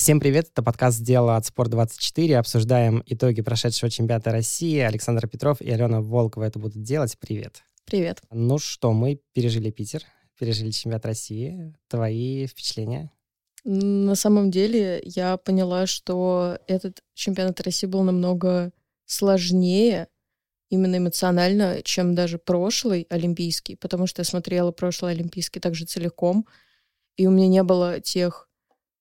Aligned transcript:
Всем 0.00 0.18
привет, 0.18 0.48
это 0.50 0.62
подкаст 0.62 1.02
«Дело 1.02 1.36
от 1.36 1.44
Спорт24». 1.44 2.36
Обсуждаем 2.36 3.02
итоги 3.04 3.42
прошедшего 3.42 3.90
чемпионата 3.90 4.32
России. 4.32 4.78
Александр 4.78 5.28
Петров 5.28 5.60
и 5.60 5.70
Алена 5.70 6.00
Волкова 6.00 6.44
это 6.44 6.58
будут 6.58 6.82
делать. 6.82 7.18
Привет. 7.18 7.64
Привет. 7.84 8.22
Ну 8.32 8.56
что, 8.56 8.94
мы 8.94 9.20
пережили 9.34 9.70
Питер, 9.70 10.04
пережили 10.38 10.70
чемпионат 10.70 11.04
России. 11.04 11.74
Твои 11.88 12.46
впечатления? 12.46 13.10
На 13.64 14.14
самом 14.14 14.50
деле 14.50 15.02
я 15.04 15.36
поняла, 15.36 15.84
что 15.86 16.56
этот 16.66 17.02
чемпионат 17.12 17.60
России 17.60 17.86
был 17.86 18.02
намного 18.02 18.72
сложнее, 19.04 20.08
именно 20.70 20.96
эмоционально, 20.96 21.82
чем 21.82 22.14
даже 22.14 22.38
прошлый 22.38 23.06
Олимпийский, 23.10 23.76
потому 23.76 24.06
что 24.06 24.20
я 24.20 24.24
смотрела 24.24 24.72
прошлый 24.72 25.12
Олимпийский 25.12 25.60
также 25.60 25.84
целиком, 25.84 26.46
и 27.18 27.26
у 27.26 27.30
меня 27.30 27.48
не 27.48 27.62
было 27.62 28.00
тех 28.00 28.49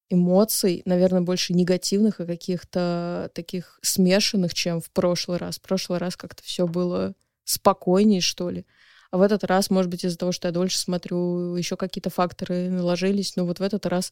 эмоций, 0.10 0.82
наверное, 0.86 1.22
больше 1.22 1.54
негативных 1.54 2.20
и 2.20 2.26
каких-то 2.26 3.30
таких 3.34 3.80
смешанных, 3.82 4.54
чем 4.54 4.82
в 4.82 4.90
прошлый 4.92 5.38
раз. 5.38 5.58
В 5.58 5.62
прошлый 5.62 6.00
раз 6.00 6.16
как-то 6.16 6.44
все 6.44 6.68
было 6.68 7.14
спокойнее, 7.44 8.22
что 8.22 8.50
ли. 8.50 8.66
А 9.12 9.18
в 9.18 9.22
этот 9.22 9.44
раз, 9.44 9.70
может 9.70 9.90
быть, 9.90 10.06
из-за 10.06 10.18
того, 10.18 10.32
что 10.32 10.48
я 10.48 10.52
дольше 10.52 10.78
смотрю, 10.78 11.56
еще 11.56 11.76
какие-то 11.76 12.10
факторы 12.10 12.70
наложились, 12.70 13.36
но 13.36 13.46
вот 13.46 13.60
в 13.60 13.64
этот 13.64 13.86
раз 13.86 14.12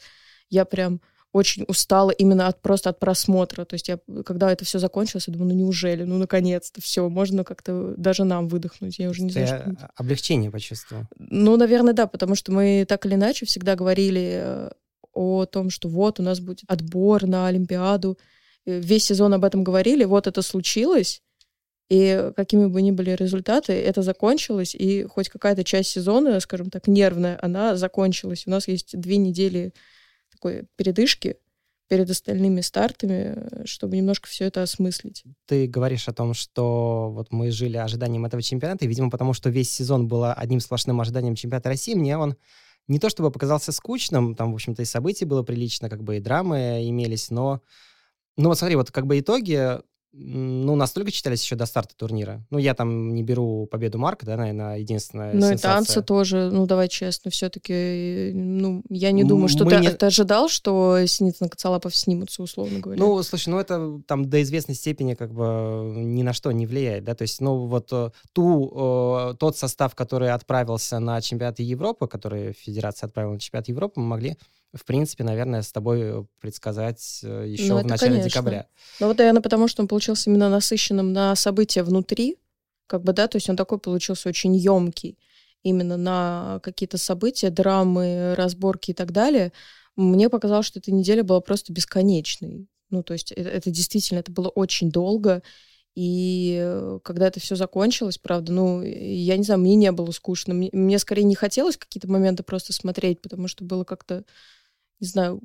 я 0.50 0.66
прям 0.66 1.02
очень 1.34 1.66
устала 1.68 2.12
именно 2.12 2.48
от 2.48 2.62
просто 2.62 2.90
от 2.90 3.00
просмотра. 3.00 3.66
То 3.66 3.76
есть 3.76 3.90
я, 3.90 4.00
когда 4.26 4.52
это 4.52 4.66
все 4.66 4.80
закончилось, 4.80 5.28
я 5.28 5.34
думаю, 5.34 5.54
ну 5.54 5.60
неужели, 5.60 6.04
ну 6.04 6.18
наконец-то 6.18 6.82
все, 6.82 7.08
можно 7.10 7.44
как-то 7.44 7.94
даже 7.98 8.24
нам 8.24 8.48
выдохнуть. 8.48 8.98
Я 8.98 9.10
уже 9.10 9.24
не 9.24 9.32
знаю, 9.32 9.48
что... 9.48 9.92
облегчение 9.96 10.50
почувствовал? 10.50 11.04
Ну, 11.18 11.58
наверное, 11.58 11.94
да, 11.94 12.08
потому 12.08 12.36
что 12.36 12.52
мы 12.52 12.86
так 12.88 13.06
или 13.06 13.16
иначе 13.16 13.46
всегда 13.46 13.76
говорили 13.76 14.40
э, 14.42 14.70
о 15.18 15.46
том, 15.46 15.70
что 15.70 15.90
вот 15.90 16.20
у 16.20 16.24
нас 16.24 16.40
будет 16.40 16.62
отбор 16.68 17.26
на 17.26 17.48
Олимпиаду. 17.48 18.18
Весь 18.66 19.06
сезон 19.06 19.34
об 19.34 19.46
этом 19.46 19.64
говорили, 19.64 20.04
вот 20.04 20.28
это 20.28 20.42
случилось, 20.42 21.22
и 21.90 22.32
какими 22.36 22.66
бы 22.66 22.82
ни 22.82 22.92
были 22.92 23.12
результаты, 23.12 23.74
это 23.74 24.02
закончилось, 24.02 24.76
и 24.76 25.06
хоть 25.06 25.30
какая-то 25.30 25.64
часть 25.64 25.90
сезона, 25.90 26.40
скажем 26.42 26.70
так, 26.70 26.88
нервная, 26.88 27.40
она 27.42 27.78
закончилась. 27.78 28.44
У 28.46 28.50
нас 28.50 28.68
есть 28.68 29.00
две 29.00 29.18
недели 29.18 29.74
такой 30.30 30.66
передышки 30.76 31.38
перед 31.88 32.10
остальными 32.10 32.60
стартами, 32.60 33.66
чтобы 33.66 33.96
немножко 33.96 34.28
все 34.28 34.46
это 34.46 34.62
осмыслить. 34.62 35.24
Ты 35.46 35.68
говоришь 35.68 36.10
о 36.10 36.14
том, 36.14 36.34
что 36.34 37.10
вот 37.14 37.32
мы 37.32 37.52
жили 37.52 37.78
ожиданием 37.78 38.26
этого 38.26 38.42
чемпионата, 38.42 38.84
и, 38.84 38.88
видимо, 38.90 39.10
потому 39.10 39.32
что 39.32 39.50
весь 39.50 39.72
сезон 39.72 40.10
был 40.10 40.26
одним 40.26 40.60
сплошным 40.60 41.00
ожиданием 41.00 41.36
чемпионата 41.36 41.70
России, 41.70 41.94
мне 41.94 42.18
он 42.18 42.36
не 42.88 43.00
то 43.00 43.10
чтобы 43.10 43.32
показался 43.32 43.72
скучным, 43.72 44.36
там, 44.36 44.52
в 44.52 44.56
общем-то, 44.56 44.82
и 44.82 44.86
событий 44.86 45.26
было 45.26 45.44
прилично, 45.44 45.90
как 45.90 46.04
бы 46.04 46.18
и 46.18 46.22
драмы 46.22 46.88
имелись, 46.88 47.30
но, 47.30 47.62
ну 48.38 48.50
вот 48.50 48.58
смотри, 48.58 48.76
вот 48.76 48.92
как 48.92 49.08
бы 49.08 49.20
итоги, 49.20 49.80
ну, 50.20 50.76
настолько 50.76 51.12
читались 51.12 51.44
еще 51.44 51.56
до 51.56 51.66
старта 51.66 51.96
турнира. 51.96 52.42
Ну, 52.50 52.58
я 52.58 52.74
там 52.74 53.14
не 53.14 53.24
беру 53.24 53.68
победу 53.68 54.00
Марка, 54.00 54.26
да, 54.26 54.36
наверное, 54.36 54.80
единственная 54.80 55.34
Ну, 55.34 55.52
и 55.52 55.58
танцы 55.58 56.02
тоже, 56.02 56.50
ну, 56.52 56.66
давай 56.66 56.90
честно, 56.90 57.30
все-таки, 57.30 58.32
ну, 58.34 58.84
я 58.90 59.12
не 59.12 59.24
думаю, 59.24 59.48
что 59.48 59.66
ты, 59.66 59.78
не... 59.78 59.90
ты 59.90 60.08
ожидал, 60.08 60.50
что 60.50 61.06
Синицын 61.06 61.48
и 61.48 61.50
Коцалапов 61.50 61.96
снимутся, 61.96 62.42
условно 62.42 62.80
говоря. 62.80 63.00
Ну, 63.00 63.22
слушай, 63.22 63.50
ну, 63.50 63.60
это 63.60 64.02
там 64.08 64.30
до 64.30 64.42
известной 64.42 64.76
степени 64.76 65.14
как 65.14 65.34
бы 65.34 65.94
ни 65.96 66.24
на 66.24 66.34
что 66.34 66.52
не 66.52 66.66
влияет, 66.66 67.04
да, 67.04 67.14
то 67.14 67.22
есть, 67.22 67.40
ну, 67.40 67.68
вот 67.68 67.90
э, 67.92 68.10
ту, 68.34 69.32
э, 69.32 69.36
тот 69.40 69.58
состав, 69.58 69.94
который 69.94 70.32
отправился 70.32 71.00
на 71.00 71.22
чемпионат 71.22 71.60
Европы, 71.60 72.08
который 72.08 72.54
Федерация 72.54 73.08
отправила 73.08 73.34
на 73.34 73.40
чемпионат 73.40 73.68
Европы, 73.68 74.00
мы 74.00 74.08
могли 74.08 74.38
в 74.74 74.86
принципе, 74.86 75.24
наверное, 75.24 75.62
с 75.62 75.72
тобой 75.72 76.28
предсказать 76.40 77.22
э, 77.24 77.46
еще 77.48 77.74
ну, 77.74 77.80
в 77.80 77.86
начале 77.86 78.12
конечно. 78.12 78.30
декабря. 78.30 78.68
Ну 79.00 79.08
вот, 79.08 79.18
наверное, 79.18 79.42
потому 79.42 79.68
что 79.68 79.82
он 79.82 79.88
получился 79.88 80.30
именно 80.30 80.50
насыщенным 80.50 81.14
на 81.14 81.36
события 81.36 81.84
внутри, 81.84 82.38
как 82.86 83.04
бы, 83.04 83.14
да, 83.14 83.28
то 83.28 83.38
есть 83.38 83.50
он 83.50 83.56
такой 83.56 83.80
получился 83.80 84.30
очень 84.30 84.56
емкий 84.56 85.18
именно 85.64 85.98
на 85.98 86.60
какие-то 86.64 86.98
события, 86.98 87.50
драмы, 87.50 88.36
разборки 88.36 88.92
и 88.92 88.94
так 88.94 89.12
далее. 89.12 89.52
Мне 89.96 90.30
показалось, 90.30 90.68
что 90.68 90.80
эта 90.80 90.92
неделя 90.92 91.24
была 91.24 91.42
просто 91.42 91.74
бесконечной. 91.74 92.68
Ну, 92.90 93.04
то 93.04 93.14
есть 93.14 93.32
это, 93.32 93.50
это 93.50 93.70
действительно, 93.72 94.20
это 94.20 94.32
было 94.32 94.48
очень 94.48 94.92
долго, 94.92 95.42
и 95.98 96.60
э, 96.62 97.00
когда 97.04 97.26
это 97.26 97.40
все 97.40 97.56
закончилось, 97.56 98.20
правда, 98.20 98.52
ну, 98.52 98.84
я 98.84 99.36
не 99.36 99.44
знаю, 99.44 99.60
мне 99.60 99.74
не 99.74 99.92
было 99.92 100.12
скучно. 100.12 100.54
Мне, 100.54 100.70
мне 100.72 101.00
скорее 101.00 101.24
не 101.24 101.34
хотелось 101.34 101.76
какие-то 101.76 102.08
моменты 102.08 102.44
просто 102.44 102.72
смотреть, 102.72 103.20
потому 103.20 103.48
что 103.48 103.64
было 103.64 103.84
как-то 103.84 104.24
не 105.00 105.08
знаю, 105.08 105.42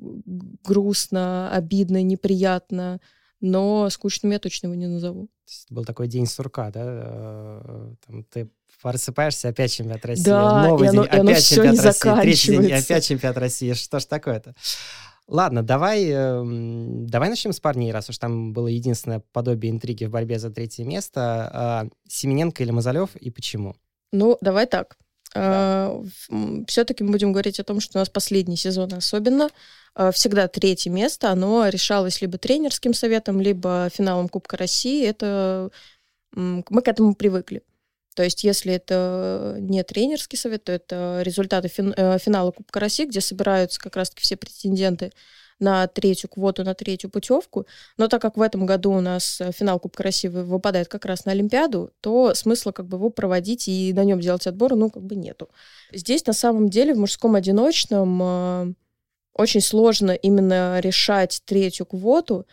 грустно, 0.63 1.51
обидно, 1.51 2.01
неприятно, 2.03 2.99
но 3.41 3.89
скучным 3.89 4.31
я 4.31 4.39
точно 4.39 4.67
его 4.67 4.75
не 4.75 4.87
назову. 4.87 5.29
Был 5.69 5.85
такой 5.85 6.07
день 6.07 6.25
сурка, 6.25 6.71
да? 6.71 6.81
Э, 6.83 7.93
там 8.07 8.23
ты 8.23 8.49
просыпаешься, 8.81 9.49
опять 9.49 9.71
чемпионат 9.71 10.05
России. 10.05 10.23
Да, 10.23 10.67
Новый 10.67 10.87
и 10.87 10.91
день, 10.91 10.99
оно, 10.99 11.03
опять 11.03 11.19
оно 11.19 11.33
чемпионат 11.35 11.95
все 11.95 12.13
России, 12.13 12.51
не 12.51 12.57
третий 12.57 12.57
день, 12.67 12.73
опять 12.73 13.05
чемпионат 13.05 13.37
России. 13.37 13.73
Что 13.73 13.99
ж 13.99 14.05
такое-то? 14.05 14.55
Ладно, 15.27 15.63
давай, 15.63 16.05
эм, 16.09 17.07
давай 17.07 17.29
начнем 17.29 17.53
с 17.53 17.59
парней, 17.59 17.93
раз 17.93 18.09
уж 18.09 18.17
там 18.17 18.51
было 18.51 18.67
единственное 18.67 19.23
подобие 19.31 19.71
интриги 19.71 20.03
в 20.05 20.09
борьбе 20.09 20.37
за 20.37 20.49
третье 20.49 20.83
место. 20.83 21.49
А, 21.53 21.87
Семененко 22.07 22.61
или 22.61 22.71
Мазалев 22.71 23.15
и 23.15 23.29
почему? 23.29 23.75
Ну, 24.11 24.37
давай 24.41 24.67
так. 24.67 24.97
Да. 25.33 25.91
Все-таки 26.67 27.03
мы 27.03 27.11
будем 27.11 27.31
говорить 27.31 27.59
о 27.59 27.63
том, 27.63 27.79
что 27.79 27.97
у 27.97 28.01
нас 28.01 28.09
последний 28.09 28.57
сезон 28.57 28.93
особенно. 28.93 29.49
А, 29.95 30.11
всегда 30.11 30.47
третье 30.47 30.89
место, 30.89 31.29
оно 31.29 31.67
решалось 31.67 32.21
либо 32.21 32.37
тренерским 32.37 32.93
советом, 32.93 33.41
либо 33.41 33.89
финалом 33.93 34.29
Кубка 34.29 34.57
России. 34.57 35.05
Это 35.05 35.69
мы 36.35 36.81
к 36.81 36.87
этому 36.87 37.15
привыкли. 37.15 37.63
То 38.15 38.23
есть, 38.23 38.43
если 38.43 38.73
это 38.73 39.57
не 39.59 39.83
тренерский 39.83 40.37
совет, 40.37 40.65
то 40.65 40.71
это 40.71 41.21
результаты 41.23 41.71
э, 41.77 42.17
финала 42.19 42.51
Кубка 42.51 42.79
России, 42.79 43.05
где 43.05 43.21
собираются 43.21 43.79
как 43.79 43.95
раз-таки 43.95 44.21
все 44.21 44.37
претенденты 44.37 45.11
на 45.63 45.87
третью 45.87 46.29
квоту, 46.29 46.63
на 46.63 46.75
третью 46.75 47.09
путевку. 47.09 47.65
Но 47.97 48.07
так 48.07 48.21
как 48.21 48.37
в 48.37 48.41
этом 48.41 48.65
году 48.65 48.91
у 48.91 48.99
нас 48.99 49.41
э, 49.41 49.51
финал 49.51 49.79
Кубка 49.79 50.03
России 50.03 50.27
выпадает 50.27 50.89
как 50.89 51.05
раз 51.05 51.25
на 51.25 51.31
Олимпиаду, 51.31 51.91
то 52.01 52.35
смысла 52.35 52.71
как 52.71 52.87
бы 52.87 52.97
его 52.97 53.09
проводить 53.09 53.67
и 53.67 53.93
на 53.93 54.03
нем 54.03 54.19
делать 54.19 54.45
отбор, 54.45 54.75
ну, 54.75 54.89
как 54.89 55.03
бы 55.03 55.15
нету. 55.15 55.49
Здесь 55.91 56.25
на 56.27 56.33
самом 56.33 56.69
деле 56.69 56.93
в 56.93 56.99
мужском 56.99 57.35
одиночном 57.35 58.21
э, 58.21 58.73
очень 59.33 59.61
сложно 59.61 60.11
именно 60.11 60.79
решать 60.79 61.41
третью 61.45 61.85
квоту, 61.85 62.45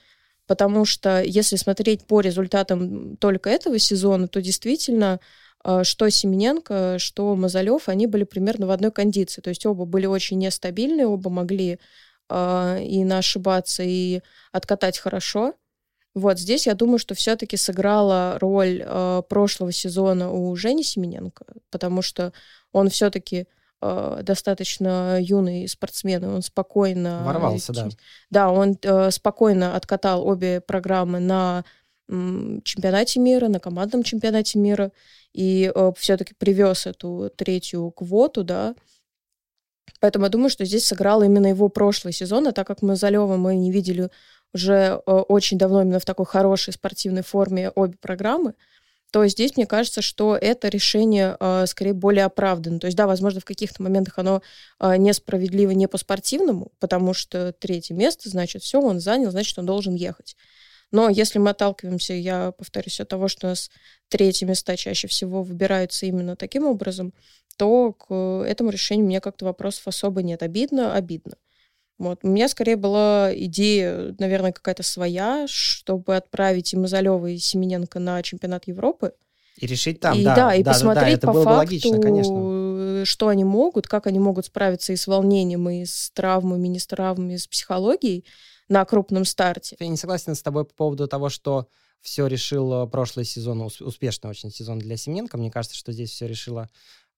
потому 0.47 0.85
что 0.85 1.23
если 1.23 1.57
смотреть 1.57 2.05
по 2.07 2.21
результатам 2.21 3.17
только 3.17 3.51
этого 3.51 3.79
сезона, 3.79 4.29
то 4.29 4.41
действительно 4.41 5.19
э, 5.65 5.83
что 5.83 6.09
Семененко, 6.09 6.97
что 6.99 7.35
Мазалев, 7.35 7.89
они 7.89 8.07
были 8.07 8.23
примерно 8.23 8.67
в 8.67 8.71
одной 8.71 8.93
кондиции. 8.93 9.43
То 9.43 9.51
есть 9.51 9.67
оба 9.67 9.85
были 9.85 10.07
очень 10.07 10.39
нестабильны, 10.39 11.07
оба 11.07 11.29
могли 11.29 11.81
э, 12.31 12.83
и 12.85 13.05
на 13.05 13.19
ошибаться, 13.19 13.83
и 13.83 14.23
откатать 14.53 14.99
хорошо. 14.99 15.55
Вот 16.15 16.39
здесь 16.39 16.67
я 16.67 16.75
думаю, 16.75 16.99
что 16.99 17.15
все-таки 17.15 17.57
сыграла 17.57 18.37
роль 18.41 18.83
э, 18.85 19.23
прошлого 19.29 19.71
сезона 19.73 20.33
у 20.33 20.55
Жени 20.57 20.83
Семененко, 20.83 21.45
потому 21.71 22.03
что 22.03 22.33
он 22.73 22.89
все-таки 22.89 23.47
э, 23.81 24.21
достаточно 24.23 25.19
юный 25.21 25.69
спортсмен, 25.69 26.25
и 26.25 26.29
он 26.29 26.43
спокойно... 26.43 27.23
Ворвался, 27.25 27.73
да. 27.73 27.89
Да, 28.31 28.51
он 28.51 28.77
э, 28.83 29.11
спокойно 29.13 29.77
откатал 29.77 30.27
обе 30.27 30.61
программы 30.61 31.21
на 31.21 31.65
м, 32.09 32.61
чемпионате 32.65 33.21
мира, 33.21 33.47
на 33.47 33.61
командном 33.61 34.03
чемпионате 34.03 34.59
мира, 34.59 34.91
и 35.33 35.71
э, 35.73 35.93
все-таки 35.97 36.35
привез 36.35 36.87
эту 36.87 37.31
третью 37.37 37.93
квоту, 37.93 38.43
да, 38.43 38.75
Поэтому 39.99 40.27
я 40.27 40.31
думаю, 40.31 40.51
что 40.51 40.65
здесь 40.65 40.87
сыграл 40.87 41.23
именно 41.23 41.47
его 41.47 41.69
прошлый 41.69 42.13
сезон, 42.13 42.47
а 42.49 42.53
так 42.53 42.67
как 42.67 42.83
мы 42.83 42.97
за 42.97 43.09
Левом 43.09 43.41
мы 43.41 43.57
не 43.57 43.73
видели 43.73 44.11
уже 44.55 45.01
э, 45.07 45.11
очень 45.11 45.59
давно 45.59 45.83
именно 45.83 46.01
в 46.01 46.05
такой 46.05 46.27
хорошей 46.27 46.73
спортивной 46.73 47.23
форме 47.23 47.71
обе 47.71 47.97
программы, 48.01 48.55
то 49.11 49.27
здесь 49.27 49.57
мне 49.57 49.67
кажется, 49.67 50.03
что 50.03 50.37
это 50.37 50.69
решение 50.69 51.37
э, 51.39 51.67
скорее 51.67 51.95
более 51.95 52.25
оправдано. 52.25 52.79
То 52.79 52.87
есть, 52.87 52.97
да, 52.97 53.07
возможно, 53.07 53.41
в 53.41 53.45
каких-то 53.45 53.83
моментах 53.83 54.19
оно 54.19 54.43
э, 54.79 54.97
несправедливо 54.97 55.71
не 55.73 55.89
по-спортивному, 55.89 56.73
потому 56.79 57.13
что 57.13 57.53
третье 57.53 57.95
место, 57.95 58.29
значит, 58.29 58.63
все, 58.63 58.81
он 58.81 59.01
занял, 59.01 59.31
значит, 59.31 59.59
он 59.59 59.67
должен 59.67 59.95
ехать. 59.95 60.37
Но 60.93 61.09
если 61.09 61.39
мы 61.39 61.51
отталкиваемся, 61.51 62.15
я 62.15 62.53
повторюсь, 62.53 63.01
от 63.01 63.09
того, 63.09 63.29
что 63.29 63.47
у 63.47 63.51
нас 63.51 63.71
третьи 64.09 64.45
места 64.45 64.77
чаще 64.77 65.07
всего 65.07 65.43
выбираются 65.43 66.07
именно 66.07 66.37
таким 66.37 66.67
образом, 66.67 67.13
то 67.61 67.93
к 67.93 68.15
этому 68.47 68.71
решению 68.71 69.05
мне 69.05 69.21
как-то 69.21 69.45
вопросов 69.45 69.87
особо 69.87 70.23
нет. 70.23 70.43
Обидно? 70.43 70.95
Обидно. 70.95 71.35
Вот. 71.99 72.21
У 72.23 72.29
меня 72.29 72.49
скорее 72.49 72.77
была 72.77 73.33
идея, 73.35 74.17
наверное, 74.19 74.53
какая-то 74.53 74.83
своя, 74.83 75.45
чтобы 75.47 76.17
отправить 76.17 76.73
и 76.73 76.79
Мазалева, 76.79 77.27
и 77.27 77.37
Семененко 77.37 77.99
на 77.99 78.23
чемпионат 78.23 78.67
Европы. 78.67 79.13
И 79.59 79.67
решить 79.67 80.01
там, 80.01 80.17
и, 80.17 80.25
да. 80.25 80.35
Да, 80.35 80.55
и 80.55 80.63
да, 80.63 80.73
посмотреть 80.73 81.21
да, 81.21 81.27
по 81.27 81.35
факту, 81.35 81.51
логично, 81.51 82.01
конечно. 82.01 83.05
что 83.05 83.29
они 83.29 83.45
могут, 83.45 83.87
как 83.87 84.07
они 84.07 84.19
могут 84.19 84.47
справиться 84.47 84.95
и 84.95 84.97
с 84.97 85.07
волнением, 85.07 85.69
и 85.69 85.85
с 85.85 86.11
травмами, 86.15 86.67
и 86.67 86.71
не 86.71 86.79
с 86.79 86.87
травмами, 86.87 87.35
и 87.35 87.39
с 87.39 87.47
психологией 87.47 88.25
на 88.71 88.83
крупном 88.87 89.27
старте. 89.27 89.77
Я 89.79 89.89
не 89.89 89.99
согласен 89.99 90.35
с 90.35 90.41
тобой 90.41 90.65
по 90.65 90.73
поводу 90.73 91.07
того, 91.09 91.29
что 91.29 91.67
все 92.01 92.27
решил 92.27 92.89
прошлый 92.89 93.27
сезон, 93.27 93.61
успешный 93.61 94.31
очень 94.31 94.51
сезон 94.51 94.79
для 94.79 94.97
Семененко. 94.97 95.37
Мне 95.37 95.51
кажется, 95.51 95.77
что 95.77 95.93
здесь 95.93 96.11
все 96.11 96.27
решило 96.27 96.71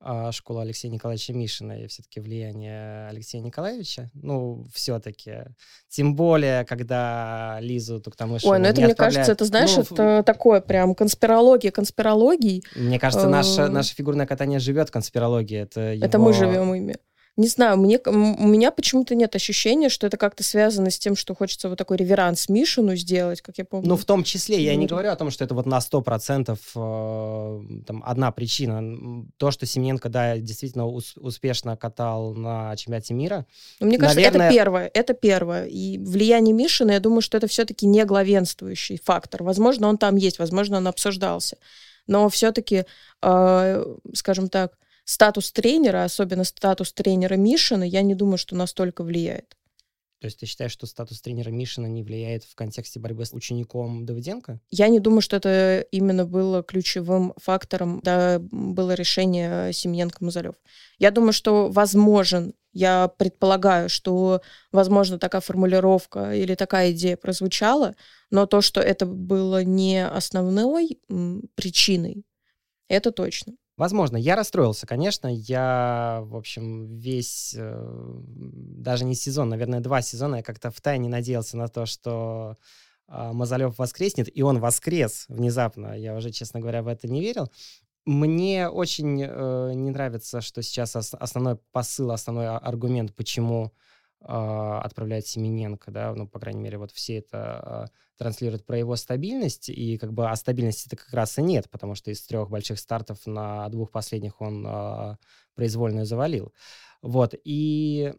а, 0.04 0.32
школа 0.32 0.62
Алексея 0.62 0.90
Николаевича 0.90 1.32
Мишина 1.32 1.78
и 1.78 1.86
все-таки 1.86 2.18
влияние 2.18 3.06
Алексея 3.08 3.40
Николаевича. 3.40 4.10
Ну, 4.14 4.66
все-таки. 4.74 5.44
Тем 5.88 6.16
более, 6.16 6.64
когда 6.64 7.58
Лизу 7.60 8.00
Туктамышеву 8.00 8.52
Ой, 8.52 8.58
ну 8.58 8.66
это, 8.66 8.80
мне 8.80 8.94
кажется, 8.94 9.30
это, 9.30 9.44
знаешь, 9.44 9.76
ну, 9.76 9.82
это 9.82 10.22
такое 10.24 10.60
прям 10.60 10.94
конспирология 10.96 11.70
конспирологий. 11.70 12.64
Мне 12.74 12.98
кажется, 12.98 13.28
наше, 13.28 13.68
наше 13.68 13.94
фигурное 13.94 14.26
катание 14.26 14.58
живет 14.58 14.90
конспирологией. 14.90 15.62
Это, 15.62 15.92
его... 15.92 16.04
это 16.04 16.18
мы 16.18 16.32
живем 16.32 16.74
ими. 16.74 16.96
Не 17.38 17.48
знаю, 17.48 17.78
мне, 17.78 17.98
у 18.04 18.46
меня 18.46 18.70
почему-то 18.70 19.14
нет 19.14 19.34
ощущения, 19.34 19.88
что 19.88 20.06
это 20.06 20.18
как-то 20.18 20.44
связано 20.44 20.90
с 20.90 20.98
тем, 20.98 21.16
что 21.16 21.34
хочется 21.34 21.70
вот 21.70 21.78
такой 21.78 21.96
реверанс 21.96 22.50
Мишину 22.50 22.94
сделать, 22.94 23.40
как 23.40 23.56
я 23.56 23.64
помню. 23.64 23.88
Ну, 23.88 23.96
в 23.96 24.04
том 24.04 24.22
числе, 24.22 24.62
я 24.62 24.76
не 24.76 24.86
говорю 24.86 25.08
о 25.10 25.16
том, 25.16 25.30
что 25.30 25.42
это 25.42 25.54
вот 25.54 25.64
на 25.64 25.78
100% 25.78 26.58
э, 26.74 27.84
там, 27.86 28.02
одна 28.04 28.32
причина. 28.32 29.24
То, 29.38 29.50
что 29.50 29.64
Семененко, 29.64 30.10
да, 30.10 30.36
действительно 30.36 30.84
ус- 30.84 31.16
успешно 31.16 31.74
катал 31.74 32.34
на 32.34 32.76
чемпионате 32.76 33.14
мира. 33.14 33.46
Ну, 33.80 33.86
мне 33.86 33.96
кажется, 33.96 34.20
наверное... 34.20 34.46
это 34.48 34.54
первое, 34.54 34.90
это 34.92 35.14
первое. 35.14 35.66
И 35.68 35.96
влияние 35.96 36.52
Мишина, 36.52 36.92
я 36.92 37.00
думаю, 37.00 37.22
что 37.22 37.38
это 37.38 37.46
все-таки 37.46 37.86
не 37.86 38.04
главенствующий 38.04 39.00
фактор. 39.02 39.42
Возможно, 39.42 39.88
он 39.88 39.96
там 39.96 40.16
есть, 40.16 40.38
возможно, 40.38 40.76
он 40.76 40.86
обсуждался. 40.86 41.56
Но 42.06 42.28
все-таки, 42.28 42.84
э, 43.22 43.84
скажем 44.12 44.50
так, 44.50 44.72
статус 45.04 45.52
тренера, 45.52 46.04
особенно 46.04 46.44
статус 46.44 46.92
тренера 46.92 47.34
Мишина, 47.34 47.84
я 47.84 48.02
не 48.02 48.14
думаю, 48.14 48.38
что 48.38 48.56
настолько 48.56 49.02
влияет. 49.02 49.56
То 50.22 50.26
есть 50.26 50.38
ты 50.38 50.46
считаешь, 50.46 50.70
что 50.70 50.86
статус 50.86 51.20
тренера 51.20 51.50
Мишина 51.50 51.88
не 51.88 52.04
влияет 52.04 52.44
в 52.44 52.54
контексте 52.54 53.00
борьбы 53.00 53.24
с 53.24 53.32
учеником 53.32 54.06
Давыденко? 54.06 54.60
Я 54.70 54.86
не 54.86 55.00
думаю, 55.00 55.20
что 55.20 55.34
это 55.34 55.84
именно 55.90 56.24
было 56.24 56.62
ключевым 56.62 57.34
фактором, 57.38 58.00
да, 58.04 58.38
было 58.38 58.94
решение 58.94 59.72
Семененко-Мазалев. 59.72 60.54
Я 60.98 61.10
думаю, 61.10 61.32
что 61.32 61.68
возможен, 61.70 62.54
я 62.72 63.08
предполагаю, 63.08 63.88
что, 63.88 64.42
возможно, 64.70 65.18
такая 65.18 65.40
формулировка 65.40 66.32
или 66.32 66.54
такая 66.54 66.92
идея 66.92 67.16
прозвучала, 67.16 67.96
но 68.30 68.46
то, 68.46 68.60
что 68.60 68.80
это 68.80 69.06
было 69.06 69.64
не 69.64 70.06
основной 70.06 71.00
причиной, 71.56 72.24
это 72.86 73.10
точно. 73.10 73.54
Возможно, 73.82 74.16
я 74.16 74.36
расстроился, 74.36 74.86
конечно. 74.86 75.26
Я, 75.26 76.20
в 76.22 76.36
общем, 76.36 76.86
весь, 76.86 77.52
э, 77.58 77.84
даже 78.22 79.04
не 79.04 79.16
сезон, 79.16 79.48
наверное, 79.48 79.80
два 79.80 80.02
сезона, 80.02 80.36
я 80.36 80.42
как-то 80.44 80.70
втайне 80.70 81.08
надеялся 81.08 81.56
на 81.56 81.66
то, 81.66 81.84
что 81.84 82.58
э, 83.08 83.32
Мазалев 83.32 83.76
воскреснет, 83.78 84.28
и 84.32 84.40
он 84.42 84.60
воскрес 84.60 85.24
внезапно. 85.26 85.98
Я 85.98 86.14
уже, 86.14 86.30
честно 86.30 86.60
говоря, 86.60 86.84
в 86.84 86.86
это 86.86 87.08
не 87.08 87.20
верил. 87.20 87.50
Мне 88.04 88.68
очень 88.68 89.20
э, 89.20 89.72
не 89.74 89.90
нравится, 89.90 90.40
что 90.42 90.62
сейчас 90.62 90.94
ос- 90.94 91.14
основной 91.18 91.56
посыл, 91.72 92.12
основной 92.12 92.50
аргумент, 92.50 93.12
почему 93.16 93.72
отправляет 94.24 95.26
Семененко, 95.26 95.90
да, 95.90 96.14
ну, 96.14 96.28
по 96.28 96.38
крайней 96.38 96.60
мере, 96.60 96.78
вот 96.78 96.92
все 96.92 97.18
это 97.18 97.88
э, 97.90 98.18
транслирует 98.18 98.64
про 98.64 98.78
его 98.78 98.96
стабильность, 98.96 99.68
и 99.68 99.98
как 99.98 100.12
бы 100.12 100.30
о 100.30 100.36
стабильности-то 100.36 100.96
как 100.96 101.12
раз 101.12 101.38
и 101.38 101.42
нет, 101.42 101.68
потому 101.70 101.94
что 101.94 102.10
из 102.10 102.22
трех 102.26 102.50
больших 102.50 102.78
стартов 102.78 103.26
на 103.26 103.68
двух 103.68 103.90
последних 103.90 104.40
он 104.40 105.18
произвольно 105.54 106.04
завалил. 106.04 106.52
Вот, 107.02 107.34
и 107.44 108.14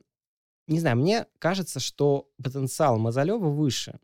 не 0.67 0.79
знаю, 0.79 0.97
мне 0.97 1.25
кажется, 1.39 1.79
что 1.79 2.29
потенциал 2.41 2.97
Мазалева 2.97 3.49
выше, 3.49 3.99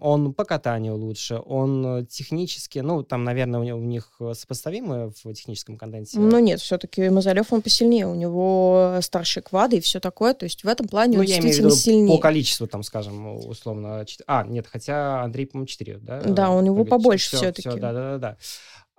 он 0.00 0.34
по 0.34 0.44
катанию 0.44 0.96
лучше, 0.96 1.40
он 1.44 1.86
э, 1.86 2.04
технически, 2.06 2.78
ну, 2.80 3.02
там, 3.02 3.24
наверное, 3.24 3.74
у, 3.74 3.78
у 3.78 3.80
них 3.80 4.20
сопоставимы 4.32 5.10
в 5.10 5.32
техническом 5.32 5.76
контенте. 5.76 6.18
Ну, 6.18 6.38
нет, 6.38 6.60
все-таки 6.60 7.08
Мазалев, 7.08 7.52
он 7.52 7.62
посильнее, 7.62 8.06
у 8.06 8.14
него 8.14 8.98
старшие 9.00 9.42
квады 9.42 9.78
и 9.78 9.80
все 9.80 10.00
такое, 10.00 10.34
то 10.34 10.44
есть 10.44 10.64
в 10.64 10.68
этом 10.68 10.88
плане 10.88 11.16
ну, 11.16 11.20
он 11.20 11.26
я 11.26 11.36
действительно 11.36 11.66
имею 11.66 11.70
в 11.70 11.72
виду 11.72 11.82
сильнее. 11.82 12.16
по 12.16 12.22
количеству, 12.22 12.66
там, 12.66 12.82
скажем, 12.82 13.46
условно, 13.46 14.04
4... 14.06 14.24
а, 14.26 14.44
нет, 14.44 14.66
хотя 14.66 15.22
Андрей, 15.22 15.46
по-моему, 15.46 15.66
4, 15.66 15.98
да? 15.98 16.22
Да, 16.22 16.50
у 16.50 16.60
него 16.60 16.84
побольше 16.84 17.28
все, 17.28 17.36
все-таки. 17.36 17.68
Все, 17.68 17.78
да, 17.78 17.92
да, 17.92 18.12
да, 18.12 18.18
да. 18.18 18.36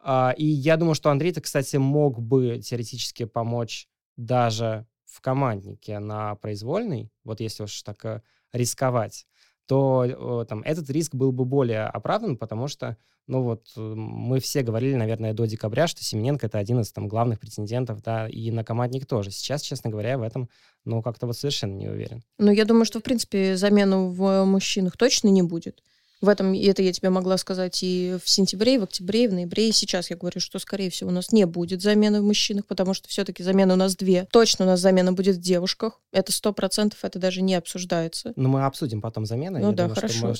А, 0.07 0.35
и 0.37 0.45
я 0.45 0.77
думаю, 0.77 0.95
что 0.95 1.09
Андрей-то, 1.09 1.41
кстати, 1.41 1.77
мог 1.77 2.21
бы 2.21 2.59
теоретически 2.59 3.25
помочь 3.25 3.87
даже 4.17 4.85
в 5.05 5.21
команднике 5.21 5.99
на 5.99 6.35
произвольный, 6.35 7.09
вот 7.23 7.39
если 7.39 7.63
уж 7.63 7.81
так 7.83 8.03
э, 8.05 8.21
рисковать 8.51 9.25
то 9.67 10.45
там, 10.47 10.61
этот 10.61 10.89
риск 10.89 11.15
был 11.15 11.31
бы 11.31 11.45
более 11.45 11.83
оправдан, 11.83 12.37
потому 12.37 12.67
что, 12.67 12.97
ну 13.27 13.41
вот, 13.41 13.67
э, 13.75 13.81
мы 13.81 14.39
все 14.39 14.61
говорили, 14.61 14.95
наверное, 14.95 15.33
до 15.33 15.45
декабря, 15.45 15.87
что 15.87 16.03
Семененко— 16.03 16.45
это 16.47 16.59
один 16.59 16.81
из 16.81 16.91
там 16.91 17.07
главных 17.07 17.39
претендентов, 17.39 18.01
да, 18.01 18.27
и 18.27 18.51
на 18.51 18.63
командник 18.63 19.05
тоже. 19.05 19.31
Сейчас, 19.31 19.61
честно 19.61 19.89
говоря, 19.89 20.17
в 20.17 20.21
этом, 20.21 20.49
ну, 20.83 21.01
как-то 21.01 21.25
вот 21.27 21.37
совершенно 21.37 21.75
не 21.75 21.87
уверен. 21.87 22.23
Ну, 22.37 22.51
я 22.51 22.65
думаю, 22.65 22.85
что, 22.85 22.99
в 22.99 23.03
принципе, 23.03 23.57
замену 23.57 24.09
в 24.09 24.45
мужчинах 24.45 24.97
точно 24.97 25.29
не 25.29 25.41
будет. 25.41 25.81
В 26.21 26.29
этом, 26.29 26.53
и 26.53 26.65
это 26.65 26.81
я 26.81 26.93
тебе 26.93 27.09
могла 27.09 27.37
сказать 27.37 27.83
и 27.83 28.17
в 28.23 28.29
сентябре, 28.29 28.75
и 28.75 28.77
в 28.77 28.83
октябре, 28.83 29.25
и 29.25 29.27
в 29.27 29.33
ноябре, 29.33 29.69
и 29.69 29.71
сейчас 29.71 30.09
я 30.09 30.15
говорю, 30.15 30.39
что, 30.39 30.59
скорее 30.59 30.89
всего, 30.89 31.09
у 31.09 31.13
нас 31.13 31.31
не 31.31 31.45
будет 31.45 31.81
замены 31.81 32.21
в 32.21 32.23
мужчинах, 32.23 32.65
потому 32.65 32.93
что 32.93 33.09
все-таки 33.09 33.43
замена 33.43 33.73
у 33.73 33.77
нас 33.77 33.95
две. 33.95 34.27
Точно 34.31 34.65
у 34.65 34.67
нас 34.67 34.79
замена 34.79 35.11
будет 35.13 35.35
в 35.35 35.41
девушках. 35.41 35.99
Это 36.11 36.31
сто 36.31 36.53
процентов, 36.53 36.99
это 37.03 37.19
даже 37.19 37.41
не 37.41 37.55
обсуждается. 37.55 38.33
Ну, 38.35 38.49
мы 38.49 38.65
обсудим 38.65 39.01
потом 39.01 39.25
замены. 39.25 39.59
Ну 39.59 39.71
я 39.71 39.75
да, 39.75 39.83
думаю, 39.83 39.95
хорошо. 39.95 40.15
Что 40.15 40.27
мы, 40.27 40.35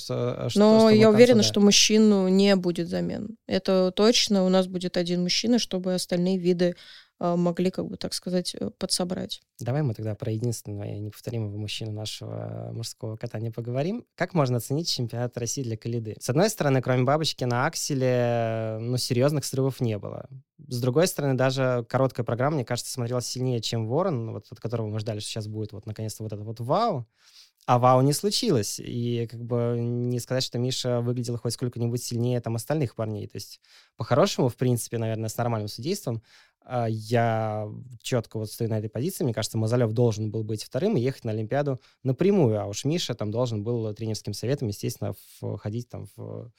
что, 0.50 0.60
Но 0.60 0.80
что 0.80 0.90
я 0.90 1.10
уверена, 1.10 1.44
что 1.44 1.60
мужчину 1.60 2.28
не 2.30 2.56
будет 2.56 2.88
замен. 2.88 3.38
Это 3.48 3.92
точно. 3.96 4.46
У 4.46 4.50
нас 4.50 4.68
будет 4.68 4.98
один 4.98 5.24
мужчина, 5.24 5.60
чтобы 5.60 5.94
остальные 5.94 6.38
виды 6.38 6.76
могли, 7.20 7.72
как 7.72 7.88
бы 7.88 7.98
так 7.98 8.14
сказать, 8.14 8.56
э, 8.56 8.70
подсобрать. 8.78 9.42
Давай 9.60 9.84
мы 9.84 9.94
тогда 9.94 10.16
про 10.16 10.32
единственного 10.32 10.84
и 10.84 11.00
неповторимого 11.00 11.58
мужчину 11.58 11.92
нашего 11.92 12.72
мужского 12.74 13.16
катания 13.16 13.52
поговорим. 13.52 14.06
Как 14.16 14.34
можно 14.34 14.58
оценить 14.58 14.90
чемпионат 14.90 15.38
России 15.38 15.64
для 15.64 15.78
Калиды? 15.78 16.16
С 16.20 16.30
одной 16.30 16.50
стороны, 16.50 16.82
кроме 16.82 17.04
бабочки 17.04 17.46
на 17.46 17.66
акселе, 17.66 18.78
ну, 18.82 18.98
серьезных 18.98 19.46
срывов 19.46 19.80
не 19.80 19.98
было. 19.98 20.28
С 20.68 20.82
другой 20.82 21.08
стороны, 21.08 21.36
даже 21.36 21.86
короткая 21.88 22.26
программа, 22.26 22.56
мне 22.56 22.66
кажется, 22.66 22.92
смотрелась 22.92 23.28
сильнее, 23.28 23.62
чем 23.62 23.88
Ворон, 23.88 24.32
вот 24.32 24.48
от 24.52 24.60
которого 24.60 24.88
мы 24.88 25.00
ждали, 25.00 25.20
что 25.20 25.30
сейчас 25.30 25.48
будет 25.48 25.72
вот 25.72 25.86
наконец-то 25.86 26.24
вот 26.24 26.34
это 26.34 26.44
вот 26.44 26.60
вау. 26.60 27.08
А 27.66 27.80
вау 27.80 28.02
не 28.02 28.14
случилось. 28.14 28.80
И 28.80 29.28
как 29.28 29.44
бы 29.44 29.76
не 29.80 30.20
сказать, 30.20 30.44
что 30.44 30.60
Миша 30.60 31.02
выглядел 31.02 31.38
хоть 31.38 31.54
сколько-нибудь 31.54 32.04
сильнее 32.04 32.40
там 32.40 32.56
остальных 32.56 32.94
парней. 32.94 33.28
То 33.28 33.38
есть 33.38 33.60
по-хорошему, 33.98 34.50
в 34.50 34.56
принципе, 34.56 35.00
наверное, 35.00 35.30
с 35.30 35.38
нормальным 35.38 35.68
судейством, 35.68 36.22
а, 36.55 36.55
я 36.90 37.68
четко 38.02 38.40
вот 38.40 38.52
стою 38.52 38.70
на 38.70 38.80
этой 38.80 38.90
позиции. 38.90 39.24
Мне 39.24 39.34
кажется, 39.34 39.58
Мазалев 39.58 39.92
должен 39.94 40.32
был 40.32 40.44
быть 40.44 40.64
вторым 40.64 40.98
и 40.98 41.02
ехать 41.02 41.24
на 41.24 41.32
Олимпиаду 41.32 41.80
напрямую, 42.04 42.62
а 42.62 42.66
уж 42.66 42.86
Миша 42.86 43.14
там 43.14 43.32
должен 43.32 43.64
был 43.64 43.94
тренерским 43.94 44.34
советом, 44.34 44.68
естественно, 44.70 45.14
входить 45.40 45.90
там 45.90 46.08
в, 46.16 46.52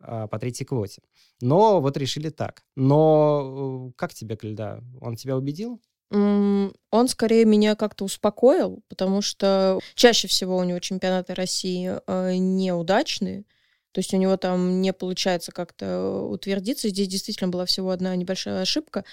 а, 0.00 0.26
по 0.26 0.38
третьей 0.38 0.66
квоте. 0.66 1.02
Но 1.40 1.80
вот 1.80 1.96
решили 1.96 2.30
так. 2.30 2.62
Но 2.74 3.90
э, 3.90 3.92
как 3.96 4.14
тебе, 4.14 4.36
Кальда? 4.36 4.82
Он 5.00 5.16
тебя 5.16 5.36
убедил? 5.36 5.80
Он 6.10 7.08
скорее 7.08 7.44
меня 7.44 7.76
как-то 7.76 8.04
успокоил, 8.04 8.82
потому 8.88 9.22
что 9.22 9.78
чаще 9.94 10.26
всего 10.26 10.56
у 10.56 10.64
него 10.64 10.80
чемпионаты 10.80 11.34
России 11.34 12.00
э, 12.04 12.34
неудачные. 12.34 13.44
То 13.92 13.98
есть 13.98 14.14
у 14.14 14.16
него 14.16 14.36
там 14.36 14.80
не 14.80 14.92
получается 14.92 15.52
как-то 15.52 16.22
утвердиться. 16.28 16.88
Здесь 16.88 17.08
действительно 17.08 17.50
была 17.50 17.64
всего 17.64 17.90
одна 17.90 18.14
небольшая 18.16 18.62
ошибка. 18.62 19.04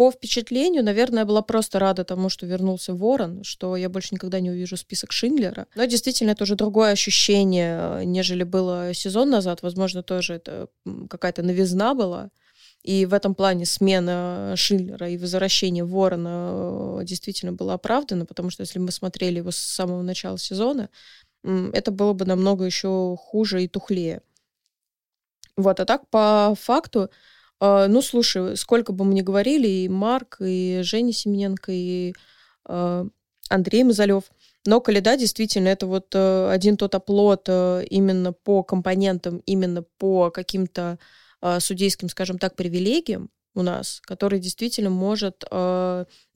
По 0.00 0.10
впечатлению, 0.10 0.82
наверное, 0.82 1.18
я 1.18 1.26
была 1.26 1.42
просто 1.42 1.78
рада 1.78 2.04
тому, 2.04 2.30
что 2.30 2.46
вернулся 2.46 2.94
Ворон, 2.94 3.44
что 3.44 3.76
я 3.76 3.90
больше 3.90 4.14
никогда 4.14 4.40
не 4.40 4.50
увижу 4.50 4.78
список 4.78 5.12
Шиндлера. 5.12 5.66
Но 5.74 5.84
действительно, 5.84 6.30
это 6.30 6.44
уже 6.44 6.54
другое 6.54 6.92
ощущение, 6.92 8.06
нежели 8.06 8.44
было 8.44 8.94
сезон 8.94 9.28
назад. 9.28 9.60
Возможно, 9.60 10.02
тоже 10.02 10.36
это 10.36 10.68
какая-то 11.10 11.42
новизна 11.42 11.92
была. 11.92 12.30
И 12.82 13.04
в 13.04 13.12
этом 13.12 13.34
плане 13.34 13.66
смена 13.66 14.54
Шиндлера 14.56 15.10
и 15.10 15.18
возвращение 15.18 15.84
Ворона 15.84 17.00
э, 17.00 17.04
действительно 17.04 17.52
было 17.52 17.74
оправдано, 17.74 18.24
потому 18.24 18.48
что 18.48 18.62
если 18.62 18.78
мы 18.78 18.92
смотрели 18.92 19.36
его 19.36 19.50
с 19.50 19.58
самого 19.58 20.00
начала 20.00 20.38
сезона, 20.38 20.88
это 21.44 21.90
было 21.90 22.14
бы 22.14 22.24
намного 22.24 22.64
еще 22.64 23.18
хуже 23.20 23.64
и 23.64 23.68
тухлее. 23.68 24.22
Вот, 25.58 25.78
а 25.78 25.84
так 25.84 26.08
по 26.08 26.54
факту 26.58 27.10
ну, 27.60 28.02
слушай, 28.02 28.56
сколько 28.56 28.92
бы 28.92 29.04
мы 29.04 29.14
ни 29.14 29.20
говорили, 29.20 29.68
и 29.68 29.88
Марк, 29.88 30.38
и 30.40 30.80
Женя 30.82 31.12
Семененко, 31.12 31.70
и 31.72 32.14
э, 32.66 33.04
Андрей 33.50 33.84
Мазалев, 33.84 34.24
но 34.66 34.80
Каледа 34.80 35.16
действительно 35.16 35.68
это 35.68 35.86
вот 35.86 36.14
э, 36.14 36.50
один 36.50 36.76
тот 36.76 36.94
оплот 36.94 37.44
э, 37.48 37.84
именно 37.88 38.32
по 38.32 38.62
компонентам, 38.62 39.38
именно 39.46 39.82
по 39.98 40.30
каким-то 40.30 40.98
э, 41.40 41.60
судейским, 41.60 42.08
скажем 42.08 42.38
так, 42.38 42.56
привилегиям 42.56 43.30
у 43.54 43.62
нас, 43.62 44.00
который 44.04 44.38
действительно 44.38 44.90
может 44.90 45.42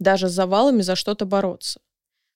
даже 0.00 0.28
с 0.28 0.32
завалами 0.32 0.82
за 0.82 0.96
что-то 0.96 1.24
бороться. 1.24 1.78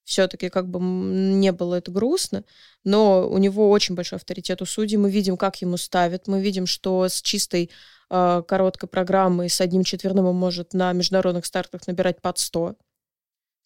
все-таки 0.05 0.51
как 0.51 0.69
бы 0.69 0.79
не 0.79 1.51
было 1.51 1.75
это 1.75 1.91
грустно, 1.91 2.45
но 2.85 3.29
у 3.29 3.39
него 3.39 3.71
очень 3.71 3.97
большой 3.97 4.19
авторитет 4.19 4.63
у 4.63 4.67
судей. 4.67 4.97
Мы 4.97 5.11
видим, 5.11 5.37
как 5.37 5.61
ему 5.63 5.77
ставят, 5.79 6.29
мы 6.29 6.41
видим, 6.41 6.67
что 6.67 7.09
с 7.09 7.21
чистой 7.21 7.71
э, 8.11 8.43
короткой 8.47 8.89
программой, 8.89 9.49
с 9.49 9.61
одним 9.61 9.85
четверным 9.85 10.27
он 10.27 10.37
может 10.37 10.75
на 10.75 10.93
международных 10.93 11.47
стартах 11.47 11.87
набирать 11.87 12.21
под 12.21 12.39
100. 12.39 12.77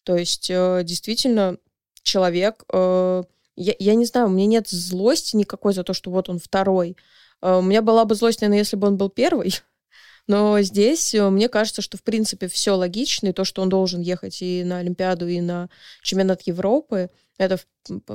То 0.03 0.17
есть 0.17 0.49
э, 0.49 0.81
действительно 0.83 1.57
человек... 2.03 2.63
Э, 2.71 3.23
я, 3.55 3.73
я 3.77 3.95
не 3.95 4.05
знаю, 4.05 4.27
у 4.27 4.29
меня 4.31 4.47
нет 4.47 4.67
злости 4.67 5.35
никакой 5.35 5.73
за 5.73 5.83
то, 5.83 5.93
что 5.93 6.09
вот 6.09 6.29
он 6.29 6.39
второй. 6.39 6.97
Э, 7.41 7.57
у 7.57 7.61
меня 7.61 7.81
была 7.81 8.05
бы 8.05 8.15
злость, 8.15 8.41
наверное, 8.41 8.59
если 8.59 8.75
бы 8.75 8.87
он 8.87 8.97
был 8.97 9.09
первый. 9.09 9.55
Но 10.27 10.59
здесь 10.61 11.13
мне 11.13 11.49
кажется, 11.49 11.81
что 11.81 11.97
в 11.97 12.03
принципе 12.03 12.47
все 12.47 12.71
логично, 12.71 13.27
и 13.27 13.33
то, 13.33 13.43
что 13.43 13.61
он 13.61 13.69
должен 13.69 14.01
ехать 14.01 14.41
и 14.41 14.63
на 14.63 14.77
Олимпиаду, 14.77 15.27
и 15.27 15.41
на 15.41 15.69
чемпионат 16.01 16.43
Европы, 16.43 17.09
это 17.37 17.57
в, 17.57 17.65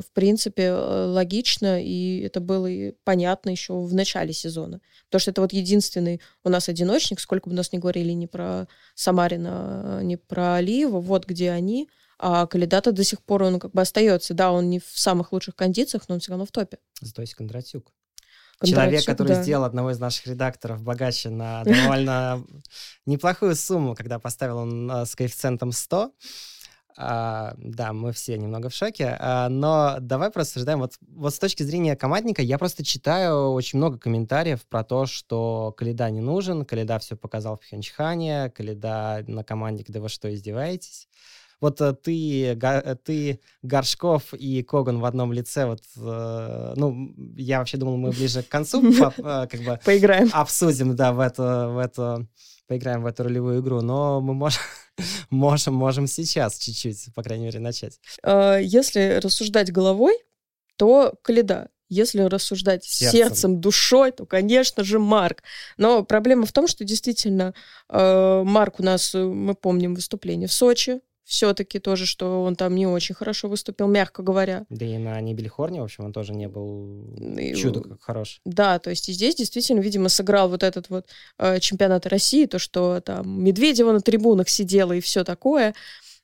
в 0.00 0.12
принципе 0.12 0.64
э, 0.64 1.04
логично, 1.06 1.82
и 1.82 2.20
это 2.20 2.40
было 2.40 2.66
и 2.66 2.92
понятно 3.04 3.50
еще 3.50 3.75
в 3.75 3.92
начале 3.92 4.32
сезона. 4.32 4.80
Потому 5.06 5.20
что 5.20 5.30
это 5.32 5.40
вот 5.40 5.52
единственный 5.52 6.20
у 6.44 6.48
нас 6.48 6.68
одиночник, 6.68 7.20
сколько 7.20 7.48
бы 7.48 7.54
нас 7.54 7.72
ни 7.72 7.78
говорили 7.78 8.12
ни 8.12 8.26
про 8.26 8.68
Самарина, 8.94 10.00
ни 10.02 10.16
про 10.16 10.54
Алиева, 10.56 11.00
вот 11.00 11.26
где 11.26 11.50
они, 11.50 11.88
а 12.18 12.46
Калидата 12.46 12.92
до 12.92 13.04
сих 13.04 13.22
пор 13.22 13.44
он 13.44 13.60
как 13.60 13.72
бы 13.72 13.80
остается. 13.80 14.34
Да, 14.34 14.52
он 14.52 14.70
не 14.70 14.80
в 14.80 14.87
самых 14.94 15.32
лучших 15.32 15.54
кондициях, 15.54 16.08
но 16.08 16.14
он 16.14 16.20
все 16.20 16.30
равно 16.30 16.46
в 16.46 16.50
топе. 16.50 16.78
Зато 17.00 17.22
есть 17.22 17.34
Кондратюк. 17.34 17.92
Человек, 18.64 19.04
который 19.04 19.37
да. 19.37 19.42
сделал 19.42 19.64
одного 19.64 19.92
из 19.92 20.00
наших 20.00 20.26
редакторов 20.26 20.82
богаче 20.82 21.30
на 21.30 21.62
довольно 21.62 22.44
неплохую 23.06 23.54
сумму, 23.54 23.94
когда 23.94 24.18
поставил 24.18 24.58
он 24.58 24.90
э, 24.90 25.06
с 25.06 25.14
коэффициентом 25.14 25.70
100. 25.70 26.12
А, 27.00 27.54
да, 27.58 27.92
мы 27.92 28.10
все 28.10 28.36
немного 28.36 28.70
в 28.70 28.74
шоке, 28.74 29.16
а, 29.20 29.48
но 29.48 29.98
давай 30.00 30.32
просто 30.32 30.58
рассуждаем. 30.58 30.80
Вот, 30.80 30.94
вот 31.00 31.32
с 31.32 31.38
точки 31.38 31.62
зрения 31.62 31.94
командника, 31.94 32.42
я 32.42 32.58
просто 32.58 32.84
читаю 32.84 33.52
очень 33.52 33.78
много 33.78 33.98
комментариев 33.98 34.66
про 34.66 34.82
то, 34.82 35.06
что 35.06 35.72
Каледа 35.76 36.10
не 36.10 36.20
нужен, 36.20 36.64
Каледа 36.64 36.98
все 36.98 37.14
показал 37.14 37.56
в 37.56 37.60
Пхенчхане, 37.60 38.50
Каледа 38.50 39.22
на 39.28 39.44
команде, 39.44 39.84
где 39.86 40.00
вы 40.00 40.08
что, 40.08 40.34
издеваетесь? 40.34 41.06
Вот 41.60 41.80
э, 41.80 41.92
ты, 41.92 42.46
э, 42.46 42.96
ты 42.96 43.40
Горшков 43.62 44.34
и 44.34 44.64
Коган 44.64 44.98
в 44.98 45.04
одном 45.04 45.32
лице, 45.32 45.66
вот, 45.66 45.82
э, 45.96 46.72
ну, 46.74 47.14
я 47.36 47.60
вообще 47.60 47.76
думал, 47.76 47.96
мы 47.96 48.10
ближе 48.10 48.42
к 48.42 48.48
концу 48.48 48.82
как 49.22 49.60
бы 49.60 49.78
поиграем, 49.84 50.30
обсудим, 50.32 50.96
да, 50.96 51.12
в 51.12 51.20
эту, 51.20 51.42
в 51.42 51.78
эту, 51.78 52.26
поиграем 52.68 53.02
в 53.02 53.06
эту 53.06 53.25
ролевую 53.25 53.60
игру, 53.60 53.80
но 53.80 54.20
мы 54.20 54.34
можем, 54.34 54.62
можем, 55.30 55.75
можем 55.75 56.06
сейчас 56.06 56.58
чуть-чуть, 56.58 57.12
по 57.14 57.22
крайней 57.22 57.46
мере, 57.46 57.58
начать. 57.58 57.98
Если 58.25 59.18
рассуждать 59.20 59.72
головой, 59.72 60.16
то 60.76 61.14
Каледа. 61.22 61.70
Если 61.90 62.20
рассуждать 62.20 62.84
сердцем. 62.84 63.18
сердцем, 63.18 63.60
душой, 63.62 64.12
то, 64.12 64.26
конечно 64.26 64.84
же, 64.84 64.98
Марк. 64.98 65.42
Но 65.78 66.04
проблема 66.04 66.44
в 66.44 66.52
том, 66.52 66.68
что 66.68 66.84
действительно 66.84 67.54
Марк 67.88 68.78
у 68.78 68.82
нас, 68.82 69.14
мы 69.14 69.54
помним 69.54 69.94
выступление 69.94 70.48
в 70.48 70.52
Сочи, 70.52 71.00
все-таки 71.28 71.78
тоже, 71.78 72.06
что 72.06 72.42
он 72.42 72.56
там 72.56 72.75
не 72.75 72.87
очень 72.87 73.14
хорошо 73.14 73.49
выступил, 73.49 73.87
мягко 73.87 74.23
говоря. 74.23 74.64
Да 74.70 74.87
и 74.87 74.97
на 74.97 75.20
Нибельхорне, 75.20 75.82
в 75.82 75.85
общем, 75.85 76.06
он 76.06 76.12
тоже 76.14 76.32
не 76.32 76.49
был 76.49 77.14
и, 77.37 77.54
чудо 77.54 77.82
как 77.82 78.00
хорош. 78.00 78.40
Да, 78.47 78.78
то 78.78 78.88
есть 78.88 79.11
и 79.11 79.12
здесь 79.12 79.35
действительно, 79.35 79.80
видимо, 79.80 80.08
сыграл 80.08 80.49
вот 80.49 80.62
этот 80.62 80.88
вот 80.88 81.06
э, 81.38 81.61
чемпионат 81.61 82.06
России, 82.06 82.47
то, 82.47 82.58
что 82.58 83.02
там 83.02 83.44
Медведева 83.44 83.92
на 83.92 84.00
трибунах 84.00 84.49
сидела 84.49 84.94
и 84.94 85.02
все 85.02 85.23
такое. 85.23 85.75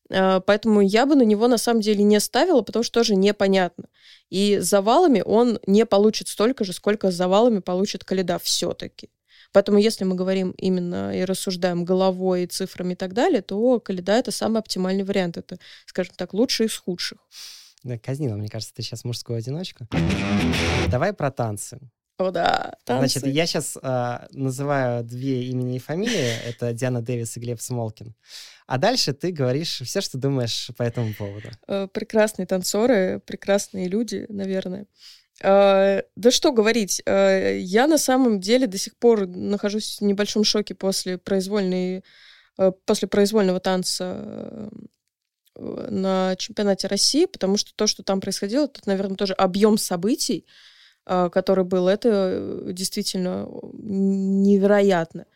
Э, 0.08 0.40
поэтому 0.40 0.80
я 0.80 1.04
бы 1.04 1.16
на 1.16 1.22
него 1.22 1.48
на 1.48 1.58
самом 1.58 1.82
деле 1.82 2.02
не 2.02 2.18
ставила, 2.18 2.62
потому 2.62 2.82
что 2.82 3.00
тоже 3.00 3.14
непонятно. 3.14 3.84
И 4.30 4.56
завалами 4.58 5.22
он 5.24 5.58
не 5.66 5.84
получит 5.84 6.28
столько 6.28 6.64
же, 6.64 6.72
сколько 6.72 7.10
завалами 7.10 7.58
получит 7.58 8.04
Каледа 8.04 8.38
все-таки. 8.38 9.10
Поэтому 9.54 9.78
если 9.78 10.02
мы 10.02 10.16
говорим 10.16 10.50
именно 10.58 11.16
и 11.16 11.24
рассуждаем 11.24 11.84
головой, 11.84 12.42
и 12.42 12.46
цифрами 12.48 12.94
и 12.94 12.96
так 12.96 13.12
далее, 13.12 13.40
то 13.40 13.78
Каледа— 13.78 14.12
это 14.18 14.32
самый 14.32 14.58
оптимальный 14.58 15.04
вариант. 15.04 15.36
Это, 15.36 15.58
скажем 15.86 16.12
так, 16.16 16.34
лучший 16.34 16.66
из 16.66 16.76
худших. 16.76 17.18
Да, 17.84 17.96
казнила, 17.96 18.34
мне 18.34 18.48
кажется, 18.48 18.74
ты 18.74 18.82
сейчас 18.82 19.04
мужскую 19.04 19.38
одиночку. 19.38 19.86
Давай 20.90 21.12
про 21.12 21.30
танцы. 21.30 21.78
О, 22.18 22.32
да, 22.32 22.74
танцы. 22.84 23.20
Значит, 23.20 23.32
я 23.32 23.46
сейчас 23.46 23.76
э, 23.76 23.80
а, 23.82 24.26
называю 24.32 25.04
две 25.04 25.44
имени 25.44 25.76
и 25.76 25.80
фамилии. 25.80 26.32
Это 26.48 26.72
Диана 26.72 27.00
Дэвис 27.00 27.36
и 27.36 27.40
Глеб 27.40 27.60
Смолкин. 27.60 28.12
А 28.66 28.78
дальше 28.78 29.12
ты 29.12 29.30
говоришь 29.30 29.82
все, 29.84 30.00
что 30.00 30.18
думаешь 30.18 30.70
по 30.76 30.82
этому 30.82 31.14
поводу. 31.14 31.48
Э, 31.68 31.86
прекрасные 31.86 32.46
танцоры, 32.46 33.20
прекрасные 33.24 33.86
люди, 33.86 34.26
наверное. 34.28 34.86
Э, 35.42 36.02
да 36.16 36.30
что 36.30 36.52
говорить, 36.52 37.02
э, 37.06 37.58
я 37.58 37.86
на 37.86 37.98
самом 37.98 38.40
деле 38.40 38.66
до 38.66 38.78
сих 38.78 38.96
пор 38.96 39.26
нахожусь 39.26 39.98
в 40.00 40.04
небольшом 40.04 40.44
шоке 40.44 40.74
после 40.74 41.18
произвольной, 41.18 42.04
э, 42.58 42.72
после 42.86 43.08
произвольного 43.08 43.60
танца 43.60 44.70
на 45.56 46.34
чемпионате 46.36 46.88
России, 46.88 47.26
потому 47.26 47.56
что 47.56 47.72
то, 47.76 47.86
что 47.86 48.02
там 48.02 48.20
происходило, 48.20 48.64
это, 48.64 48.80
наверное, 48.86 49.16
тоже 49.16 49.34
объем 49.34 49.78
событий, 49.78 50.46
который 51.04 51.62
был, 51.62 51.86
это 51.86 52.64
действительно 52.72 53.46
невероятно. 53.72 55.26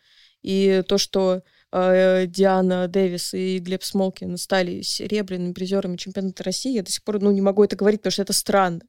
И 0.43 0.83
то, 0.89 0.99
что 0.99 1.45
Диана 1.71 2.89
Дэвис 2.89 3.33
и 3.35 3.61
Глеб 3.61 3.85
Смолкин 3.85 4.37
стали 4.39 4.83
серебряными 4.83 5.53
призерами 5.53 5.97
чемпионата 5.97 6.43
России, 6.43 6.73
я 6.73 6.83
до 6.83 6.91
сих 6.91 7.05
пор 7.05 7.21
ну, 7.21 7.31
не 7.31 7.41
могу 7.41 7.63
это 7.63 7.77
говорить, 7.77 8.01
потому 8.01 8.11
что 8.11 8.23
это 8.23 8.33
странно 8.33 8.81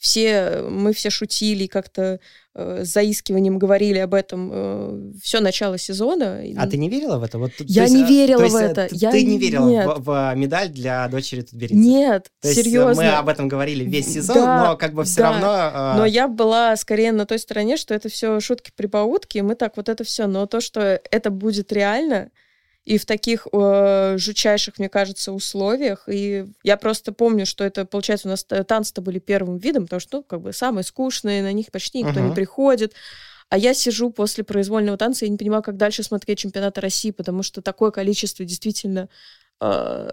все, 0.00 0.62
мы 0.66 0.94
все 0.94 1.10
шутили, 1.10 1.66
как-то 1.66 2.20
э, 2.54 2.84
с 2.84 2.88
заискиванием 2.88 3.58
говорили 3.58 3.98
об 3.98 4.14
этом 4.14 4.50
э, 4.50 5.12
все 5.22 5.40
начало 5.40 5.76
сезона. 5.76 6.42
А 6.56 6.66
ты 6.66 6.78
не 6.78 6.88
верила 6.88 7.18
в 7.18 7.22
это? 7.22 7.38
Вот, 7.38 7.52
я 7.58 7.82
есть, 7.82 7.94
не 7.94 8.04
а, 8.04 8.06
верила 8.06 8.48
в 8.48 8.54
это. 8.54 8.88
Ты, 8.88 8.96
я 8.96 9.10
ты 9.10 9.22
не 9.22 9.36
верила 9.36 9.68
Нет. 9.68 9.86
В, 9.86 10.02
в 10.02 10.34
медаль 10.36 10.70
для 10.70 11.06
дочери 11.08 11.42
Тутберидзе? 11.42 11.76
Нет, 11.76 12.32
то 12.40 12.52
серьезно. 12.52 13.02
мы 13.02 13.08
об 13.10 13.28
этом 13.28 13.46
говорили 13.46 13.84
весь 13.84 14.10
сезон, 14.10 14.36
да, 14.36 14.70
но 14.70 14.76
как 14.78 14.94
бы 14.94 15.04
все 15.04 15.20
да. 15.20 15.32
равно... 15.32 15.94
Э... 15.94 15.98
Но 15.98 16.06
я 16.06 16.28
была 16.28 16.74
скорее 16.76 17.12
на 17.12 17.26
той 17.26 17.38
стороне, 17.38 17.76
что 17.76 17.92
это 17.92 18.08
все 18.08 18.40
шутки-прибаутки, 18.40 19.40
мы 19.40 19.54
так 19.54 19.76
вот 19.76 19.90
это 19.90 20.02
все. 20.02 20.26
Но 20.26 20.46
то, 20.46 20.62
что 20.62 20.80
это 21.10 21.30
будет 21.30 21.74
реально, 21.74 22.30
и 22.84 22.98
в 22.98 23.06
таких 23.06 23.46
э, 23.52 24.16
жутчайших, 24.18 24.78
мне 24.78 24.88
кажется, 24.88 25.32
условиях. 25.32 26.04
И 26.08 26.46
я 26.62 26.76
просто 26.76 27.12
помню, 27.12 27.46
что 27.46 27.62
это, 27.62 27.84
получается, 27.84 28.28
у 28.28 28.30
нас 28.30 28.44
танцы-то 28.44 29.02
были 29.02 29.18
первым 29.18 29.58
видом, 29.58 29.84
потому 29.84 30.00
что, 30.00 30.18
ну, 30.18 30.22
как 30.22 30.40
бы 30.40 30.52
самые 30.52 30.84
скучные, 30.84 31.42
на 31.42 31.52
них 31.52 31.70
почти 31.70 32.02
никто 32.02 32.20
uh-huh. 32.20 32.28
не 32.28 32.34
приходит. 32.34 32.94
А 33.50 33.58
я 33.58 33.74
сижу 33.74 34.10
после 34.10 34.44
произвольного 34.44 34.96
танца 34.96 35.26
и 35.26 35.28
не 35.28 35.36
понимаю, 35.36 35.62
как 35.62 35.76
дальше 35.76 36.02
смотреть 36.02 36.38
чемпионаты 36.38 36.80
России, 36.80 37.10
потому 37.10 37.42
что 37.42 37.60
такое 37.60 37.90
количество 37.90 38.44
действительно 38.44 39.08
э, 39.60 40.10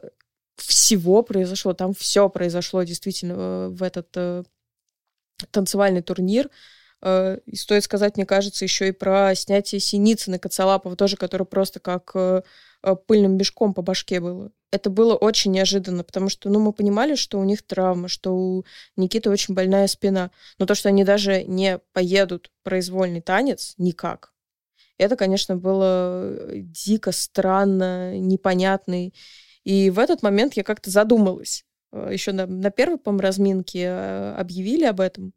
всего 0.56 1.22
произошло. 1.22 1.74
Там 1.74 1.94
все 1.94 2.30
произошло 2.30 2.84
действительно 2.84 3.34
э, 3.34 3.68
в 3.70 3.84
этот 3.84 4.08
э, 4.16 4.44
танцевальный 5.52 6.02
турнир. 6.02 6.50
Э, 7.02 7.38
и 7.46 7.56
стоит 7.56 7.84
сказать, 7.84 8.18
мне 8.18 8.26
кажется, 8.26 8.66
еще 8.66 8.90
и 8.90 8.92
про 8.92 9.34
снятие 9.36 9.80
Синицына 9.80 10.40
Коцалапова 10.40 10.96
тоже, 10.96 11.18
который 11.18 11.46
просто 11.46 11.80
как 11.80 12.12
э, 12.16 12.42
э, 12.84 12.96
пыльным 13.06 13.38
бешком 13.38 13.74
по 13.74 13.82
башке 13.82 14.20
было. 14.20 14.52
Это 14.72 14.90
было 14.90 15.16
очень 15.16 15.52
неожиданно, 15.52 16.04
потому 16.04 16.30
что, 16.30 16.50
ну, 16.50 16.60
мы 16.60 16.74
понимали, 16.74 17.16
что 17.16 17.40
у 17.40 17.44
них 17.44 17.66
травма, 17.66 18.10
что 18.10 18.36
у 18.36 18.66
Никиты 18.98 19.30
очень 19.30 19.54
больная 19.54 19.88
спина. 19.88 20.32
Но 20.60 20.66
то, 20.66 20.76
что 20.76 20.90
они 20.90 21.06
даже 21.06 21.44
не 21.44 21.80
поедут 21.94 22.52
произвольный 22.64 23.22
танец, 23.22 23.76
никак. 23.78 24.34
Это, 24.98 25.16
конечно, 25.16 25.56
было 25.56 26.36
дико 26.54 27.12
странно, 27.14 28.18
непонятно. 28.20 29.12
И 29.64 29.90
в 29.90 30.00
этот 30.00 30.22
момент 30.22 30.56
я 30.56 30.64
как-то 30.64 30.90
задумалась. 30.90 31.64
Еще 31.94 32.34
на, 32.34 32.46
на 32.46 32.70
первой, 32.70 32.98
по 32.98 33.18
разминке 33.18 33.90
объявили 33.90 34.84
об 34.84 35.00
этом. 35.00 35.34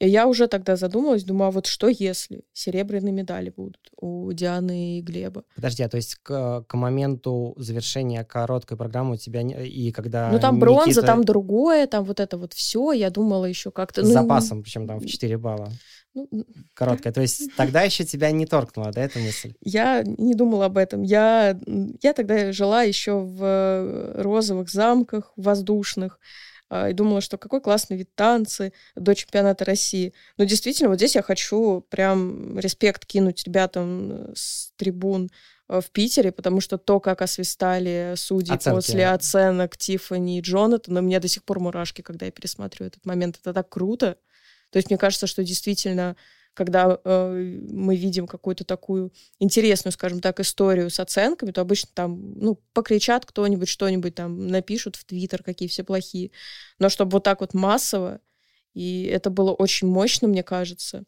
И 0.00 0.08
я 0.08 0.26
уже 0.26 0.48
тогда 0.48 0.76
задумалась, 0.76 1.22
думаю, 1.24 1.48
а 1.48 1.50
вот 1.52 1.66
что 1.66 1.88
если 1.88 2.44
серебряные 2.52 3.12
медали 3.12 3.50
будут 3.56 3.78
у 3.96 4.32
Дианы 4.32 4.98
и 4.98 5.02
Глеба? 5.02 5.44
Подожди, 5.54 5.82
а 5.84 5.88
то 5.88 5.96
есть 5.96 6.16
к, 6.16 6.64
к 6.66 6.74
моменту 6.74 7.54
завершения 7.56 8.24
короткой 8.24 8.76
программы 8.76 9.14
у 9.14 9.16
тебя 9.16 9.42
не, 9.42 9.54
и 9.66 9.92
когда 9.92 10.30
Ну 10.30 10.40
там 10.40 10.58
бронза, 10.58 10.88
Никита... 10.88 11.06
там 11.06 11.24
другое, 11.24 11.86
там 11.86 12.04
вот 12.04 12.18
это 12.18 12.36
вот 12.36 12.52
все, 12.54 12.92
я 12.92 13.10
думала 13.10 13.44
еще 13.44 13.70
как-то... 13.70 14.04
С 14.04 14.08
ну, 14.08 14.14
запасом, 14.14 14.62
причем 14.62 14.88
там 14.88 14.98
в 14.98 15.06
4 15.06 15.38
балла. 15.38 15.70
Ну, 16.14 16.28
Короткая. 16.74 17.12
То 17.12 17.20
есть 17.20 17.54
тогда 17.56 17.82
еще 17.82 18.04
тебя 18.04 18.30
не 18.30 18.46
торкнула, 18.46 18.92
да, 18.92 19.02
эта 19.02 19.18
мысль? 19.18 19.54
Я 19.60 20.02
не 20.04 20.34
думала 20.34 20.66
об 20.66 20.76
этом. 20.76 21.02
Я, 21.02 21.58
я 22.02 22.12
тогда 22.12 22.52
жила 22.52 22.82
еще 22.82 23.18
в 23.18 24.22
розовых 24.22 24.70
замках 24.70 25.32
воздушных, 25.36 26.20
и 26.74 26.92
думала, 26.92 27.20
что 27.20 27.38
какой 27.38 27.60
классный 27.60 27.96
вид 27.96 28.10
танцы 28.14 28.72
до 28.96 29.14
чемпионата 29.14 29.64
России. 29.64 30.12
Но 30.36 30.44
действительно, 30.44 30.88
вот 30.88 30.96
здесь 30.96 31.14
я 31.14 31.22
хочу 31.22 31.86
прям 31.88 32.58
респект 32.58 33.06
кинуть 33.06 33.44
ребятам 33.44 34.10
э, 34.12 34.32
с 34.34 34.72
трибун 34.76 35.30
э, 35.68 35.80
в 35.80 35.90
Питере, 35.90 36.32
потому 36.32 36.60
что 36.60 36.76
то, 36.76 37.00
как 37.00 37.22
освистали 37.22 38.14
судьи 38.16 38.54
Оценки. 38.54 38.76
после 38.76 39.08
оценок 39.08 39.76
Тиффани 39.76 40.38
и 40.38 40.40
Джонатана, 40.40 41.00
мне 41.00 41.20
до 41.20 41.28
сих 41.28 41.44
пор 41.44 41.60
мурашки, 41.60 42.02
когда 42.02 42.26
я 42.26 42.32
пересматриваю 42.32 42.88
этот 42.88 43.06
момент. 43.06 43.38
Это 43.40 43.52
так 43.52 43.68
круто. 43.68 44.18
То 44.70 44.78
есть 44.78 44.90
мне 44.90 44.98
кажется, 44.98 45.28
что 45.28 45.44
действительно 45.44 46.16
когда 46.54 46.98
э, 47.04 47.58
мы 47.70 47.96
видим 47.96 48.26
какую-то 48.26 48.64
такую 48.64 49.12
интересную, 49.40 49.92
скажем 49.92 50.20
так, 50.20 50.40
историю 50.40 50.88
с 50.88 51.00
оценками, 51.00 51.50
то 51.50 51.60
обычно 51.60 51.90
там, 51.92 52.38
ну, 52.38 52.60
покричат 52.72 53.26
кто-нибудь, 53.26 53.68
что-нибудь 53.68 54.14
там 54.14 54.46
напишут 54.46 54.96
в 54.96 55.04
Твиттер, 55.04 55.42
какие 55.42 55.68
все 55.68 55.84
плохие. 55.84 56.30
Но 56.78 56.88
чтобы 56.88 57.12
вот 57.12 57.24
так 57.24 57.40
вот 57.40 57.54
массово, 57.54 58.20
и 58.72 59.04
это 59.04 59.30
было 59.30 59.52
очень 59.52 59.88
мощно, 59.88 60.28
мне 60.28 60.42
кажется. 60.42 61.04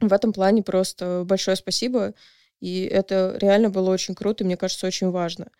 В 0.00 0.12
этом 0.12 0.32
плане 0.32 0.62
просто 0.62 1.22
большое 1.24 1.56
спасибо. 1.56 2.14
И 2.60 2.82
это 2.82 3.36
реально 3.40 3.70
было 3.70 3.90
очень 3.90 4.14
круто, 4.14 4.44
и 4.44 4.46
мне 4.46 4.56
кажется, 4.56 4.86
очень 4.86 5.10
важно. 5.10 5.50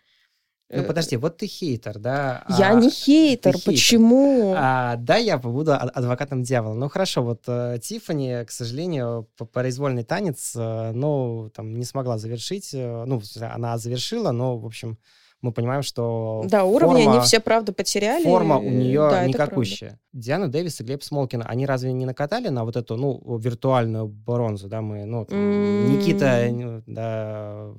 Ну, 0.69 0.81
э, 0.81 0.83
подожди, 0.83 1.15
вот 1.15 1.37
ты 1.37 1.47
хейтер, 1.47 1.97
да? 1.97 2.43
Я 2.49 2.71
а, 2.71 2.73
не 2.73 2.89
хейтер, 2.89 3.53
хейтер. 3.53 3.71
почему? 3.71 4.53
А, 4.57 4.97
да, 4.97 5.15
я 5.15 5.37
буду 5.37 5.73
адвокатом 5.73 6.43
дьявола. 6.43 6.73
Ну, 6.73 6.89
хорошо, 6.89 7.23
вот 7.23 7.43
э, 7.47 7.79
Тиффани, 7.81 8.43
к 8.45 8.51
сожалению, 8.51 9.29
произвольный 9.53 10.03
танец, 10.03 10.53
э, 10.57 10.91
ну, 10.93 11.49
там, 11.55 11.77
не 11.79 11.85
смогла 11.85 12.17
завершить. 12.17 12.71
Э, 12.73 13.05
ну, 13.05 13.21
она 13.39 13.77
завершила, 13.77 14.31
но, 14.31 14.57
в 14.57 14.65
общем, 14.65 14.97
мы 15.41 15.51
понимаем, 15.51 15.83
что 15.83 16.43
Да, 16.47 16.65
уровни 16.65 17.03
форма, 17.03 17.17
они 17.17 17.25
все, 17.25 17.39
правда, 17.39 17.71
потеряли. 17.71 18.23
Форма 18.23 18.57
у 18.57 18.69
нее 18.69 19.07
да, 19.09 19.25
никакущая. 19.25 19.99
Диана 20.11 20.49
Дэвис 20.49 20.81
и 20.81 20.83
Глеб 20.83 21.03
Смолкин, 21.03 21.43
они 21.45 21.65
разве 21.65 21.93
не 21.93 22.05
накатали 22.05 22.49
на 22.49 22.65
вот 22.65 22.75
эту, 22.75 22.95
ну, 22.95 23.37
виртуальную 23.37 24.07
бронзу, 24.07 24.67
да, 24.67 24.81
мы, 24.81 25.05
ну, 25.05 25.25
там, 25.25 25.37
mm. 25.37 25.87
Никита, 25.89 26.83
да, 26.87 27.73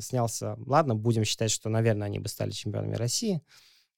снялся, 0.00 0.56
ладно, 0.66 0.96
будем 0.96 1.24
считать, 1.24 1.52
что, 1.52 1.68
наверное, 1.68 2.06
они 2.06 2.18
бы 2.18 2.28
стали 2.28 2.50
чемпионами 2.50 2.96
России, 2.96 3.42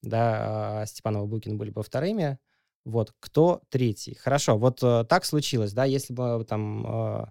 да, 0.02 0.82
а 0.82 0.86
Степанова 0.86 1.26
Букин 1.26 1.56
были 1.56 1.70
бы 1.70 1.82
вторыми, 1.82 2.38
вот, 2.84 3.14
кто 3.18 3.62
третий? 3.70 4.14
Хорошо, 4.14 4.56
вот 4.56 4.82
э, 4.82 5.04
так 5.08 5.24
случилось, 5.24 5.72
да, 5.72 5.84
если 5.84 6.14
бы 6.14 6.44
там 6.48 6.86
э, 6.86 7.26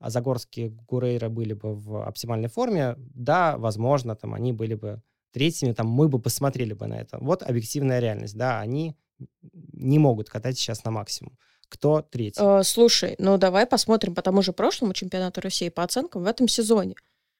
Загорские 0.00 0.70
Гурейра 0.70 1.28
были 1.28 1.52
бы 1.52 1.74
в 1.74 2.06
оптимальной 2.06 2.48
форме, 2.48 2.94
да, 2.98 3.56
возможно, 3.58 4.14
там 4.14 4.34
они 4.34 4.52
были 4.52 4.74
бы 4.74 5.02
третьими, 5.32 5.72
там 5.72 5.88
мы 5.88 6.08
бы 6.08 6.18
посмотрели 6.18 6.72
бы 6.72 6.86
на 6.86 7.00
это. 7.00 7.18
Вот 7.18 7.42
объективная 7.42 8.00
реальность, 8.00 8.36
да, 8.36 8.60
они 8.60 8.96
не 9.72 9.98
могут 9.98 10.28
катать 10.28 10.58
сейчас 10.58 10.84
на 10.84 10.90
максимум. 10.90 11.36
Кто 11.68 12.02
третий? 12.02 12.40
Э, 12.40 12.62
слушай, 12.64 13.14
ну 13.18 13.38
давай 13.38 13.66
посмотрим 13.66 14.14
по 14.14 14.22
тому 14.22 14.42
же 14.42 14.52
прошлому 14.52 14.92
чемпионату 14.92 15.40
России 15.40 15.68
по 15.68 15.82
оценкам 15.82 16.24
в 16.24 16.26
этом 16.26 16.48
сезоне. 16.48 16.94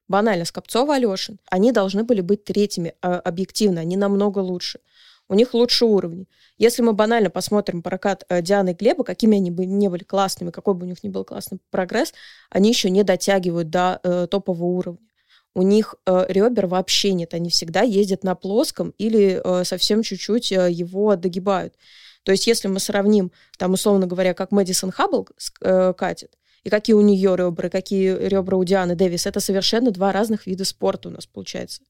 Банально, 0.09 0.45
Скопцова, 0.45 0.97
Алешин. 0.97 1.39
Они 1.51 1.73
должны 1.73 2.05
были 2.05 2.21
быть 2.21 2.45
третьими, 2.45 2.95
э, 3.03 3.13
объективно, 3.13 3.81
они 3.81 3.97
намного 3.97 4.39
лучше. 4.39 4.81
У 5.29 5.35
них 5.35 5.55
лучше 5.55 5.85
уровни. 5.85 6.27
Если 6.59 6.83
мы 6.83 6.93
банально 6.93 7.31
посмотрим 7.31 7.83
прокат 7.83 8.25
э, 8.29 8.43
Дианы 8.43 8.71
и 8.71 8.75
Глеба, 8.75 9.05
какими 9.05 9.37
они 9.39 9.51
бы 9.53 9.67
не 9.67 9.89
были 9.89 10.03
классными, 10.03 10.51
какой 10.51 10.75
бы 10.75 10.87
у 10.87 10.89
них 10.89 11.05
ни 11.05 11.09
был 11.09 11.25
классный 11.25 11.61
прогресс, 11.71 12.13
они 12.51 12.71
еще 12.71 12.91
не 12.91 13.05
дотягивают 13.05 13.71
до 13.71 14.01
э, 14.03 14.27
топового 14.29 14.65
уровня 14.65 15.10
у 15.55 15.63
них 15.63 15.95
э, 16.07 16.27
ребер 16.29 16.67
вообще 16.67 17.13
нет, 17.13 17.35
они 17.35 17.51
всегда 17.51 17.83
ездят 17.83 18.25
на 18.25 18.35
плоском 18.35 18.95
или 18.99 19.41
э, 19.43 19.65
совсем 19.65 20.03
чуть-чуть 20.03 20.53
э, 20.53 20.71
его 20.71 21.17
догибают. 21.17 21.75
То 22.23 22.33
есть 22.33 22.47
если 22.47 22.69
мы 22.69 22.81
сравним, 22.81 23.33
там, 23.59 23.73
условно 23.73 24.07
говоря, 24.07 24.35
как 24.35 24.53
Мэдисон 24.53 24.91
Хаббл 24.91 25.29
э, 25.63 25.93
катит, 25.97 26.37
и 26.63 26.71
какие 26.71 26.95
у 26.95 27.01
нее 27.01 27.37
ребра, 27.37 27.69
какие 27.69 28.15
ребра 28.29 28.57
у 28.57 28.65
Дианы 28.65 28.95
Дэвис, 28.95 29.27
это 29.27 29.41
совершенно 29.41 29.91
два 29.91 30.13
разных 30.13 30.47
вида 30.47 30.65
спорта 30.65 31.09
у 31.09 31.13
нас 31.13 31.27
получается. 31.27 31.83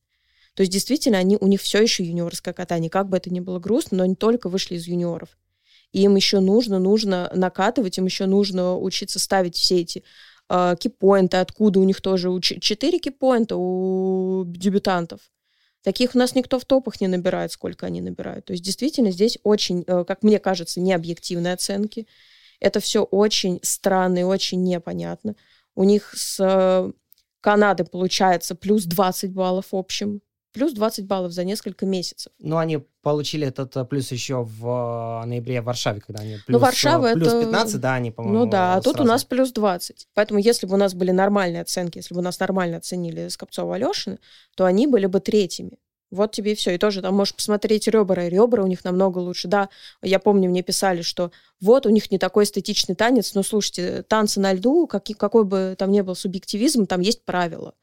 То 0.55 0.63
есть 0.63 0.73
действительно 0.73 1.19
они, 1.19 1.37
у 1.41 1.47
них 1.47 1.61
все 1.61 1.83
еще 1.83 2.05
юниорское 2.05 2.55
катание, 2.55 2.91
как 2.91 3.09
бы 3.09 3.17
это 3.17 3.31
ни 3.31 3.41
было 3.41 3.59
грустно, 3.59 3.99
но 3.99 4.05
они 4.05 4.15
только 4.15 4.49
вышли 4.49 4.77
из 4.77 4.87
юниоров. 4.87 5.31
И 5.93 6.03
им 6.03 6.15
еще 6.15 6.39
нужно, 6.39 6.79
нужно 6.79 7.31
накатывать, 7.35 7.99
им 7.99 8.05
еще 8.05 8.27
нужно 8.27 8.77
учиться 8.77 9.19
ставить 9.19 9.57
все 9.57 9.81
эти 9.81 10.05
кипоинты, 10.79 11.37
откуда 11.37 11.81
у 11.81 11.85
них 11.85 12.01
тоже 12.01 12.29
4 12.41 12.99
кипоинта 12.99 13.57
у 13.57 14.45
дебютантов. 14.47 15.21
Таких 15.83 16.15
у 16.15 16.19
нас 16.19 16.35
никто 16.35 16.59
в 16.59 16.65
топах 16.65 17.01
не 17.01 17.09
набирает, 17.09 17.53
сколько 17.53 17.87
они 17.87 18.01
набирают. 18.01 18.47
То 18.47 18.53
есть 18.53 18.63
действительно 18.65 19.11
здесь 19.11 19.39
очень, 19.45 19.85
э, 19.87 20.05
как 20.05 20.23
мне 20.23 20.39
кажется, 20.39 20.81
необъективные 20.81 21.55
оценки. 21.55 22.07
Это 22.59 22.81
все 22.81 23.03
очень 23.03 23.61
странно 23.63 24.19
и 24.19 24.23
очень 24.23 24.63
непонятно. 24.63 25.37
У 25.75 25.85
них 25.85 26.13
с 26.15 26.39
э, 26.39 26.93
Канады 27.41 27.85
получается 27.85 28.55
плюс 28.55 28.85
20 28.85 29.33
баллов 29.33 29.73
в 29.73 29.77
общем 29.77 30.21
плюс 30.53 30.73
20 30.73 31.07
баллов 31.07 31.33
за 31.33 31.45
несколько 31.45 31.87
месяцев. 31.87 32.33
Ну, 32.39 32.59
они 32.59 32.79
получили 33.03 33.47
этот 33.47 33.77
э, 33.77 33.85
плюс 33.85 34.11
еще 34.13 34.43
в 34.43 35.23
э, 35.23 35.27
ноябре 35.27 35.61
в 35.61 35.65
Варшаве, 35.65 36.01
когда 36.01 36.23
они 36.23 36.35
плюс, 36.47 36.49
ну, 36.49 36.59
Варшава 36.59 37.13
плюс 37.13 37.29
это... 37.29 37.45
15, 37.45 37.81
да, 37.81 37.95
они, 37.95 38.11
по-моему, 38.11 38.39
Ну 38.45 38.51
да, 38.51 38.75
а 38.75 38.81
тут 38.81 39.01
у 39.01 39.05
нас 39.05 39.25
плюс 39.25 39.53
20. 39.53 40.09
Поэтому 40.15 40.41
если 40.41 40.67
бы 40.67 40.75
у 40.75 40.79
нас 40.79 40.95
были 40.95 41.11
нормальные 41.11 41.63
оценки, 41.63 41.99
если 41.99 42.15
бы 42.15 42.21
у 42.21 42.25
нас 42.25 42.39
нормально 42.41 42.79
оценили 42.79 43.29
Скопцова 43.29 43.77
Алешина, 43.77 44.19
то 44.57 44.65
они 44.65 44.87
были 44.87 45.07
бы 45.07 45.21
третьими. 45.21 45.79
Вот 46.11 46.33
тебе 46.33 46.53
и 46.53 46.55
все. 46.57 46.75
И 46.75 46.79
тоже 46.79 47.03
там 47.03 47.15
можешь 47.15 47.35
посмотреть 47.35 47.87
ребра. 47.87 48.29
Ребра 48.29 48.65
у 48.65 48.67
них 48.67 48.85
намного 48.85 49.19
лучше. 49.19 49.47
Да, 49.47 49.69
я 50.03 50.19
помню, 50.19 50.51
мне 50.51 50.63
писали, 50.63 51.03
что 51.03 51.31
вот 51.61 51.87
у 51.87 51.91
них 51.91 52.11
не 52.11 52.19
такой 52.19 52.45
эстетичный 52.45 52.97
танец. 52.97 53.35
Но 53.35 53.45
слушайте, 53.45 54.03
танцы 54.03 54.41
на 54.41 54.53
льду, 54.53 54.89
как, 54.89 55.05
какой 55.17 55.45
бы 55.45 55.77
там 55.79 55.93
ни 55.93 56.01
был 56.01 56.17
субъективизм, 56.17 56.87
там 56.87 57.01
есть 57.01 57.25
правила. 57.25 57.75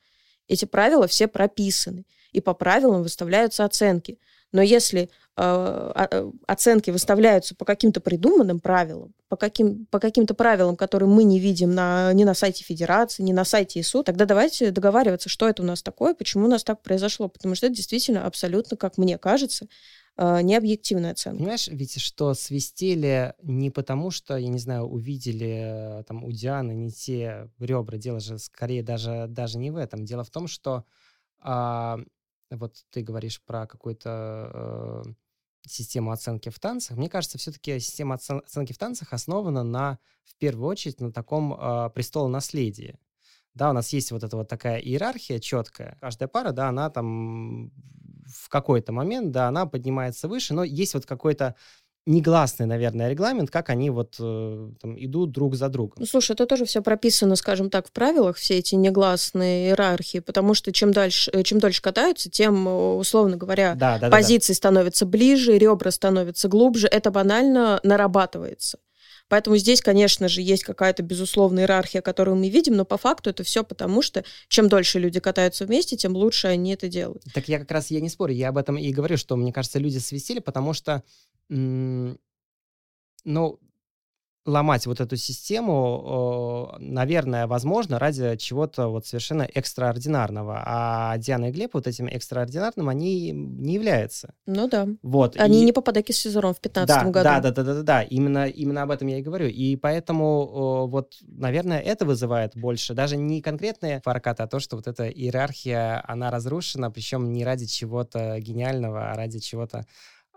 Эти 0.50 0.66
правила 0.66 1.08
все 1.08 1.28
прописаны 1.28 2.06
и 2.32 2.42
по 2.42 2.54
правилам 2.54 3.04
выставляются 3.04 3.66
оценки. 3.66 4.20
Но 4.54 4.62
если 4.62 5.10
э, 5.36 6.08
э, 6.12 6.32
оценки 6.48 6.90
выставляются 6.90 7.54
по 7.54 7.66
каким-то 7.66 8.00
придуманным 8.00 8.60
правилам, 8.60 9.14
по, 9.28 9.36
каким, 9.36 9.86
по 9.88 10.00
каким-то 10.00 10.34
правилам, 10.34 10.78
которые 10.78 11.10
мы 11.10 11.26
не 11.26 11.40
видим 11.40 11.76
на, 11.76 12.14
ни 12.14 12.24
на 12.24 12.34
сайте 12.34 12.64
Федерации, 12.64 13.24
ни 13.24 13.34
на 13.34 13.44
сайте 13.44 13.82
ИСУ, 13.82 14.04
тогда 14.04 14.26
давайте 14.26 14.72
договариваться, 14.72 15.28
что 15.28 15.50
это 15.50 15.64
у 15.64 15.66
нас 15.66 15.84
такое, 15.84 16.14
почему 16.14 16.46
у 16.46 16.50
нас 16.50 16.64
так 16.64 16.82
произошло. 16.82 17.28
Потому 17.28 17.56
что 17.56 17.68
это 17.68 17.76
действительно 17.76 18.26
абсолютно, 18.26 18.78
как 18.78 18.98
мне 18.98 19.18
кажется, 19.18 19.68
э, 20.16 20.42
необъективная 20.42 21.12
оценка. 21.12 21.40
Понимаешь, 21.40 21.68
ведь 21.68 22.00
что 22.00 22.34
свистели 22.34 23.34
не 23.44 23.70
потому, 23.70 24.12
что, 24.12 24.38
я 24.38 24.48
не 24.48 24.60
знаю, 24.60 24.86
увидели 24.86 26.06
там 26.08 26.24
у 26.24 26.32
Дианы 26.32 26.72
не 26.72 26.90
те 26.90 27.50
ребра, 27.60 27.98
дело 27.98 28.22
же 28.22 28.40
скорее 28.40 28.82
даже, 28.82 29.26
даже 29.28 29.58
не 29.58 29.72
в 29.72 29.76
этом. 29.76 30.06
Дело 30.06 30.24
в 30.24 30.30
том, 30.30 30.48
что 30.48 30.86
а, 31.40 32.00
вот 32.50 32.84
ты 32.92 33.02
говоришь 33.02 33.42
про 33.44 33.68
какую-то 33.68 34.52
э, 34.54 35.14
систему 35.68 36.12
оценки 36.12 36.50
в 36.50 36.60
танцах. 36.60 36.98
Мне 36.98 37.10
кажется, 37.10 37.38
все-таки 37.38 37.80
система 37.80 38.16
оценки 38.16 38.74
в 38.74 38.78
танцах 38.78 39.14
основана 39.14 39.64
на, 39.64 40.00
в 40.24 40.36
первую 40.36 40.68
очередь, 40.68 41.02
на 41.02 41.12
таком 41.12 41.54
э, 41.54 41.90
престолонаследии. 41.94 43.00
Да, 43.54 43.72
у 43.72 43.74
нас 43.74 43.92
есть 43.92 44.12
вот 44.12 44.24
эта 44.24 44.38
вот 44.38 44.48
такая 44.48 44.78
иерархия 44.78 45.40
четкая. 45.40 45.98
Каждая 46.00 46.28
пара, 46.28 46.52
да, 46.52 46.70
она 46.70 46.90
там 46.90 47.72
в 48.28 48.50
какой-то 48.50 48.92
момент, 48.92 49.32
да, 49.32 49.48
она 49.48 49.66
поднимается 49.66 50.28
выше, 50.28 50.54
но 50.54 50.64
есть 50.64 50.94
вот 50.94 51.06
какой-то 51.06 51.56
негласный, 52.08 52.66
наверное, 52.66 53.10
регламент, 53.10 53.52
как 53.52 53.70
они 53.70 53.90
вот 53.90 54.16
э, 54.20 54.70
там, 54.82 54.98
идут 54.98 55.32
друг 55.32 55.56
за 55.56 55.70
другом. 55.70 55.98
Ну, 56.00 56.06
слушай, 56.06 56.32
это 56.32 56.46
тоже 56.46 56.66
все 56.66 56.82
прописано, 56.82 57.36
скажем 57.36 57.70
так, 57.70 57.88
в 57.88 57.92
правилах, 57.92 58.38
все 58.38 58.58
эти 58.58 58.76
негласные 58.76 59.68
иерархии, 59.68 60.20
потому 60.20 60.54
что 60.54 60.72
чем 60.72 60.94
дальше, 60.94 61.30
э, 61.34 61.44
чем 61.44 61.60
дольше 61.60 61.82
катаются, 61.82 62.30
тем, 62.30 62.68
э, 62.68 62.96
условно 62.96 63.36
говоря, 63.36 63.76
да, 63.76 64.00
да, 64.00 64.10
позиции 64.10 64.54
да, 64.54 64.56
да. 64.56 64.58
становятся 64.58 65.06
ближе, 65.06 65.58
ребра 65.58 65.92
становятся 65.92 66.48
глубже, 66.48 66.88
это 66.88 67.12
банально 67.12 67.80
нарабатывается. 67.84 68.80
Поэтому 69.30 69.58
здесь, 69.58 69.82
конечно 69.82 70.28
же, 70.28 70.42
есть 70.42 70.64
какая-то 70.64 71.04
безусловная 71.04 71.64
иерархия, 71.64 72.02
которую 72.02 72.38
мы 72.38 72.50
видим, 72.50 72.76
но 72.76 72.86
по 72.86 72.98
факту 72.98 73.30
это 73.30 73.44
все 73.44 73.64
потому, 73.64 74.02
что 74.02 74.24
чем 74.48 74.70
дольше 74.70 75.00
люди 75.00 75.20
катаются 75.20 75.66
вместе, 75.66 75.98
тем 75.98 76.16
лучше 76.16 76.48
они 76.48 76.74
это 76.74 76.88
делают. 76.88 77.24
Так 77.34 77.48
я 77.48 77.60
как 77.60 77.72
раз 77.72 77.92
я 77.92 78.00
не 78.00 78.10
спорю, 78.10 78.34
я 78.34 78.50
об 78.50 78.58
этом 78.58 78.78
и 78.78 78.92
говорю, 78.92 79.18
что 79.18 79.36
мне 79.36 79.52
кажется, 79.52 79.80
люди 79.80 79.98
свистели, 79.98 80.40
потому 80.40 80.74
что 80.74 81.04
ну, 81.50 82.18
ломать 84.48 84.88
вот 84.88 85.02
эту 85.02 85.18
систему, 85.18 86.76
наверное, 86.80 87.48
возможно 87.48 88.00
ради 88.00 88.36
чего-то 88.38 88.88
вот 88.88 89.06
совершенно 89.06 89.44
экстраординарного. 89.44 90.64
А 90.66 91.18
Диана 91.18 91.50
и 91.50 91.52
Глеб 91.52 91.74
вот 91.74 91.86
этим 91.86 92.08
экстраординарным 92.08 92.90
они 92.90 93.32
не 93.32 93.74
являются. 93.74 94.34
Ну 94.46 94.68
да. 94.68 94.88
Вот. 95.04 95.36
Они 95.38 95.62
и... 95.62 95.66
не 95.66 95.74
попадали 95.74 96.06
с 96.10 96.18
сезоном 96.18 96.54
в 96.54 96.62
2015 96.62 96.88
да, 96.88 97.04
году. 97.04 97.24
Да, 97.24 97.40
да, 97.40 97.52
да, 97.52 97.64
да, 97.64 97.74
да, 97.76 97.82
да. 97.84 98.02
Именно, 98.04 98.48
именно 98.48 98.84
об 98.84 98.92
этом 98.92 99.08
я 99.10 99.20
и 99.20 99.22
говорю. 99.22 99.48
И 99.48 99.76
поэтому 99.76 100.88
вот, 100.88 101.16
наверное, 101.22 101.80
это 101.80 102.06
вызывает 102.06 102.56
больше 102.56 102.94
даже 102.94 103.18
не 103.18 103.42
конкретные 103.42 104.02
фаркаты, 104.04 104.44
а 104.44 104.48
то, 104.48 104.60
что 104.60 104.78
вот 104.78 104.88
эта 104.88 105.10
иерархия, 105.10 106.04
она 106.08 106.32
разрушена, 106.32 106.90
причем 106.90 107.34
не 107.34 107.44
ради 107.44 107.66
чего-то 107.66 108.40
гениального, 108.40 109.12
а 109.12 109.16
ради 109.16 109.40
чего-то 109.40 109.86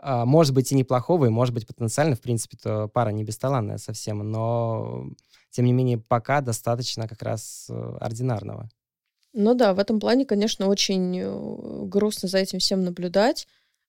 может 0.02 0.54
быть, 0.54 0.72
и 0.72 0.74
неплохого, 0.74 1.26
и 1.26 1.30
может 1.30 1.54
быть, 1.54 1.66
потенциально, 1.66 2.16
в 2.16 2.20
принципе, 2.20 2.56
то 2.56 2.88
пара 2.88 3.10
не 3.10 3.24
бесталанная 3.24 3.78
совсем, 3.78 4.18
но, 4.30 5.06
тем 5.50 5.64
не 5.64 5.72
менее, 5.72 5.98
пока 5.98 6.40
достаточно 6.40 7.06
как 7.06 7.22
раз 7.22 7.66
э, 7.68 7.96
ординарного. 8.00 8.70
Ну 9.32 9.54
да, 9.54 9.74
в 9.74 9.78
этом 9.78 10.00
плане, 10.00 10.24
конечно, 10.24 10.68
очень 10.68 11.18
э, 11.18 11.84
грустно 11.84 12.28
за 12.28 12.38
этим 12.38 12.58
всем 12.58 12.82
наблюдать, 12.82 13.46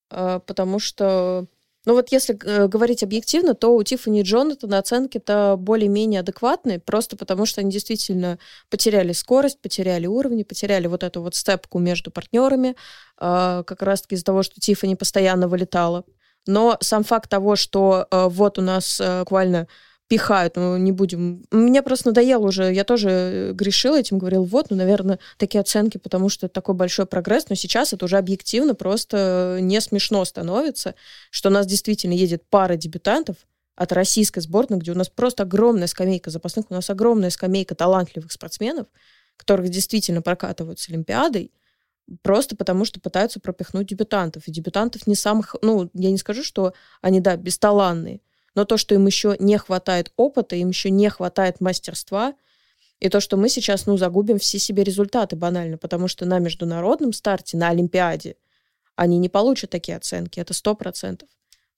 а, 0.09 0.39
потому 0.39 0.79
что 0.79 1.47
ну 1.85 1.93
вот 1.93 2.11
если 2.11 2.37
э, 2.43 2.67
говорить 2.67 3.01
объективно, 3.03 3.55
то 3.55 3.75
у 3.75 3.83
Тиффани 3.83 4.21
и 4.21 4.23
Джонатана 4.23 4.77
оценки-то 4.77 5.55
более-менее 5.57 6.19
адекватные, 6.19 6.79
просто 6.79 7.17
потому 7.17 7.45
что 7.45 7.61
они 7.61 7.71
действительно 7.71 8.37
потеряли 8.69 9.13
скорость, 9.13 9.59
потеряли 9.61 10.05
уровни, 10.05 10.43
потеряли 10.43 10.87
вот 10.87 11.03
эту 11.03 11.21
вот 11.21 11.33
степку 11.35 11.79
между 11.79 12.11
партнерами, 12.11 12.75
э, 13.19 13.63
как 13.65 13.81
раз-таки 13.81 14.15
из-за 14.15 14.25
того, 14.25 14.43
что 14.43 14.59
Тиффани 14.59 14.95
постоянно 14.95 15.47
вылетала. 15.47 16.05
Но 16.47 16.77
сам 16.81 17.03
факт 17.03 17.29
того, 17.29 17.55
что 17.55 18.07
э, 18.09 18.27
вот 18.29 18.59
у 18.59 18.61
нас 18.61 18.99
э, 18.99 19.19
буквально 19.21 19.67
пихают, 20.11 20.57
ну, 20.57 20.75
не 20.75 20.91
будем. 20.91 21.45
Мне 21.51 21.81
просто 21.81 22.09
надоело 22.09 22.45
уже, 22.45 22.73
я 22.73 22.83
тоже 22.83 23.09
э, 23.09 23.51
грешила 23.53 23.97
этим, 23.97 24.17
говорил, 24.17 24.43
вот, 24.43 24.69
ну, 24.69 24.75
наверное, 24.75 25.19
такие 25.37 25.61
оценки, 25.61 25.97
потому 25.97 26.27
что 26.27 26.47
это 26.47 26.53
такой 26.53 26.75
большой 26.75 27.05
прогресс, 27.05 27.47
но 27.47 27.55
сейчас 27.55 27.93
это 27.93 28.03
уже 28.03 28.17
объективно 28.17 28.75
просто 28.75 29.59
не 29.61 29.79
смешно 29.79 30.25
становится, 30.25 30.95
что 31.29 31.47
у 31.47 31.51
нас 31.53 31.65
действительно 31.65 32.11
едет 32.11 32.43
пара 32.49 32.75
дебютантов 32.75 33.37
от 33.77 33.93
российской 33.93 34.41
сборной, 34.41 34.79
где 34.79 34.91
у 34.91 34.95
нас 34.95 35.07
просто 35.07 35.43
огромная 35.43 35.87
скамейка 35.87 36.29
запасных, 36.29 36.65
у 36.71 36.73
нас 36.73 36.89
огромная 36.89 37.29
скамейка 37.29 37.73
талантливых 37.73 38.33
спортсменов, 38.33 38.87
которых 39.37 39.69
действительно 39.69 40.21
прокатывают 40.21 40.77
с 40.81 40.89
Олимпиадой, 40.89 41.53
просто 42.21 42.57
потому 42.57 42.83
что 42.83 42.99
пытаются 42.99 43.39
пропихнуть 43.39 43.87
дебютантов. 43.87 44.45
И 44.49 44.51
дебютантов 44.51 45.07
не 45.07 45.15
самых, 45.15 45.55
ну, 45.61 45.89
я 45.93 46.11
не 46.11 46.17
скажу, 46.17 46.43
что 46.43 46.73
они, 46.99 47.21
да, 47.21 47.37
бесталанные, 47.37 48.19
но 48.55 48.65
то, 48.65 48.77
что 48.77 48.95
им 48.95 49.05
еще 49.05 49.35
не 49.39 49.57
хватает 49.57 50.11
опыта, 50.15 50.55
им 50.55 50.69
еще 50.69 50.89
не 50.89 51.09
хватает 51.09 51.61
мастерства, 51.61 52.35
и 52.99 53.09
то, 53.09 53.19
что 53.19 53.35
мы 53.35 53.49
сейчас, 53.49 53.87
ну, 53.87 53.97
загубим 53.97 54.37
все 54.37 54.59
себе 54.59 54.83
результаты 54.83 55.35
банально, 55.35 55.77
потому 55.77 56.07
что 56.07 56.25
на 56.25 56.39
международном 56.39 57.13
старте, 57.13 57.57
на 57.57 57.69
Олимпиаде, 57.69 58.35
они 58.95 59.17
не 59.17 59.29
получат 59.29 59.71
такие 59.71 59.97
оценки, 59.97 60.39
это 60.39 60.53
сто 60.53 60.75
процентов. 60.75 61.27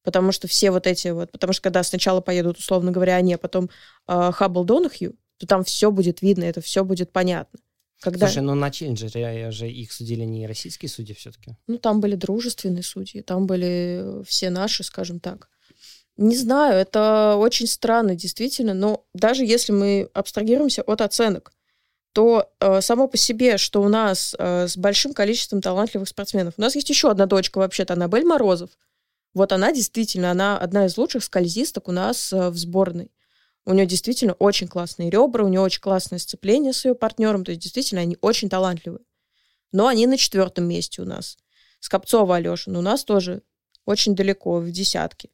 Потому 0.04 0.34
что 0.34 0.50
все 0.50 0.70
вот 0.70 0.86
эти 0.86 1.08
вот, 1.08 1.32
потому 1.32 1.54
что 1.54 1.62
когда 1.62 1.82
сначала 1.84 2.20
поедут, 2.20 2.58
условно 2.58 2.92
говоря, 2.92 3.16
они, 3.16 3.36
а 3.36 3.38
потом 3.38 3.70
э, 4.08 4.32
Хаббл 4.34 4.66
Донахью, 4.66 5.16
то 5.38 5.48
там 5.48 5.64
все 5.64 5.92
будет 5.92 6.22
видно, 6.22 6.44
это 6.44 6.60
все 6.60 6.84
будет 6.84 7.14
понятно. 7.14 7.60
Когда... 8.02 8.28
Слушай, 8.28 8.44
ну 8.44 8.54
на 8.54 8.70
челленджере 8.70 9.50
же 9.52 9.70
их 9.70 9.94
судили 9.94 10.26
не 10.26 10.46
российские 10.46 10.90
судьи 10.90 11.16
все-таки. 11.16 11.56
Ну 11.68 11.78
там 11.78 12.02
были 12.02 12.16
дружественные 12.16 12.84
судьи, 12.84 13.22
там 13.22 13.48
были 13.48 14.24
все 14.26 14.50
наши, 14.50 14.84
скажем 14.84 15.22
так. 15.22 15.50
Не 16.18 16.38
знаю, 16.38 16.76
это 16.76 17.36
очень 17.38 17.66
странно, 17.68 18.16
действительно, 18.16 18.74
но 18.74 19.06
даже 19.14 19.46
если 19.46 19.72
мы 19.72 20.10
абстрагируемся 20.14 20.84
от 20.84 21.02
оценок, 21.02 21.52
то 22.14 22.52
э, 22.60 22.82
само 22.82 23.08
по 23.08 23.18
себе, 23.18 23.58
что 23.58 23.82
у 23.82 23.90
нас 23.90 24.36
э, 24.38 24.68
с 24.68 24.78
большим 24.78 25.14
количеством 25.14 25.62
талантливых 25.62 26.08
спортсменов. 26.08 26.54
У 26.58 26.62
нас 26.62 26.76
есть 26.76 26.90
еще 26.90 27.10
одна 27.10 27.26
дочка, 27.26 27.58
вообще-то, 27.58 27.94
Аннабель 27.94 28.26
Морозов. 28.26 28.70
Вот 29.34 29.52
она 29.52 29.72
действительно, 29.72 30.30
она 30.30 30.60
одна 30.60 30.86
из 30.86 30.96
лучших 30.96 31.24
скользисток 31.24 31.88
у 31.88 31.92
нас 31.92 32.32
э, 32.32 32.50
в 32.50 32.58
сборной. 32.58 33.12
У 33.66 33.74
нее 33.74 33.88
действительно 33.88 34.34
очень 34.34 34.68
классные 34.68 35.10
ребра, 35.10 35.44
у 35.44 35.48
нее 35.48 35.62
очень 35.62 35.82
классное 35.82 36.20
сцепление 36.20 36.74
с 36.74 36.86
ее 36.86 36.94
партнером, 36.94 37.44
то 37.44 37.52
есть 37.52 37.64
действительно 37.64 38.02
они 38.02 38.18
очень 38.22 38.50
талантливые. 38.50 39.04
Но 39.72 39.88
они 39.88 40.06
на 40.06 40.18
четвертом 40.18 40.66
месте 40.66 41.02
у 41.02 41.06
нас. 41.06 41.38
Скопцова 41.80 42.36
Алешин 42.36 42.76
у 42.76 42.82
нас 42.82 43.04
тоже 43.04 43.42
очень 43.86 44.16
далеко, 44.16 44.60
в 44.60 44.70
десятке. 44.70 45.30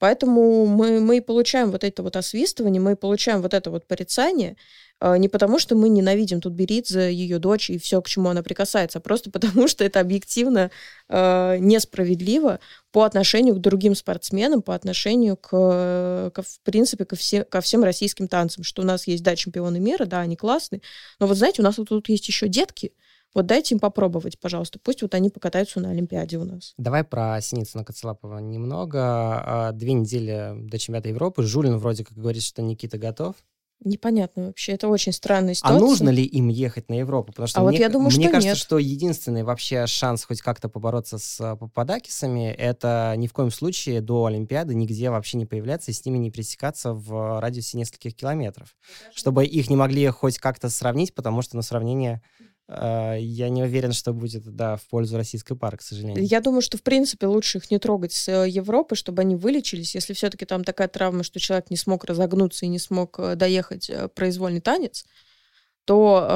Поэтому 0.00 0.64
мы, 0.64 0.98
мы 0.98 1.20
получаем 1.20 1.70
вот 1.70 1.84
это 1.84 2.02
вот 2.02 2.16
освистывание, 2.16 2.80
мы 2.80 2.96
получаем 2.96 3.42
вот 3.42 3.52
это 3.52 3.70
вот 3.70 3.86
порицание, 3.86 4.56
а, 4.98 5.18
не 5.18 5.28
потому 5.28 5.58
что 5.58 5.76
мы 5.76 5.90
ненавидим 5.90 6.40
тут 6.40 6.54
Беридзе, 6.54 7.12
ее 7.12 7.38
дочь 7.38 7.68
и 7.68 7.78
все, 7.78 8.00
к 8.00 8.08
чему 8.08 8.30
она 8.30 8.42
прикасается, 8.42 8.98
а 8.98 9.02
просто 9.02 9.30
потому 9.30 9.68
что 9.68 9.84
это 9.84 10.00
объективно 10.00 10.70
э, 11.10 11.58
несправедливо 11.58 12.60
по 12.92 13.02
отношению 13.04 13.56
к 13.56 13.60
другим 13.60 13.94
спортсменам, 13.94 14.62
по 14.62 14.74
отношению 14.74 15.36
к, 15.36 16.30
к 16.34 16.42
в 16.42 16.60
принципе, 16.62 17.04
ко, 17.04 17.14
все, 17.14 17.44
ко 17.44 17.60
всем 17.60 17.84
российским 17.84 18.26
танцам, 18.26 18.64
что 18.64 18.80
у 18.80 18.86
нас 18.86 19.06
есть, 19.06 19.22
да, 19.22 19.36
чемпионы 19.36 19.80
мира, 19.80 20.06
да, 20.06 20.20
они 20.20 20.34
классные, 20.34 20.80
но 21.18 21.26
вот 21.26 21.36
знаете, 21.36 21.60
у 21.60 21.64
нас 21.64 21.76
вот 21.76 21.90
тут 21.90 22.08
есть 22.08 22.26
еще 22.26 22.48
детки, 22.48 22.94
вот 23.34 23.46
дайте 23.46 23.74
им 23.74 23.80
попробовать, 23.80 24.38
пожалуйста. 24.40 24.78
Пусть 24.82 25.02
вот 25.02 25.14
они 25.14 25.30
покатаются 25.30 25.80
на 25.80 25.90
Олимпиаде 25.90 26.38
у 26.38 26.44
нас. 26.44 26.74
Давай 26.78 27.04
про 27.04 27.40
Синицына 27.40 27.84
Коцелапова 27.84 28.38
немного. 28.38 29.00
А, 29.00 29.72
две 29.72 29.92
недели 29.92 30.52
до 30.56 30.78
чемпионата 30.78 31.08
Европы. 31.08 31.42
Жулин 31.42 31.78
вроде 31.78 32.04
как 32.04 32.16
говорит, 32.16 32.42
что 32.42 32.62
Никита 32.62 32.98
готов. 32.98 33.36
Непонятно 33.82 34.48
вообще, 34.48 34.72
это 34.72 34.88
очень 34.88 35.12
странная 35.12 35.54
ситуация. 35.54 35.78
А 35.78 35.80
нужно 35.80 36.10
ли 36.10 36.22
им 36.22 36.48
ехать 36.48 36.90
на 36.90 36.94
Европу? 36.98 37.32
Потому 37.32 37.48
что 37.48 37.60
а 37.60 37.62
мне, 37.62 37.78
вот 37.78 37.80
я 37.80 37.88
думаю, 37.88 38.10
мне 38.10 38.24
что 38.24 38.32
кажется, 38.32 38.48
нет. 38.48 38.58
что 38.58 38.78
единственный 38.78 39.42
вообще 39.42 39.86
шанс 39.86 40.24
хоть 40.24 40.42
как-то 40.42 40.68
побороться 40.68 41.16
с 41.16 41.40
а, 41.40 41.56
Пападакисами, 41.56 42.52
это 42.52 43.14
ни 43.16 43.26
в 43.26 43.32
коем 43.32 43.50
случае 43.50 44.02
до 44.02 44.26
Олимпиады 44.26 44.74
нигде 44.74 45.08
вообще 45.08 45.38
не 45.38 45.46
появляться 45.46 45.90
и 45.90 45.94
с 45.94 46.04
ними 46.04 46.18
не 46.18 46.30
пересекаться 46.30 46.92
в 46.92 47.40
радиусе 47.40 47.78
нескольких 47.78 48.14
километров. 48.14 48.76
Чтобы 49.14 49.46
их 49.46 49.70
не 49.70 49.76
могли 49.76 50.06
хоть 50.08 50.36
как-то 50.36 50.68
сравнить, 50.68 51.14
потому 51.14 51.40
что 51.40 51.56
на 51.56 51.62
сравнение 51.62 52.20
а, 52.38 52.49
я 52.72 53.48
не 53.48 53.62
уверен, 53.64 53.92
что 53.92 54.12
будет, 54.12 54.44
да, 54.44 54.76
в 54.76 54.82
пользу 54.88 55.16
российской 55.16 55.56
пары, 55.56 55.76
к 55.76 55.82
сожалению. 55.82 56.24
Я 56.24 56.40
думаю, 56.40 56.62
что, 56.62 56.78
в 56.78 56.82
принципе, 56.82 57.26
лучше 57.26 57.58
их 57.58 57.70
не 57.70 57.78
трогать 57.78 58.12
с 58.12 58.28
э, 58.28 58.48
Европы, 58.48 58.94
чтобы 58.94 59.22
они 59.22 59.34
вылечились. 59.34 59.94
Если 59.94 60.12
все-таки 60.12 60.44
там 60.44 60.62
такая 60.62 60.88
травма, 60.88 61.24
что 61.24 61.40
человек 61.40 61.70
не 61.70 61.76
смог 61.76 62.04
разогнуться 62.04 62.66
и 62.66 62.68
не 62.68 62.78
смог 62.78 63.18
э, 63.18 63.34
доехать 63.34 63.90
э, 63.90 64.08
произвольный 64.08 64.60
танец, 64.60 65.04
то 65.84 66.26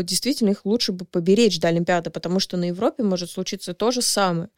э, 0.00 0.02
действительно 0.02 0.50
их 0.50 0.64
лучше 0.64 0.90
бы 0.90 1.04
поберечь 1.04 1.60
до 1.60 1.68
Олимпиады, 1.68 2.10
потому 2.10 2.40
что 2.40 2.56
на 2.56 2.64
Европе 2.64 3.04
может 3.04 3.30
случиться 3.30 3.72
то 3.72 3.92
же 3.92 4.02
самое. 4.02 4.48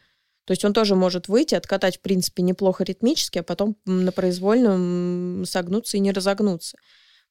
То 0.47 0.53
есть 0.53 0.65
он 0.65 0.73
тоже 0.73 0.95
может 0.95 1.29
выйти, 1.29 1.55
откатать, 1.55 1.99
в 1.99 2.01
принципе, 2.01 2.43
неплохо 2.43 2.83
ритмически, 2.83 3.41
а 3.41 3.43
потом 3.43 3.77
на 3.85 4.13
произвольном 4.13 5.45
согнуться 5.45 5.99
и 5.99 6.01
не 6.01 6.11
разогнуться. 6.11 6.79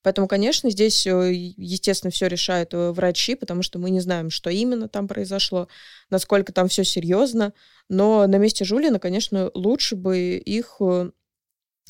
Поэтому, 0.07 0.29
конечно, 0.29 0.69
здесь, 0.69 1.05
э, 1.05 1.33
естественно, 1.33 2.11
все 2.11 2.27
решают 2.27 2.73
э, 2.73 2.91
врачи, 2.91 3.35
потому 3.35 3.61
что 3.61 3.77
мы 3.77 3.89
не 3.89 3.99
знаем, 3.99 4.29
что 4.29 4.49
именно 4.49 4.87
там 4.87 5.05
произошло, 5.05 5.67
насколько 6.09 6.53
там 6.53 6.69
все 6.69 6.85
серьезно. 6.85 7.51
Но 7.89 8.25
на 8.25 8.37
месте 8.37 8.63
Жулина, 8.63 8.99
конечно, 8.99 9.51
лучше 9.53 9.97
бы 9.97 10.37
их 10.37 10.77
э, 10.79 11.11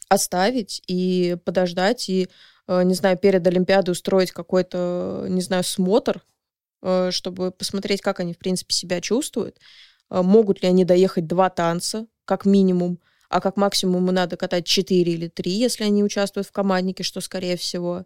оставить 0.09 0.81
и 0.87 1.37
подождать, 1.45 2.09
и, 2.09 2.27
не 2.67 2.95
знаю, 2.95 3.19
перед 3.19 3.45
Олимпиадой 3.45 3.91
устроить 3.91 4.31
какой-то, 4.31 5.27
не 5.29 5.41
знаю, 5.41 5.63
смотр, 5.63 6.23
чтобы 7.11 7.51
посмотреть, 7.51 8.01
как 8.01 8.19
они, 8.19 8.33
в 8.33 8.39
принципе, 8.39 8.73
себя 8.73 8.99
чувствуют. 8.99 9.59
Могут 10.09 10.63
ли 10.63 10.69
они 10.69 10.85
доехать 10.85 11.27
два 11.27 11.51
танца, 11.51 12.07
как 12.25 12.45
минимум, 12.45 12.99
а 13.29 13.41
как 13.41 13.57
максимум 13.57 14.05
надо 14.05 14.37
катать 14.37 14.65
4 14.65 15.11
или 15.11 15.27
3, 15.27 15.51
если 15.51 15.83
они 15.83 16.03
участвуют 16.03 16.47
в 16.47 16.51
команднике, 16.51 17.03
что 17.03 17.21
скорее 17.21 17.57
всего. 17.57 18.05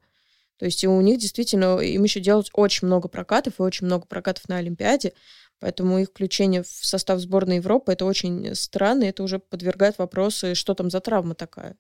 То 0.57 0.65
есть 0.65 0.83
у 0.85 1.01
них 1.01 1.19
действительно, 1.19 1.79
им 1.79 2.03
еще 2.03 2.19
делать 2.19 2.49
очень 2.53 2.87
много 2.87 3.07
прокатов, 3.07 3.59
и 3.59 3.63
очень 3.63 3.87
много 3.87 4.05
прокатов 4.05 4.47
на 4.47 4.57
Олимпиаде, 4.57 5.13
поэтому 5.59 5.99
их 5.99 6.09
включение 6.09 6.63
в 6.63 6.67
состав 6.67 7.19
сборной 7.19 7.57
Европы 7.57 7.93
это 7.93 8.05
очень 8.05 8.53
странно, 8.55 9.03
и 9.03 9.07
это 9.07 9.23
уже 9.23 9.39
подвергает 9.39 9.97
вопросы, 9.97 10.55
что 10.55 10.73
там 10.73 10.89
за 10.89 10.99
травма 10.99 11.35
такая. 11.35 11.77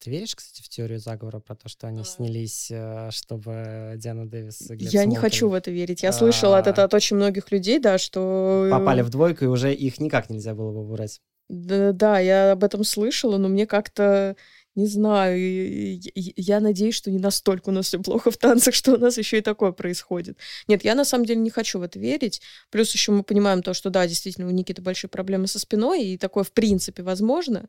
Ты 0.00 0.10
веришь, 0.10 0.34
кстати, 0.34 0.62
в 0.62 0.68
теорию 0.68 0.98
заговора 0.98 1.40
про 1.40 1.54
то, 1.54 1.68
что 1.68 1.86
они 1.86 2.00
а. 2.00 2.04
снялись, 2.04 2.68
э, 2.70 3.10
чтобы 3.10 3.94
Диана 3.96 4.28
Дэвис 4.28 4.70
и 4.70 4.74
Глеб 4.74 4.92
Я 4.92 5.04
не 5.04 5.16
хочу 5.16 5.48
в 5.48 5.54
это 5.54 5.70
верить. 5.70 6.02
Я 6.02 6.12
слышала 6.12 6.58
от, 6.58 6.66
это 6.66 6.84
от 6.84 6.94
очень 6.94 7.16
многих 7.16 7.52
людей, 7.52 7.78
да, 7.78 7.98
что... 7.98 8.68
Попали 8.70 9.02
в 9.02 9.10
двойку, 9.10 9.44
и 9.44 9.48
уже 9.48 9.72
их 9.72 10.00
никак 10.00 10.30
нельзя 10.30 10.54
было 10.54 10.72
бы 10.72 10.84
выбрать. 10.84 11.20
Да, 11.48 11.92
да, 11.92 12.18
я 12.18 12.52
об 12.52 12.64
этом 12.64 12.84
слышала, 12.84 13.36
но 13.36 13.48
мне 13.48 13.66
как-то 13.66 14.36
не 14.74 14.86
знаю, 14.86 16.00
я 16.14 16.58
надеюсь, 16.58 16.96
что 16.96 17.10
не 17.10 17.18
настолько 17.18 17.68
у 17.68 17.72
нас 17.72 17.86
все 17.86 18.00
плохо 18.00 18.30
в 18.32 18.36
танцах, 18.36 18.74
что 18.74 18.94
у 18.94 18.98
нас 18.98 19.18
еще 19.18 19.38
и 19.38 19.40
такое 19.40 19.70
происходит. 19.70 20.36
Нет, 20.66 20.84
я 20.84 20.96
на 20.96 21.04
самом 21.04 21.26
деле 21.26 21.40
не 21.40 21.50
хочу 21.50 21.78
в 21.78 21.82
это 21.82 22.00
верить. 22.00 22.40
Плюс 22.70 22.92
еще 22.92 23.12
мы 23.12 23.22
понимаем 23.22 23.62
то, 23.62 23.72
что 23.72 23.90
да, 23.90 24.06
действительно, 24.06 24.48
у 24.48 24.50
Никиты 24.50 24.82
большие 24.82 25.08
проблемы 25.08 25.46
со 25.46 25.60
спиной, 25.60 26.04
и 26.04 26.18
такое 26.18 26.42
в 26.42 26.52
принципе 26.52 27.04
возможно. 27.04 27.68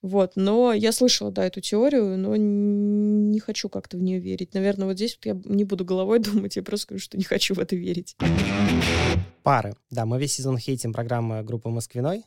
Вот, 0.00 0.36
но 0.36 0.72
я 0.72 0.92
слышала, 0.92 1.32
да, 1.32 1.44
эту 1.44 1.60
теорию, 1.60 2.16
но 2.16 2.36
не 2.36 3.40
хочу 3.40 3.68
как-то 3.68 3.96
в 3.96 4.00
нее 4.02 4.20
верить. 4.20 4.54
Наверное, 4.54 4.86
вот 4.86 4.94
здесь 4.94 5.16
вот 5.16 5.26
я 5.26 5.38
не 5.44 5.64
буду 5.64 5.84
головой 5.84 6.18
думать, 6.20 6.56
я 6.56 6.62
просто 6.62 6.84
скажу, 6.84 7.00
что 7.00 7.18
не 7.18 7.24
хочу 7.24 7.54
в 7.54 7.58
это 7.58 7.76
верить. 7.76 8.16
Пары. 9.42 9.74
Да, 9.90 10.06
мы 10.06 10.18
весь 10.18 10.34
сезон 10.34 10.56
хейтим 10.56 10.92
программы 10.92 11.42
группы 11.42 11.68
«Москвиной», 11.68 12.24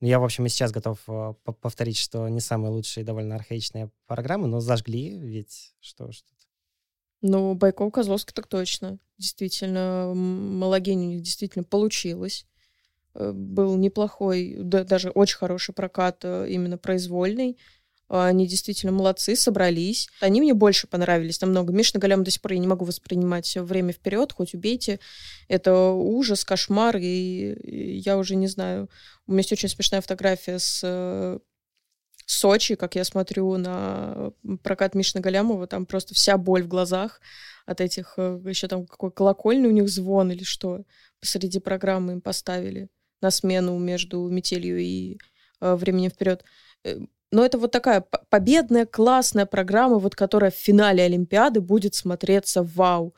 я, 0.00 0.18
в 0.18 0.24
общем, 0.24 0.46
и 0.46 0.48
сейчас 0.48 0.72
готов 0.72 0.98
э, 1.08 1.34
повторить, 1.60 1.98
что 1.98 2.28
не 2.28 2.40
самые 2.40 2.70
лучшие 2.72 3.04
довольно 3.04 3.34
архаичные 3.34 3.90
программы, 4.06 4.46
но 4.46 4.60
зажгли, 4.60 5.18
ведь 5.18 5.74
что 5.80 6.06
тут. 6.06 6.36
Ну, 7.22 7.54
Байков, 7.54 7.92
Козловский 7.92 8.32
так 8.34 8.46
точно. 8.46 8.98
Действительно, 9.18 10.12
Малогень 10.14 11.00
у 11.00 11.08
них 11.10 11.22
действительно 11.22 11.64
получилось. 11.64 12.46
э, 13.14 13.32
был 13.32 13.76
неплохой, 13.76 14.56
да, 14.58 14.84
даже 14.84 15.10
очень 15.10 15.36
хороший 15.38 15.74
прокат 15.74 16.24
э, 16.24 16.46
именно 16.48 16.78
произвольный. 16.78 17.58
Они 18.12 18.48
действительно 18.48 18.90
молодцы, 18.90 19.36
собрались. 19.36 20.08
Они 20.20 20.40
мне 20.40 20.52
больше 20.52 20.88
понравились 20.88 21.40
намного. 21.40 21.72
Мишна 21.72 22.00
Галям 22.00 22.24
до 22.24 22.32
сих 22.32 22.42
пор 22.42 22.54
я 22.54 22.58
не 22.58 22.66
могу 22.66 22.84
воспринимать 22.84 23.56
время 23.56 23.92
вперед, 23.92 24.32
хоть 24.32 24.52
убейте. 24.52 24.98
Это 25.46 25.90
ужас, 25.90 26.44
кошмар, 26.44 26.96
и 26.96 28.00
я 28.00 28.18
уже 28.18 28.34
не 28.34 28.48
знаю. 28.48 28.90
У 29.28 29.32
меня 29.32 29.40
есть 29.40 29.52
очень 29.52 29.68
смешная 29.68 30.00
фотография 30.00 30.58
с 30.58 31.40
Сочи, 32.26 32.76
как 32.76 32.94
я 32.94 33.02
смотрю 33.02 33.56
на 33.56 34.32
прокат 34.62 34.94
Мишны 34.94 35.20
Галямова, 35.20 35.66
там 35.66 35.84
просто 35.84 36.14
вся 36.14 36.38
боль 36.38 36.62
в 36.62 36.68
глазах 36.68 37.20
от 37.66 37.80
этих, 37.80 38.14
э, 38.18 38.40
еще 38.46 38.68
там 38.68 38.86
какой 38.86 39.10
колокольный 39.10 39.68
у 39.68 39.72
них 39.72 39.88
звон 39.88 40.30
или 40.30 40.44
что 40.44 40.84
посреди 41.18 41.58
программы 41.58 42.12
им 42.12 42.20
поставили 42.20 42.88
на 43.20 43.32
смену 43.32 43.76
между 43.78 44.28
метелью 44.28 44.78
и 44.78 45.18
э, 45.60 45.74
временем 45.74 46.10
вперед. 46.10 46.44
Но 47.32 47.44
это 47.44 47.58
вот 47.58 47.70
такая 47.70 48.04
победная, 48.28 48.86
классная 48.86 49.46
программа, 49.46 49.98
вот 49.98 50.14
которая 50.16 50.50
в 50.50 50.56
финале 50.56 51.04
Олимпиады 51.04 51.60
будет 51.60 51.94
смотреться 51.94 52.62
вау. 52.62 53.14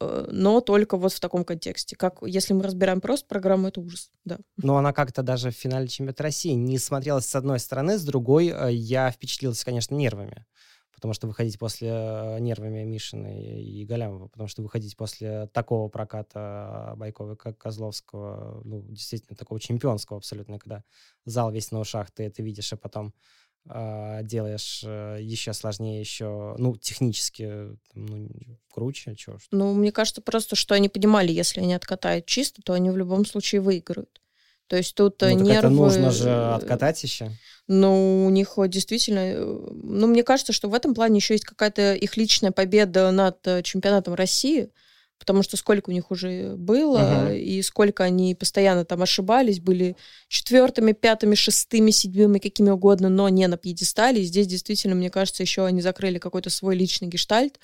Э, 0.00 0.28
но 0.30 0.60
только 0.60 0.96
вот 0.96 1.12
в 1.12 1.20
таком 1.20 1.44
контексте. 1.44 1.96
Как 1.96 2.18
если 2.26 2.52
мы 2.52 2.62
разбираем 2.62 3.00
просто 3.00 3.26
программу, 3.26 3.68
это 3.68 3.80
ужас, 3.80 4.10
да. 4.24 4.38
Но 4.56 4.76
она 4.76 4.92
как-то 4.92 5.22
даже 5.22 5.50
в 5.50 5.54
финале 5.54 5.88
чемпионата 5.88 6.22
России 6.22 6.52
не 6.52 6.78
смотрелась 6.78 7.26
с 7.26 7.34
одной 7.34 7.58
стороны, 7.58 7.98
с 7.98 8.04
другой 8.04 8.48
э, 8.48 8.72
я 8.72 9.10
впечатлился, 9.10 9.64
конечно, 9.64 9.94
нервами. 9.94 10.46
Потому 10.94 11.12
что 11.12 11.26
выходить 11.26 11.58
после 11.58 11.88
э, 11.90 12.38
нервами 12.40 12.84
Мишины 12.84 13.62
и 13.62 13.84
Галямова, 13.84 14.28
потому 14.28 14.48
что 14.48 14.62
выходить 14.62 14.96
после 14.96 15.48
такого 15.48 15.88
проката 15.88 16.94
Байкова, 16.96 17.34
как 17.36 17.58
Козловского, 17.58 18.62
ну, 18.64 18.82
действительно, 18.88 19.36
такого 19.36 19.60
чемпионского 19.60 20.18
абсолютно, 20.18 20.58
когда 20.58 20.82
зал 21.24 21.50
весь 21.50 21.70
на 21.72 21.80
ушах, 21.80 22.10
ты 22.10 22.24
это 22.24 22.42
видишь, 22.42 22.72
и 22.72 22.76
потом 22.76 23.08
а, 23.08 23.43
делаешь 23.66 24.82
э, 24.84 25.18
еще 25.20 25.54
сложнее, 25.54 25.98
еще, 26.00 26.54
ну, 26.58 26.76
технически, 26.76 27.68
ну, 27.94 28.28
круче, 28.70 29.14
чего. 29.16 29.38
Ну, 29.50 29.72
мне 29.72 29.90
кажется 29.90 30.20
просто, 30.20 30.54
что 30.54 30.74
они 30.74 30.90
понимали, 30.90 31.32
если 31.32 31.60
они 31.60 31.74
откатают 31.74 32.26
чисто, 32.26 32.60
то 32.62 32.74
они 32.74 32.90
в 32.90 32.96
любом 32.96 33.24
случае 33.24 33.62
выиграют. 33.62 34.20
То 34.66 34.76
есть 34.76 34.94
тут 34.94 35.20
ну, 35.20 35.28
нервы... 35.28 35.52
это 35.52 35.68
нужно 35.70 36.10
же 36.10 36.30
откатать 36.30 37.02
еще. 37.02 37.30
Ну, 37.66 38.26
у 38.26 38.30
них 38.30 38.54
действительно... 38.68 39.18
Э, 39.18 39.68
ну, 39.82 40.06
мне 40.06 40.22
кажется, 40.22 40.52
что 40.52 40.68
в 40.68 40.74
этом 40.74 40.94
плане 40.94 41.16
еще 41.16 41.34
есть 41.34 41.44
какая-то 41.44 41.94
их 41.94 42.16
личная 42.16 42.50
победа 42.50 43.10
над 43.10 43.46
э, 43.46 43.62
чемпионатом 43.62 44.14
России, 44.14 44.70
потому 45.18 45.42
что 45.42 45.56
сколько 45.56 45.90
у 45.90 45.92
них 45.92 46.10
уже 46.10 46.54
было, 46.56 47.30
uh-huh. 47.30 47.38
и 47.38 47.62
сколько 47.62 48.04
они 48.04 48.34
постоянно 48.34 48.84
там 48.84 49.02
ошибались, 49.02 49.60
были 49.60 49.96
четвертыми, 50.28 50.92
пятыми, 50.92 51.34
шестыми, 51.34 51.90
седьмыми, 51.90 52.38
какими 52.38 52.70
угодно, 52.70 53.08
но 53.08 53.28
не 53.28 53.46
на 53.46 53.56
пьедестале. 53.56 54.22
И 54.22 54.24
здесь 54.24 54.46
действительно, 54.46 54.94
мне 54.94 55.10
кажется, 55.10 55.42
еще 55.42 55.64
они 55.64 55.80
закрыли 55.80 56.18
какой-то 56.18 56.50
свой 56.50 56.76
личный 56.76 57.08
гештальт 57.08 57.58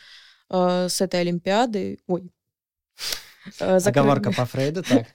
э, 0.48 0.86
с 0.88 1.00
этой 1.00 1.20
Олимпиады. 1.20 1.98
Ой, 2.06 2.30
э, 3.58 3.78
Закрыли... 3.78 4.04
Оговорка 4.04 4.32
по 4.36 4.46
Фрейду, 4.46 4.82
так. 4.82 5.06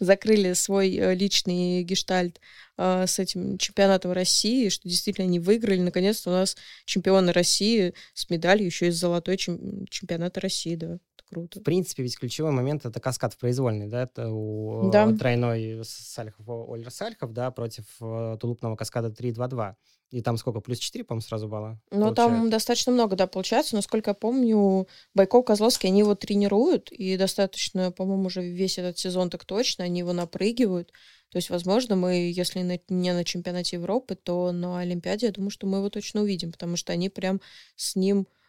Закрыли 0.00 0.52
свой 0.54 0.94
э, 0.96 1.14
личный 1.14 1.84
гештальт 1.84 2.40
э, 2.76 3.06
с 3.06 3.18
этим 3.18 3.56
чемпионатом 3.56 4.12
России, 4.12 4.68
что 4.68 4.88
действительно 4.88 5.26
они 5.26 5.38
выиграли. 5.38 5.80
Наконец-то 5.80 6.30
у 6.30 6.32
нас 6.34 6.56
чемпионы 6.84 7.32
России 7.32 7.94
с 8.12 8.28
медалью 8.28 8.66
еще 8.66 8.88
из 8.88 8.96
золотой 8.96 9.36
чем... 9.36 9.86
чемпионата 9.86 10.40
России, 10.40 10.74
да 10.74 10.98
круто. 11.34 11.60
В 11.60 11.62
принципе, 11.62 12.02
ведь 12.02 12.18
ключевой 12.18 12.52
момент— 12.52 12.84
это 12.86 13.00
каскад 13.00 13.34
в 13.34 13.38
произвольный, 13.38 13.86
да, 13.88 14.04
это 14.04 14.30
у 14.30 14.90
да. 14.90 15.12
тройной 15.12 15.84
Сальхов, 15.84 16.46
Ольер 16.48 16.90
Сальхов, 16.90 17.32
да, 17.32 17.50
против 17.50 17.84
э, 18.00 18.36
тулупного 18.40 18.76
каскада 18.76 19.08
3-2-2. 19.08 19.74
И 20.10 20.22
там 20.22 20.36
сколько? 20.36 20.60
Плюс 20.60 20.78
4, 20.78 21.04
по-моему, 21.04 21.22
сразу 21.22 21.48
балла? 21.48 21.80
Ну, 21.90 22.14
там 22.14 22.48
достаточно 22.48 22.92
много, 22.92 23.16
да, 23.16 23.26
получается. 23.26 23.74
Насколько 23.74 24.10
я 24.10 24.14
помню, 24.14 24.86
Байков, 25.12 25.44
Козловский, 25.44 25.88
они 25.88 26.00
его 26.00 26.14
тренируют, 26.14 26.92
и 26.92 27.16
достаточно, 27.16 27.90
по-моему, 27.90 28.26
уже 28.26 28.42
весь 28.42 28.78
этот 28.78 28.96
сезон 28.96 29.28
так 29.28 29.44
точно, 29.44 29.84
они 29.84 30.00
его 30.00 30.12
напрыгивают. 30.12 30.92
То 31.30 31.38
есть, 31.38 31.50
возможно, 31.50 31.96
мы, 31.96 32.30
если 32.30 32.60
не 32.88 33.12
на 33.12 33.24
чемпионате 33.24 33.76
Европы, 33.76 34.14
то 34.14 34.52
на 34.52 34.78
Олимпиаде, 34.78 35.26
я 35.26 35.32
думаю, 35.32 35.50
что 35.50 35.66
мы 35.66 35.78
его 35.78 35.90
точно 35.90 36.22
увидим, 36.22 36.52
потому 36.52 36.76
что 36.76 36.92
они 36.92 37.08
прям 37.08 37.40
с 37.74 37.96
ним 37.96 38.20
э, 38.20 38.43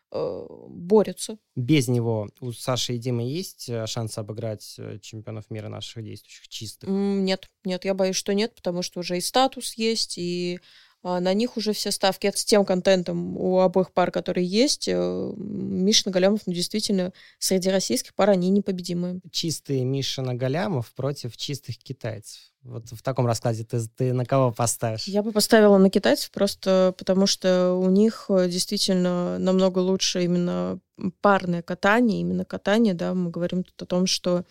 борются. 0.69 1.37
Без 1.55 1.87
него 1.87 2.29
у 2.39 2.51
Саши 2.51 2.95
и 2.95 2.97
Димы 2.97 3.23
есть 3.23 3.69
э, 3.69 3.85
шанс 3.87 4.17
обыграть 4.17 4.75
э, 4.77 4.99
чемпионов 5.01 5.49
мира 5.49 5.69
наших 5.69 6.03
действующих 6.03 6.47
чистых? 6.47 6.89
Нет, 6.89 7.49
нет, 7.63 7.85
я 7.85 7.93
боюсь, 7.93 8.15
что 8.15 8.33
нет, 8.33 8.53
потому 8.55 8.81
что 8.81 8.99
уже 8.99 9.17
и 9.17 9.21
статус 9.21 9.73
есть, 9.73 10.17
и 10.17 10.59
а, 11.07 11.19
на 11.19 11.35
них 11.35 11.55
уже 11.55 11.71
все 11.73 11.91
ставки. 11.91 12.25
Это 12.25 12.39
с 12.39 12.45
тем 12.45 12.65
контентом 12.65 13.37
у 13.37 13.59
обоих 13.59 13.91
пар, 13.91 14.09
которые 14.09 14.47
есть. 14.47 14.87
Э, 14.87 15.33
Мишина 15.37 16.11
Галямов, 16.11 16.41
ну, 16.47 16.53
действительно, 16.53 17.13
среди 17.37 17.69
российских 17.69 18.15
пар 18.15 18.31
они 18.31 18.49
непобедимые. 18.49 19.19
Чистые 19.31 19.85
Мишина 19.85 20.33
Галямов 20.33 20.91
против 20.93 21.37
чистых 21.37 21.77
китайцев. 21.77 22.39
Вот 22.65 22.89
в 22.89 23.01
таком 23.01 23.25
раскладе 23.25 23.63
ты, 23.63 23.79
ты 23.95 24.11
на 24.11 24.25
кого 24.25 24.51
поставишь? 24.51 25.07
Я 25.07 25.23
бы 25.23 25.31
поставила 25.31 25.77
на 25.77 25.89
китайцев 25.89 26.31
просто 26.31 26.93
потому, 26.97 27.27
что 27.27 27.73
у 27.73 27.89
них 27.89 28.25
э, 28.29 28.49
действительно 28.49 29.39
намного 29.39 29.79
лучше 29.79 30.23
именно 30.23 30.79
парное 31.21 31.61
катание, 31.61 32.21
именно 32.21 32.43
катание, 32.43 32.93
да, 32.93 33.13
мы 33.13 33.29
говорим 33.29 33.63
тут 33.63 33.81
о 33.81 33.85
том, 33.85 34.07
что 34.07 34.45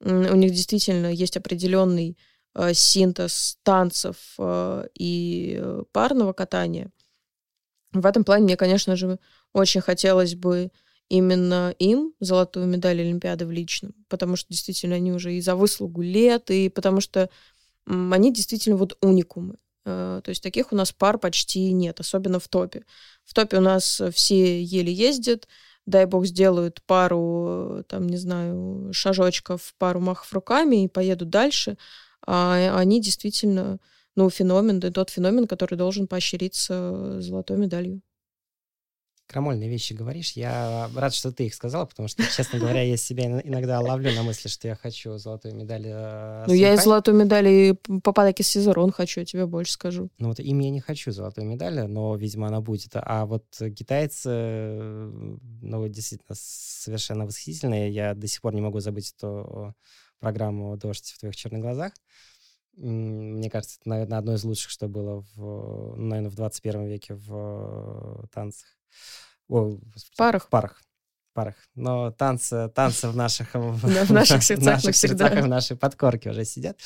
у 0.00 0.10
них 0.10 0.52
действительно 0.52 1.06
есть 1.06 1.36
определенный 1.36 2.16
Э, 2.58 2.72
синтез 2.72 3.58
танцев 3.62 4.16
э, 4.38 4.88
и 4.98 5.58
э, 5.60 5.82
парного 5.92 6.32
катания. 6.32 6.90
В 7.92 8.06
этом 8.06 8.24
плане 8.24 8.44
мне, 8.44 8.56
конечно 8.56 8.96
же, 8.96 9.18
очень 9.52 9.82
хотелось 9.82 10.34
бы 10.34 10.70
именно 11.08 11.74
им 11.78 12.12
золотую 12.20 12.66
медаль 12.66 13.00
Олимпиады 13.00 13.46
в 13.46 13.50
личном, 13.50 13.94
потому 14.08 14.36
что 14.36 14.50
действительно 14.50 14.96
они 14.96 15.12
уже 15.12 15.34
и 15.34 15.40
за 15.40 15.54
выслугу 15.56 16.02
лет, 16.02 16.50
и 16.50 16.68
потому 16.68 17.00
что 17.00 17.30
они 17.86 18.32
действительно 18.32 18.76
вот 18.76 18.96
уникумы. 19.00 19.56
То 19.84 20.22
есть 20.26 20.42
таких 20.42 20.72
у 20.72 20.76
нас 20.76 20.92
пар 20.92 21.18
почти 21.18 21.72
нет, 21.72 22.00
особенно 22.00 22.40
в 22.40 22.48
топе. 22.48 22.84
В 23.24 23.34
топе 23.34 23.58
у 23.58 23.60
нас 23.60 24.02
все 24.12 24.60
еле 24.62 24.92
ездят, 24.92 25.46
дай 25.86 26.06
бог 26.06 26.26
сделают 26.26 26.82
пару, 26.82 27.84
там, 27.88 28.08
не 28.08 28.16
знаю, 28.16 28.90
шажочков, 28.92 29.74
пару 29.78 30.00
махов 30.00 30.32
руками 30.32 30.84
и 30.84 30.88
поедут 30.88 31.30
дальше 31.30 31.76
а 32.26 32.76
они 32.76 33.00
действительно, 33.00 33.78
ну, 34.16 34.28
феномен, 34.30 34.80
да, 34.80 34.90
тот 34.90 35.10
феномен, 35.10 35.46
который 35.46 35.76
должен 35.76 36.08
поощриться 36.08 37.20
золотой 37.20 37.56
медалью. 37.56 38.02
Крамольные 39.26 39.68
вещи 39.68 39.92
говоришь. 39.92 40.32
Я 40.32 40.88
рад, 40.94 41.12
что 41.12 41.32
ты 41.32 41.46
их 41.46 41.54
сказала, 41.54 41.84
потому 41.84 42.06
что, 42.08 42.22
честно 42.22 42.60
говоря, 42.60 42.82
я 42.82 42.96
себя 42.96 43.40
иногда 43.40 43.80
ловлю 43.80 44.12
на 44.12 44.22
мысли, 44.22 44.48
что 44.48 44.68
я 44.68 44.76
хочу 44.76 45.18
золотую 45.18 45.54
медаль. 45.56 45.86
Э, 45.86 46.44
ну, 46.46 46.54
я 46.54 46.74
и 46.74 46.76
золотую 46.76 47.16
медаль 47.16 47.48
и 47.48 47.72
по 47.72 48.12
подарке 48.12 48.44
Сезерон 48.44 48.92
хочу, 48.92 49.20
я 49.20 49.26
тебе 49.26 49.46
больше 49.46 49.72
скажу. 49.72 50.10
Ну, 50.18 50.28
вот 50.28 50.38
им 50.38 50.58
я 50.60 50.70
не 50.70 50.80
хочу 50.80 51.10
золотую 51.10 51.48
медаль, 51.48 51.88
но, 51.88 52.14
видимо, 52.14 52.46
она 52.46 52.60
будет. 52.60 52.92
А 52.94 53.26
вот 53.26 53.44
китайцы, 53.76 54.28
ну, 54.30 55.88
действительно, 55.88 56.36
совершенно 56.38 57.26
восхитительные. 57.26 57.90
Я 57.90 58.14
до 58.14 58.28
сих 58.28 58.40
пор 58.40 58.54
не 58.54 58.60
могу 58.60 58.78
забыть 58.78 59.12
эту 59.16 59.74
программу 60.20 60.76
«Дождь 60.76 61.12
в 61.12 61.18
твоих 61.18 61.34
черных 61.34 61.62
глазах». 61.62 61.92
Мне 62.76 63.48
кажется, 63.50 63.78
это, 63.80 63.88
наверное, 63.88 64.18
одно 64.18 64.34
из 64.34 64.44
лучших, 64.44 64.70
что 64.70 64.86
было, 64.86 65.24
в, 65.34 65.96
наверное, 65.96 66.30
в 66.30 66.34
21 66.34 66.86
веке 66.86 67.14
в 67.14 68.28
танцах. 68.32 68.68
О, 69.48 69.78
в 69.78 70.16
парах. 70.16 70.46
В 70.46 70.48
парах. 70.48 70.82
парах. 71.32 71.54
Но 71.74 72.10
танцы, 72.10 72.68
танцы 72.74 73.08
в 73.08 73.16
наших, 73.16 73.54
в 73.54 74.10
наших 74.12 74.42
сердцах 74.42 74.84
навсегда. 74.84 75.28
в 75.42 75.48
нашей 75.48 75.76
подкорке 75.76 76.30
уже 76.30 76.44
сидят. 76.44 76.78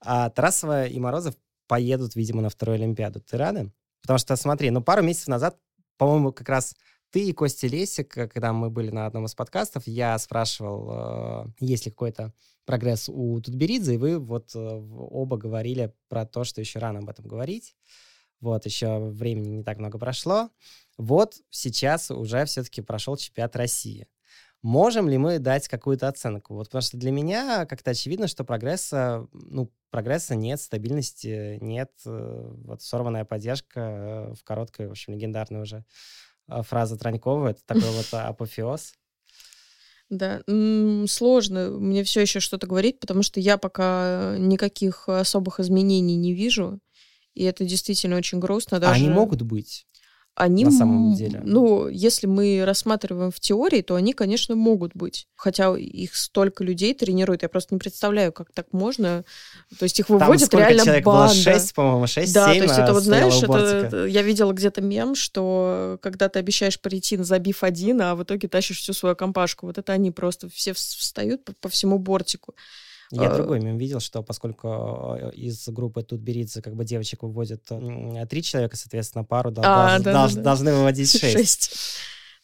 А 0.00 0.30
Тарасова 0.30 0.86
и 0.86 0.98
Морозов 0.98 1.36
поедут, 1.68 2.16
видимо, 2.16 2.42
на 2.42 2.48
вторую 2.48 2.76
Олимпиаду. 2.76 3.20
Ты 3.20 3.36
рада? 3.36 3.70
Потому 4.02 4.18
что, 4.18 4.34
смотри, 4.36 4.70
ну, 4.70 4.82
пару 4.82 5.02
месяцев 5.02 5.28
назад, 5.28 5.56
по-моему, 5.96 6.32
как 6.32 6.48
раз 6.48 6.74
ты 7.10 7.28
и 7.28 7.32
Костя 7.32 7.66
Лесик, 7.66 8.08
когда 8.08 8.52
мы 8.52 8.70
были 8.70 8.90
на 8.90 9.06
одном 9.06 9.26
из 9.26 9.34
подкастов, 9.34 9.86
я 9.86 10.18
спрашивал, 10.18 10.88
э, 10.90 11.46
есть 11.60 11.84
ли 11.84 11.92
какой-то 11.92 12.32
прогресс 12.64 13.08
у 13.08 13.40
Тутберидзе, 13.40 13.94
и 13.94 13.98
вы 13.98 14.18
вот 14.18 14.52
э, 14.54 14.58
оба 14.58 15.36
говорили 15.36 15.94
про 16.08 16.24
то, 16.24 16.44
что 16.44 16.60
еще 16.60 16.78
рано 16.78 17.00
об 17.00 17.08
этом 17.08 17.26
говорить. 17.26 17.76
Вот, 18.42 18.66
еще 18.66 18.98
времени 18.98 19.48
не 19.48 19.62
так 19.62 19.78
много 19.78 19.98
прошло. 19.98 20.50
Вот 20.98 21.36
сейчас 21.48 22.10
уже 22.10 22.44
все-таки 22.44 22.82
прошел 22.82 23.16
чемпионат 23.16 23.54
России. 23.54 24.08
Можем 24.62 25.08
ли 25.08 25.16
мы 25.16 25.38
дать 25.38 25.68
какую-то 25.68 26.08
оценку? 26.08 26.54
Вот 26.54 26.66
потому 26.66 26.82
что 26.82 26.96
для 26.96 27.12
меня 27.12 27.66
как-то 27.66 27.92
очевидно, 27.92 28.26
что 28.26 28.44
прогресса, 28.44 29.28
ну, 29.32 29.72
прогресса 29.90 30.34
нет, 30.34 30.60
стабильности 30.60 31.58
нет. 31.60 31.92
Э, 32.04 32.50
вот 32.64 32.82
сорванная 32.82 33.24
поддержка 33.24 34.34
в 34.38 34.42
короткой, 34.42 34.88
в 34.88 34.90
общем, 34.90 35.14
легендарной 35.14 35.62
уже 35.62 35.84
а, 36.48 36.62
фраза 36.62 36.96
Транькова. 36.96 37.48
Это 37.48 37.60
такой 37.64 37.90
вот 37.90 38.06
апофеоз. 38.12 38.94
Да, 40.10 40.42
сложно 41.06 41.70
мне 41.70 42.04
все 42.04 42.20
еще 42.20 42.38
что-то 42.40 42.66
говорить, 42.66 43.00
потому 43.00 43.22
что 43.22 43.40
я 43.40 43.56
пока 43.56 44.36
никаких 44.38 45.08
особых 45.08 45.58
изменений 45.58 46.16
не 46.16 46.34
вижу, 46.34 46.80
и 47.34 47.44
это 47.44 47.64
действительно 47.64 48.16
очень 48.16 48.38
грустно. 48.38 48.76
А 48.78 48.80
Даже... 48.80 48.94
они 48.94 49.08
могут 49.08 49.42
быть? 49.42 49.86
Они, 50.34 50.64
на 50.64 50.70
самом 50.70 51.14
деле? 51.14 51.42
ну, 51.44 51.88
если 51.88 52.26
мы 52.26 52.62
рассматриваем 52.64 53.30
в 53.30 53.38
теории, 53.38 53.82
то 53.82 53.96
они, 53.96 54.14
конечно, 54.14 54.56
могут 54.56 54.92
быть. 54.94 55.28
Хотя 55.36 55.76
их 55.76 56.16
столько 56.16 56.64
людей 56.64 56.94
тренируют, 56.94 57.42
я 57.42 57.50
просто 57.50 57.74
не 57.74 57.78
представляю, 57.78 58.32
как 58.32 58.50
так 58.50 58.72
можно. 58.72 59.24
То 59.78 59.82
есть 59.82 60.00
их 60.00 60.06
Там 60.06 60.18
выводят 60.18 60.46
сколько 60.46 60.68
реально 60.68 60.84
человек 60.84 61.04
банда. 61.04 61.34
было? 61.34 61.42
Шесть, 61.42 61.74
по-моему, 61.74 62.06
шесть, 62.06 62.32
Да, 62.32 62.46
семь 62.50 62.60
то 62.60 62.64
есть 62.64 62.78
это 62.78 62.86
а, 62.86 62.92
вот, 62.94 63.02
знаешь, 63.02 63.42
это, 63.42 64.06
я 64.06 64.22
видела 64.22 64.52
где-то 64.52 64.80
мем, 64.80 65.14
что 65.14 65.98
когда 66.00 66.30
ты 66.30 66.38
обещаешь 66.38 66.80
прийти, 66.80 67.18
забив 67.18 67.62
один, 67.62 68.00
а 68.00 68.14
в 68.14 68.22
итоге 68.22 68.48
тащишь 68.48 68.80
всю 68.80 68.94
свою 68.94 69.14
компашку. 69.14 69.66
Вот 69.66 69.76
это 69.76 69.92
они 69.92 70.12
просто 70.12 70.48
все 70.48 70.70
вс- 70.70 70.96
встают 70.96 71.44
по, 71.44 71.52
по 71.52 71.68
всему 71.68 71.98
бортику. 71.98 72.54
Я 73.14 73.30
А, 73.30 73.34
другой 73.36 73.60
мем 73.60 73.76
видел, 73.76 74.00
что 74.00 74.22
поскольку 74.22 74.68
э, 75.18 75.32
из 75.34 75.68
группы 75.68 76.02
Тутберидзе 76.02 76.62
как 76.62 76.74
бы 76.74 76.84
девочек 76.84 77.22
выводят 77.22 77.62
три 77.64 78.42
человека, 78.42 78.76
соответственно, 78.76 79.22
пару 79.24 79.50
А, 79.50 79.52
долж- 79.52 79.62
да-да-да. 79.62 80.12
долж- 80.26 80.42
должны 80.42 80.74
выводить 80.74 81.10
шесть. 81.20 81.32
Шесть. 81.36 81.74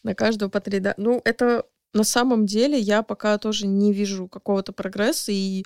На 0.03 0.15
каждого 0.15 0.51
по 0.51 0.61
три, 0.61 0.79
да. 0.81 0.95
Ну, 0.99 1.21
это 1.25 1.65
на 1.95 2.05
самом 2.05 2.45
деле 2.47 2.79
я 2.79 3.03
пока 3.03 3.39
тоже 3.39 3.67
не 3.67 3.93
вижу 3.95 4.29
какого-то 4.29 4.73
прогресса 4.73 5.33
и 5.33 5.65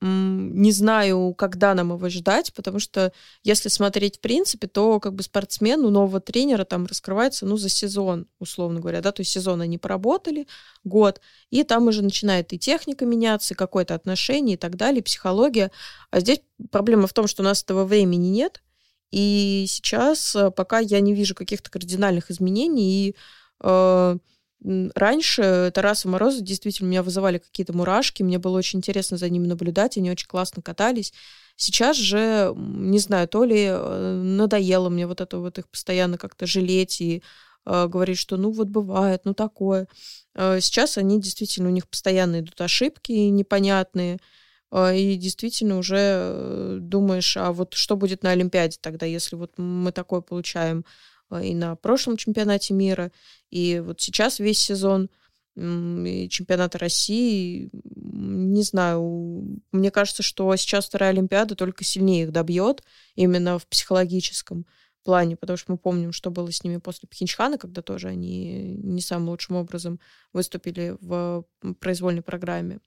не 0.00 0.70
знаю, 0.70 1.34
когда 1.34 1.74
нам 1.74 1.92
его 1.92 2.08
ждать, 2.08 2.52
потому 2.54 2.78
что 2.78 3.12
если 3.42 3.68
смотреть 3.68 4.18
в 4.18 4.20
принципе, 4.20 4.68
то 4.68 5.00
как 5.00 5.14
бы 5.14 5.24
спортсмен 5.24 5.84
у 5.84 5.90
нового 5.90 6.20
тренера 6.20 6.64
там 6.64 6.86
раскрывается, 6.86 7.46
ну, 7.46 7.56
за 7.56 7.68
сезон, 7.68 8.26
условно 8.38 8.78
говоря, 8.78 9.00
да, 9.00 9.10
то 9.10 9.22
есть 9.22 9.32
сезон 9.32 9.60
они 9.60 9.76
поработали, 9.76 10.46
год, 10.84 11.20
и 11.50 11.64
там 11.64 11.88
уже 11.88 12.02
начинает 12.02 12.52
и 12.52 12.58
техника 12.58 13.06
меняться, 13.06 13.54
и 13.54 13.56
какое-то 13.56 13.94
отношение 13.94 14.54
и 14.54 14.58
так 14.58 14.76
далее, 14.76 15.00
и 15.00 15.04
психология. 15.04 15.72
А 16.10 16.20
здесь 16.20 16.40
проблема 16.70 17.08
в 17.08 17.12
том, 17.12 17.26
что 17.26 17.42
у 17.42 17.44
нас 17.44 17.62
этого 17.64 17.84
времени 17.84 18.28
нет, 18.28 18.62
и 19.10 19.64
сейчас 19.68 20.36
э, 20.36 20.50
пока 20.50 20.78
я 20.78 21.00
не 21.00 21.14
вижу 21.14 21.34
каких-то 21.34 21.70
кардинальных 21.70 22.30
изменений, 22.30 23.08
и 23.08 23.16
э, 23.64 24.18
раньше 24.64 25.70
Тараса 25.74 26.08
Мороза 26.08 26.40
действительно 26.40 26.88
меня 26.88 27.02
вызывали 27.02 27.38
какие-то 27.38 27.72
мурашки, 27.72 28.22
мне 28.22 28.38
было 28.38 28.58
очень 28.58 28.78
интересно 28.78 29.16
за 29.16 29.28
ними 29.28 29.46
наблюдать, 29.46 29.96
они 29.96 30.10
очень 30.10 30.26
классно 30.28 30.62
катались. 30.62 31.12
Сейчас 31.56 31.96
же, 31.96 32.52
не 32.56 32.98
знаю, 32.98 33.28
то 33.28 33.44
ли 33.44 33.66
э, 33.68 34.22
надоело 34.22 34.88
мне 34.88 35.06
вот 35.06 35.20
это 35.20 35.38
вот 35.38 35.58
их 35.58 35.68
постоянно 35.68 36.16
как-то 36.18 36.46
жалеть 36.46 37.00
и 37.00 37.22
э, 37.66 37.86
говорить, 37.88 38.18
что 38.18 38.36
ну 38.36 38.50
вот 38.50 38.68
бывает, 38.68 39.22
ну 39.24 39.34
такое. 39.34 39.88
Э, 40.34 40.60
Сейчас 40.60 40.98
они 40.98 41.20
действительно, 41.20 41.68
у 41.68 41.72
них 41.72 41.88
постоянно 41.88 42.40
идут 42.40 42.60
ошибки 42.60 43.12
непонятные, 43.12 44.18
э, 44.72 44.98
и 44.98 45.16
действительно 45.16 45.78
уже 45.78 45.96
э, 45.98 46.78
думаешь, 46.80 47.36
а 47.36 47.52
вот 47.52 47.74
что 47.74 47.96
будет 47.96 48.22
на 48.22 48.30
Олимпиаде 48.30 48.78
тогда, 48.80 49.06
если 49.06 49.36
вот 49.36 49.52
мы 49.58 49.90
такое 49.92 50.20
получаем 50.20 50.80
э, 50.80 50.84
и 51.42 51.54
на 51.54 51.76
прошлом 51.76 52.16
чемпионате 52.16 52.74
мира, 52.74 53.12
и 53.50 53.82
вот 53.84 54.00
сейчас 54.00 54.38
весь 54.38 54.58
сезон 54.58 55.10
чемпионата 55.56 56.78
России, 56.78 57.70
не 57.72 58.62
знаю, 58.62 59.60
мне 59.72 59.90
кажется, 59.90 60.22
что 60.22 60.54
сейчас 60.54 60.86
вторая 60.86 61.10
Олимпиада 61.10 61.56
только 61.56 61.82
сильнее 61.82 62.24
их 62.24 62.32
добьет 62.32 62.84
именно 63.16 63.58
в 63.58 63.66
психологическом 63.66 64.66
плане, 65.02 65.36
потому 65.36 65.56
что 65.56 65.72
мы 65.72 65.78
помним, 65.78 66.12
что 66.12 66.30
было 66.30 66.52
с 66.52 66.62
ними 66.62 66.76
после 66.76 67.08
Пхенчхана, 67.08 67.58
когда 67.58 67.82
тоже 67.82 68.08
они 68.08 68.76
не 68.82 69.00
самым 69.00 69.30
лучшим 69.30 69.56
образом 69.56 69.98
выступили 70.32 70.96
в 71.00 71.44
произвольной 71.80 72.22
программе. 72.22 72.78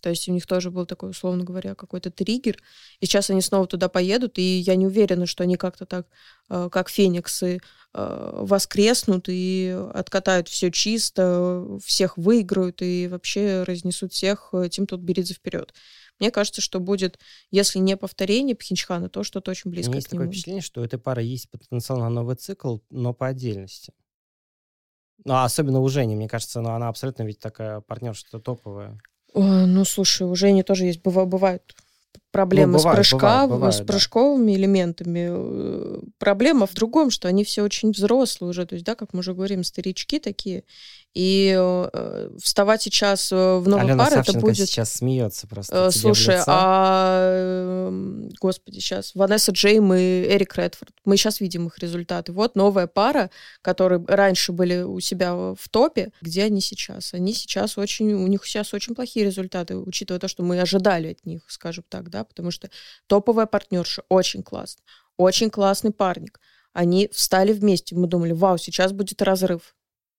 То 0.00 0.10
есть 0.10 0.28
у 0.28 0.32
них 0.32 0.46
тоже 0.46 0.70
был 0.70 0.86
такой, 0.86 1.10
условно 1.10 1.44
говоря, 1.44 1.74
какой-то 1.74 2.10
триггер. 2.10 2.56
И 3.00 3.06
сейчас 3.06 3.30
они 3.30 3.40
снова 3.40 3.66
туда 3.66 3.88
поедут, 3.88 4.38
и 4.38 4.58
я 4.58 4.76
не 4.76 4.86
уверена, 4.86 5.26
что 5.26 5.44
они 5.44 5.56
как-то 5.56 5.86
так, 5.86 6.06
э, 6.48 6.68
как 6.70 6.88
фениксы, 6.88 7.60
э, 7.92 8.30
воскреснут 8.42 9.26
и 9.28 9.76
откатают 9.94 10.48
все 10.48 10.70
чисто, 10.70 11.78
всех 11.84 12.16
выиграют 12.16 12.82
и 12.82 13.08
вообще 13.08 13.62
разнесут 13.64 14.12
всех 14.12 14.50
э, 14.52 14.68
Тим 14.70 14.86
Тутберидзе 14.86 15.34
вперед. 15.34 15.74
Мне 16.18 16.30
кажется, 16.30 16.60
что 16.60 16.80
будет, 16.80 17.18
если 17.50 17.78
не 17.78 17.96
повторение 17.96 18.54
Пхенчхана, 18.54 19.08
то 19.08 19.24
что-то 19.24 19.50
очень 19.50 19.70
близко 19.70 19.94
есть 19.94 20.08
к 20.08 20.12
нему. 20.12 20.22
такое 20.22 20.32
впечатление, 20.32 20.62
что 20.62 20.82
у 20.82 20.84
этой 20.84 20.98
пары 20.98 21.22
есть 21.22 21.50
потенциал 21.50 21.98
на 21.98 22.10
новый 22.10 22.36
цикл, 22.36 22.78
но 22.90 23.14
по 23.14 23.26
отдельности. 23.26 23.92
Ну, 25.24 25.34
а 25.34 25.44
особенно 25.44 25.80
у 25.80 25.88
Жени, 25.88 26.14
мне 26.14 26.28
кажется, 26.28 26.60
ну, 26.60 26.70
она 26.70 26.88
абсолютно 26.88 27.24
ведь 27.24 27.40
такая 27.40 27.80
партнерша 27.80 28.38
топовая. 28.38 28.98
Ой, 29.32 29.66
ну, 29.66 29.84
слушай, 29.84 30.26
у 30.26 30.34
Жени 30.34 30.62
тоже 30.62 30.86
есть, 30.86 31.02
быва- 31.02 31.24
бывают 31.26 31.74
проблемы 32.30 32.72
Ну, 32.74 32.78
с, 32.78 32.82
бывают, 32.82 32.96
прыжка, 32.98 33.16
бывают, 33.18 33.50
бывают, 33.50 33.74
с 33.74 33.78
да. 33.78 33.84
прыжковыми 33.84 34.54
элементами. 34.54 35.28
Э, 35.30 36.00
Проблема 36.18 36.66
в 36.66 36.74
другом, 36.74 37.10
что 37.10 37.28
они 37.28 37.44
все 37.44 37.62
очень 37.62 37.90
взрослые 37.90 38.50
уже, 38.50 38.66
то 38.66 38.74
есть, 38.74 38.84
да, 38.84 38.94
как 38.94 39.12
мы 39.12 39.20
уже 39.20 39.34
говорим, 39.34 39.64
старички 39.64 40.18
такие. 40.18 40.64
И 41.12 41.52
э, 41.58 42.30
вставать 42.40 42.82
сейчас 42.82 43.32
э, 43.32 43.36
в 43.36 43.68
новую 43.68 43.86
Алена 43.86 44.04
пару, 44.04 44.20
это 44.20 44.32
будет... 44.38 44.56
сейчас 44.56 44.92
смеется 44.92 45.48
просто 45.48 45.86
Э, 45.86 45.90
Слушай, 45.90 46.36
а 46.46 47.88
эм, 47.88 48.30
господи, 48.40 48.78
сейчас 48.78 49.14
Ванесса 49.14 49.50
Джейм 49.50 49.92
и 49.92 49.98
Эрик 49.98 50.56
Редфорд. 50.56 50.92
Мы 51.04 51.16
сейчас 51.16 51.40
видим 51.40 51.66
их 51.66 51.78
результаты. 51.78 52.32
Вот 52.32 52.54
новая 52.54 52.86
пара, 52.86 53.30
которые 53.62 54.04
раньше 54.06 54.52
были 54.52 54.82
у 54.82 55.00
себя 55.00 55.34
в 55.34 55.68
топе. 55.70 56.12
Где 56.20 56.44
они 56.44 56.60
сейчас? 56.60 57.12
Они 57.12 57.32
сейчас 57.32 57.76
очень, 57.76 58.12
у 58.12 58.26
них 58.26 58.44
сейчас 58.44 58.72
очень 58.72 58.94
плохие 58.94 59.26
результаты, 59.26 59.76
учитывая 59.76 60.20
то, 60.20 60.28
что 60.28 60.42
мы 60.42 60.60
ожидали 60.60 61.12
от 61.12 61.26
них, 61.26 61.42
скажем 61.48 61.84
так, 61.88 62.10
да, 62.10 62.19
потому 62.24 62.50
что 62.50 62.70
топовая 63.06 63.46
партнерша 63.46 64.02
очень 64.08 64.42
классно, 64.42 64.82
очень 65.16 65.50
классный 65.50 65.92
парник. 65.92 66.40
Они 66.72 67.08
встали 67.12 67.52
вместе, 67.52 67.96
мы 67.96 68.06
думали, 68.06 68.32
вау, 68.32 68.58
сейчас 68.58 68.92
будет 68.92 69.22
разрыв. 69.22 69.74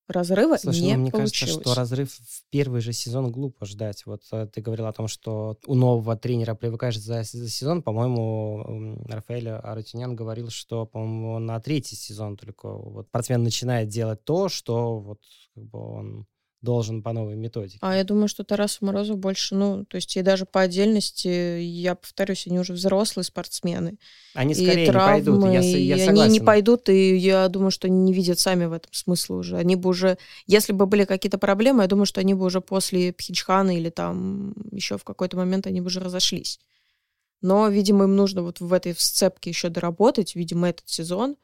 Разрыва 0.08 0.58
Слушай, 0.58 0.82
не 0.82 0.94
ну, 0.96 1.02
мне 1.02 1.12
получилось. 1.12 1.40
кажется, 1.40 1.62
что 1.62 1.74
разрыв 1.74 2.12
в 2.12 2.44
первый 2.50 2.82
же 2.82 2.92
сезон 2.92 3.32
глупо 3.32 3.66
ждать. 3.66 4.06
Вот 4.06 4.24
э, 4.34 4.48
ты 4.52 4.60
говорил 4.60 4.88
о 4.88 4.94
том, 4.94 5.08
что 5.08 5.58
у 5.66 5.76
нового 5.76 6.18
тренера 6.18 6.54
привыкаешь 6.54 7.00
за, 7.00 7.24
за 7.24 7.50
сезон. 7.50 7.82
По-моему, 7.82 9.00
Рафаэль 9.08 9.50
Арутюнян 9.50 10.16
говорил, 10.16 10.50
что, 10.50 10.86
по-моему, 10.86 11.40
на 11.40 11.60
третий 11.62 11.96
сезон 11.96 12.36
только 12.36 12.68
вот 12.68 13.08
спортсмен 13.08 13.44
начинает 13.44 13.88
делать 13.88 14.24
то, 14.26 14.50
что 14.50 15.00
вот 15.00 15.22
как 15.56 15.64
бы 15.64 15.80
он 15.80 16.28
должен 16.62 17.02
по 17.02 17.12
новой 17.12 17.36
методике. 17.36 17.80
А 17.82 17.96
я 17.96 18.04
думаю, 18.04 18.28
что 18.28 18.44
Тарасу 18.44 18.86
Морозу 18.86 19.16
больше, 19.16 19.56
ну, 19.56 19.84
то 19.86 19.96
есть 19.96 20.16
и 20.16 20.22
даже 20.22 20.46
по 20.46 20.62
отдельности, 20.62 21.60
я 21.60 21.96
повторюсь, 21.96 22.46
они 22.46 22.60
уже 22.60 22.74
взрослые 22.74 23.24
спортсмены. 23.24 23.98
Они 24.36 24.54
и 24.54 24.56
скорее 24.56 24.88
не 24.88 24.94
пойдут. 24.94 25.40
травмы, 25.42 25.54
Я, 25.54 25.62
я 25.62 26.06
согласен. 26.06 26.22
они 26.22 26.34
не 26.34 26.40
пойдут, 26.40 26.90
и 26.90 27.16
я 27.18 27.48
думаю, 27.48 27.72
что 27.72 27.88
они 27.88 27.98
не 27.98 28.14
видят 28.14 28.40
сами 28.40 28.66
в 28.66 28.74
этом 28.74 28.94
смысла 28.94 29.36
уже. 29.38 29.58
Они 29.58 29.76
бы 29.76 29.90
уже, 29.90 30.18
если 30.46 30.72
бы 30.72 30.86
были 30.86 31.06
какие-то 31.06 31.40
проблемы, 31.40 31.82
я 31.82 31.88
думаю, 31.88 32.06
что 32.06 32.22
они 32.22 32.36
бы 32.36 32.46
уже 32.46 32.62
после 32.62 33.12
Пхенчхана 33.12 33.76
или 33.76 33.90
там 33.90 34.54
еще 34.72 34.98
в 35.00 35.04
какой-то 35.04 35.38
момент 35.38 35.66
они 35.66 35.82
бы 35.82 35.88
уже 35.88 36.00
разошлись. 36.00 36.60
Но, 37.42 37.70
видимо, 37.70 38.04
им 38.04 38.16
нужно 38.16 38.44
вот 38.44 38.60
в 38.60 38.72
этой 38.72 38.94
сцепке 38.96 39.50
еще 39.50 39.70
доработать, 39.70 40.36
видимо, 40.36 40.70
этот 40.70 40.88
сезон, 40.88 41.38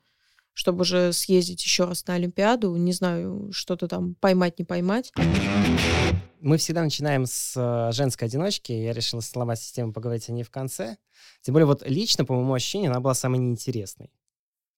чтобы 0.57 0.81
уже 0.81 1.13
съездить 1.13 1.63
еще 1.63 1.85
раз 1.85 2.03
на 2.07 2.15
Олимпиаду. 2.15 2.75
Не 2.77 2.91
знаю, 2.91 3.49
что-то 3.51 3.87
там 3.87 4.15
поймать, 4.15 4.57
не 4.57 4.65
поймать. 4.65 5.11
Мы 6.41 6.57
всегда 6.57 6.81
начинаем 6.81 7.27
с 7.27 7.53
э, 7.55 7.91
женской 7.93 8.27
одиночки. 8.27 8.71
Я 8.71 8.93
решил 8.93 9.21
сломать 9.21 9.59
систему, 9.61 9.93
поговорить 9.93 10.27
о 10.29 10.31
ней 10.31 10.41
в 10.43 10.49
конце. 10.49 10.97
Тем 11.43 11.53
более, 11.53 11.67
вот 11.67 11.83
лично, 11.87 12.25
по 12.25 12.33
моему 12.33 12.55
ощущению, 12.55 12.89
она 12.89 12.99
была 13.01 13.13
самой 13.13 13.37
неинтересной. 13.37 14.09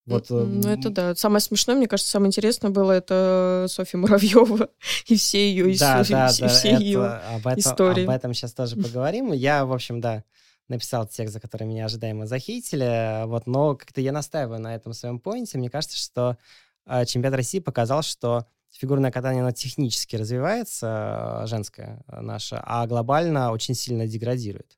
Вот, 0.05 0.29
э, 0.31 0.33
Ну, 0.33 0.67
это 0.69 0.89
да. 0.89 1.15
Самое 1.15 1.39
смешное, 1.39 1.77
мне 1.77 1.87
кажется, 1.87 2.11
самое 2.11 2.27
интересное 2.27 2.71
было 2.71 2.91
это 2.91 3.67
Софья 3.69 3.99
Муравьева 3.99 4.67
и 5.05 5.15
все 5.15 5.49
ее 5.49 5.63
Да, 5.77 6.01
истории. 6.01 6.11
да, 6.11 6.31
да, 6.39 6.47
все 6.49 6.67
это- 6.71 6.83
ее. 6.83 7.05
об, 7.05 7.47
этом, 7.47 7.59
истории. 7.59 8.03
об 8.03 8.09
этом 8.09 8.33
сейчас 8.33 8.53
тоже 8.53 8.75
поговорим. 8.75 9.31
Я, 9.31 9.65
в 9.65 9.71
общем, 9.71 10.01
да, 10.01 10.25
написал 10.69 11.07
текст, 11.07 11.33
за 11.33 11.39
который 11.39 11.67
меня 11.67 11.85
ожидаемо 11.85 12.25
захейтили, 12.25 13.25
вот, 13.25 13.47
но 13.47 13.75
как-то 13.75 14.01
я 14.01 14.11
настаиваю 14.11 14.59
на 14.59 14.75
этом 14.75 14.93
своем 14.93 15.19
поинте. 15.19 15.57
Мне 15.57 15.69
кажется, 15.69 15.97
что 15.97 16.37
э, 16.85 17.05
чемпионат 17.05 17.37
России 17.37 17.59
показал, 17.59 18.03
что 18.03 18.45
фигурное 18.71 19.11
катание, 19.11 19.41
оно 19.41 19.51
технически 19.51 20.15
развивается, 20.15 21.41
э, 21.43 21.47
женское 21.47 22.03
э, 22.07 22.21
наше, 22.21 22.59
а 22.63 22.85
глобально 22.87 23.51
очень 23.51 23.75
сильно 23.75 24.07
деградирует. 24.07 24.77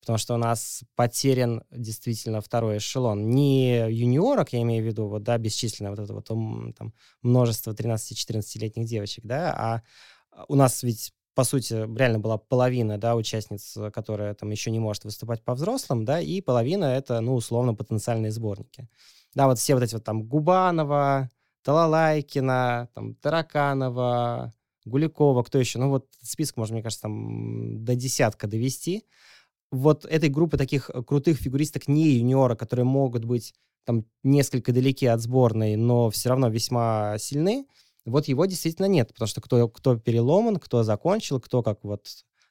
Потому 0.00 0.18
что 0.18 0.34
у 0.34 0.38
нас 0.38 0.84
потерян 0.94 1.64
действительно 1.72 2.40
второй 2.40 2.78
эшелон. 2.78 3.28
Не 3.30 3.90
юниорок, 3.90 4.52
я 4.52 4.62
имею 4.62 4.84
в 4.84 4.86
виду, 4.86 5.08
вот, 5.08 5.24
да, 5.24 5.36
бесчисленное 5.36 5.90
вот 5.90 5.98
это 5.98 6.14
вот 6.14 6.26
там, 6.26 6.94
множество 7.22 7.72
13-14-летних 7.72 8.86
девочек, 8.86 9.24
да, 9.24 9.52
а 9.52 9.82
у 10.46 10.54
нас 10.54 10.84
ведь 10.84 11.12
по 11.36 11.44
сути, 11.44 11.74
реально 11.74 12.18
была 12.18 12.38
половина, 12.38 12.96
да, 12.96 13.14
участниц, 13.14 13.76
э, 13.76 13.90
которая 13.90 14.32
там 14.32 14.50
еще 14.50 14.70
не 14.70 14.80
может 14.80 15.04
выступать 15.04 15.44
по 15.44 15.54
взрослым, 15.54 16.06
да, 16.06 16.18
и 16.18 16.40
половина 16.40 16.86
это, 16.86 17.20
ну, 17.20 17.34
условно, 17.34 17.74
потенциальные 17.74 18.32
сборники. 18.32 18.88
Да, 19.34 19.46
вот 19.46 19.58
все 19.58 19.74
вот 19.74 19.82
эти 19.82 19.92
вот 19.92 20.02
там 20.02 20.22
Губанова, 20.24 21.30
Талалайкина, 21.62 22.88
там, 22.94 23.14
Тараканова, 23.16 24.54
Гуликова, 24.86 25.42
кто 25.42 25.58
еще? 25.58 25.78
Ну 25.78 25.90
вот 25.90 26.06
список 26.22 26.56
можно, 26.56 26.74
мне 26.74 26.82
кажется, 26.82 27.02
там 27.02 27.84
до 27.84 27.94
десятка 27.94 28.46
довести. 28.46 29.04
Вот 29.70 30.06
этой 30.06 30.30
группы 30.30 30.56
таких 30.56 30.88
э, 30.88 31.02
крутых 31.02 31.36
фигуристок 31.36 31.86
не 31.86 32.12
юниора, 32.12 32.54
которые 32.54 32.86
могут 32.86 33.26
быть 33.26 33.52
там 33.84 34.06
несколько 34.22 34.72
далеки 34.72 35.04
от 35.04 35.20
сборной, 35.20 35.76
но 35.76 36.08
все 36.08 36.30
равно 36.30 36.48
весьма 36.48 37.18
сильны, 37.18 37.66
вот 38.06 38.28
его 38.28 38.46
действительно 38.46 38.86
нет, 38.86 39.08
потому 39.08 39.28
что 39.28 39.40
кто, 39.40 39.68
кто 39.68 39.96
переломан, 39.98 40.56
кто 40.56 40.82
закончил, 40.82 41.40
кто 41.40 41.62
как 41.62 41.82
вот 41.82 42.06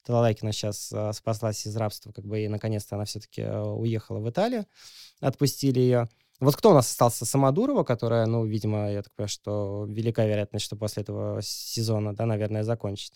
Талалайкина 0.06 0.51
сейчас 0.51 0.91
а, 0.93 1.14
спаслась 1.14 1.66
из 1.66 1.76
рабства, 1.76 2.12
как 2.12 2.26
бы, 2.26 2.41
и 2.41 2.47
наконец-то 2.47 2.95
она 2.95 3.06
все-таки 3.06 3.41
а, 3.41 3.64
уехала 3.64 4.20
в 4.20 4.30
Италию, 4.30 4.66
отпустили 5.20 5.80
ее. 5.80 6.10
Вот 6.39 6.56
кто 6.56 6.72
у 6.72 6.74
нас 6.74 6.89
остался? 6.89 7.26
Самодурова, 7.26 7.84
которая, 7.84 8.26
ну, 8.26 8.45
видимо, 8.45 8.91
я 8.91 9.01
так 9.01 9.14
понимаю, 9.14 9.30
что 9.30 9.86
велика 9.88 10.26
вероятность, 10.26 10.66
что 10.66 10.76
после 10.76 11.03
этого 11.03 11.41
сезона, 11.41 12.14
да, 12.14 12.26
наверное, 12.26 12.64
закончит. 12.64 13.14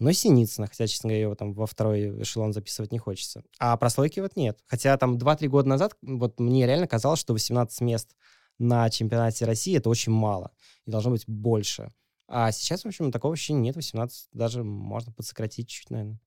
Но 0.00 0.12
Синицына, 0.12 0.66
хотя, 0.66 0.86
честно 0.86 1.08
говоря, 1.08 1.22
его 1.22 1.34
там 1.34 1.52
во 1.52 1.66
второй 1.66 2.22
эшелон 2.22 2.52
записывать 2.52 2.92
не 2.92 2.98
хочется. 2.98 3.42
А 3.58 3.76
прослойки 3.76 4.20
вот 4.20 4.36
нет. 4.36 4.58
Хотя 4.66 4.96
там 4.96 5.16
2-3 5.16 5.48
года 5.48 5.68
назад 5.68 5.94
вот 6.02 6.38
мне 6.38 6.66
реально 6.66 6.86
казалось, 6.86 7.18
что 7.18 7.32
18 7.32 7.80
мест 7.80 8.14
на 8.58 8.88
чемпионате 8.90 9.44
России 9.44 9.76
это 9.76 9.88
очень 9.88 10.12
мало. 10.12 10.52
И 10.86 10.90
должно 10.90 11.10
быть 11.10 11.24
больше. 11.26 11.92
А 12.26 12.52
сейчас, 12.52 12.82
в 12.82 12.86
общем, 12.86 13.10
такого 13.10 13.34
ощущения 13.34 13.60
нет. 13.60 13.76
18 13.76 14.28
даже 14.32 14.62
можно 14.62 15.12
подсократить 15.12 15.68
чуть, 15.68 15.90
наверное. 15.90 16.20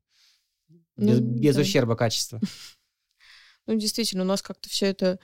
Без, 0.98 1.20
ну, 1.20 1.26
без 1.26 1.56
да. 1.56 1.62
ущерба 1.62 1.96
качества. 1.96 2.40
Ну, 3.68 3.76
действительно, 3.76 4.24
у 4.24 4.26
нас 4.26 4.42
как-то 4.42 4.68
все 4.70 4.88
это 4.88 5.20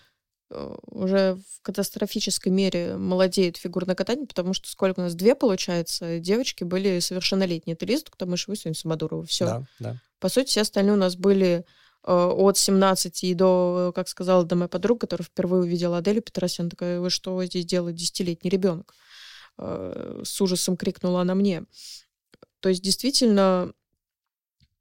э, 0.52 0.76
уже 0.86 1.40
в 1.56 1.62
катастрофической 1.64 2.52
мере 2.52 2.96
молодеет 2.96 3.58
фигурное 3.58 3.96
катание, 3.96 4.28
потому 4.28 4.54
что 4.54 4.70
сколько 4.70 5.00
у 5.00 5.04
нас? 5.04 5.16
Две, 5.16 5.34
получается, 5.34 6.20
девочки 6.20 6.64
были 6.64 7.00
совершеннолетние. 7.00 7.74
Это 7.74 7.88
Лиза 7.88 8.06
Туктамышева 8.06 8.54
и 8.54 8.74
Самодурова. 8.76 9.26
Все. 9.26 9.46
Да, 9.46 9.68
да. 9.80 10.02
По 10.20 10.30
сути, 10.30 10.50
все 10.50 10.62
остальные 10.62 10.94
у 10.94 10.98
нас 10.98 11.16
были 11.16 11.66
от 12.14 12.58
17 12.58 13.24
и 13.24 13.34
до, 13.34 13.92
как 13.94 14.08
сказала 14.08 14.44
до 14.44 14.56
моя 14.56 14.68
подруга, 14.68 15.02
которая 15.02 15.26
впервые 15.26 15.64
увидела 15.64 15.98
Аделю 15.98 16.22
Петросян, 16.22 16.70
такая, 16.70 17.00
вы 17.00 17.10
что 17.10 17.44
здесь 17.44 17.66
делает 17.66 17.96
десятилетний 17.96 18.50
ребенок? 18.50 18.94
Э, 19.58 20.22
с 20.24 20.40
ужасом 20.42 20.78
крикнула 20.78 21.22
она 21.22 21.36
мне. 21.36 21.66
То 22.60 22.70
есть 22.70 22.82
действительно 22.82 23.74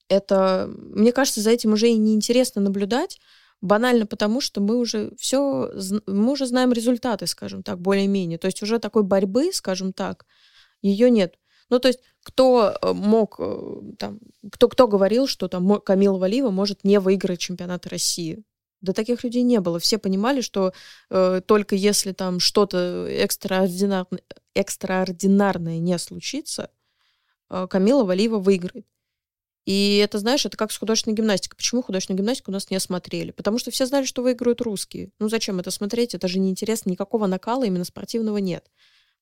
это, 0.09 0.69
мне 0.69 1.13
кажется, 1.13 1.41
за 1.41 1.51
этим 1.51 1.73
уже 1.73 1.89
и 1.89 1.97
неинтересно 1.97 2.61
наблюдать, 2.61 3.19
банально 3.61 4.07
потому, 4.07 4.41
что 4.41 4.61
мы 4.61 4.77
уже 4.77 5.13
все, 5.19 5.71
мы 6.07 6.33
уже 6.33 6.47
знаем 6.47 6.73
результаты, 6.73 7.27
скажем 7.27 7.63
так, 7.63 7.81
более-менее. 7.81 8.39
То 8.39 8.47
есть 8.47 8.63
уже 8.63 8.79
такой 8.79 9.03
борьбы, 9.03 9.53
скажем 9.53 9.93
так, 9.93 10.27
ее 10.83 11.11
нет. 11.11 11.39
Ну, 11.71 11.79
то 11.81 11.89
есть 11.89 12.01
кто 12.27 12.77
э, 12.83 12.93
мог, 12.93 13.37
э, 13.39 13.93
там, 14.01 14.19
кто, 14.51 14.69
кто 14.69 14.89
говорил, 14.89 15.29
что 15.29 15.47
там 15.47 15.81
Камила 15.81 16.19
Валиева 16.19 16.51
может 16.51 16.83
не 16.83 16.99
выиграть 16.99 17.39
чемпионат 17.39 17.87
России? 17.87 18.43
Да 18.81 18.93
таких 18.93 19.23
людей 19.23 19.45
не 19.45 19.61
было. 19.61 19.79
Все 19.79 19.97
понимали, 19.97 20.41
что 20.41 20.73
э, 21.09 21.41
только 21.47 21.77
если 21.77 22.11
там 22.11 22.41
что-то 22.41 23.07
экстраординарное, 23.09 24.23
экстраординарное 24.55 25.79
не 25.79 25.97
случится, 25.99 26.71
э, 27.49 27.69
Камила 27.71 28.03
Валиева 28.03 28.41
выиграет. 28.41 28.87
И 29.65 29.99
это, 29.99 30.19
знаешь, 30.19 30.45
это 30.45 30.57
как 30.57 30.73
с 30.73 30.79
художественной 30.79 31.15
гимнастикой. 31.15 31.57
Почему 31.57 31.81
художественную 31.81 32.19
гимнастику 32.19 32.51
у 32.51 32.55
нас 32.55 32.71
не 32.71 32.81
смотрели? 32.81 33.31
Потому 33.31 33.61
что 33.61 33.71
все 33.71 33.87
знали, 33.87 34.05
что 34.05 34.23
выиграют 34.23 34.61
русские. 34.63 35.13
Ну 35.21 35.29
зачем 35.29 35.61
это 35.61 35.71
смотреть? 35.71 36.17
Это 36.17 36.27
же 36.27 36.41
неинтересно. 36.41 36.91
Никакого 36.91 37.29
накала 37.29 37.63
именно 37.63 37.85
спортивного 37.85 38.39
нет. 38.39 38.69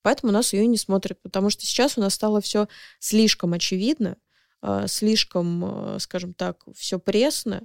Поэтому 0.04 0.32
нас 0.32 0.52
ее 0.52 0.66
не 0.66 0.76
смотрят. 0.76 1.20
Потому 1.22 1.48
что 1.48 1.64
сейчас 1.64 1.96
у 1.96 2.02
нас 2.02 2.12
стало 2.12 2.42
все 2.42 2.68
слишком 2.98 3.54
очевидно, 3.54 4.18
э, 4.62 4.84
слишком, 4.86 5.94
э, 5.96 5.98
скажем 5.98 6.34
так, 6.34 6.62
все 6.76 6.98
пресно. 6.98 7.62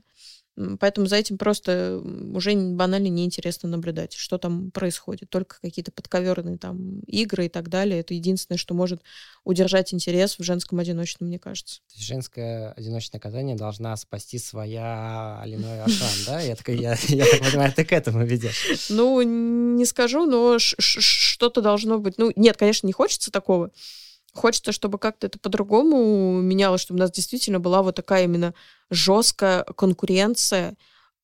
Поэтому 0.80 1.08
за 1.08 1.18
этим 1.18 1.38
просто 1.38 2.02
уже 2.34 2.54
банально 2.56 3.08
неинтересно 3.08 3.70
наблюдать, 3.70 4.14
что 4.14 4.38
там 4.38 4.72
происходит. 4.72 5.30
Только 5.30 5.60
какие-то 5.62 5.92
подковерные 5.92 6.58
там 6.58 7.00
игры 7.02 7.46
и 7.46 7.50
так 7.50 7.70
далее. 7.70 8.00
Это 8.00 8.14
единственное, 8.14 8.58
что 8.58 8.74
может 8.74 9.02
удержать 9.44 9.94
интерес 9.94 10.38
в 10.38 10.44
женском 10.44 10.80
одиночном, 10.80 11.30
мне 11.30 11.40
кажется. 11.40 11.80
То 11.88 11.96
есть 11.96 12.08
женское 12.08 12.72
одиночное 12.74 13.20
катание 13.20 13.56
должна 13.56 13.96
спасти 13.96 14.38
своя 14.38 15.40
Алиной 15.42 15.82
Ашан, 15.84 16.08
да? 16.26 16.42
Я, 16.42 16.56
так, 16.56 16.70
я, 16.70 16.98
я 17.08 17.26
так 17.26 17.40
понимаю, 17.40 17.74
ты 17.74 17.86
к 17.86 17.92
этому 17.92 18.26
ведешь. 18.26 18.88
Ну, 18.90 19.22
не 19.22 19.86
скажу, 19.86 20.26
но 20.26 20.58
что-то 20.60 21.62
должно 21.62 22.00
быть. 22.00 22.18
Ну, 22.18 22.32
нет, 22.36 22.58
конечно, 22.58 22.88
не 22.88 22.94
хочется 22.94 23.32
такого. 23.32 23.72
Хочется, 24.40 24.72
чтобы 24.72 25.00
как-то 25.00 25.28
это 25.28 25.38
по-другому 25.38 26.40
менялось, 26.42 26.80
чтобы 26.80 26.98
у 26.98 27.02
нас 27.02 27.12
действительно 27.12 27.60
была 27.60 27.82
вот 27.82 27.96
такая 27.96 28.24
именно 28.24 28.54
жесткая 28.90 29.64
конкуренция. 29.64 30.76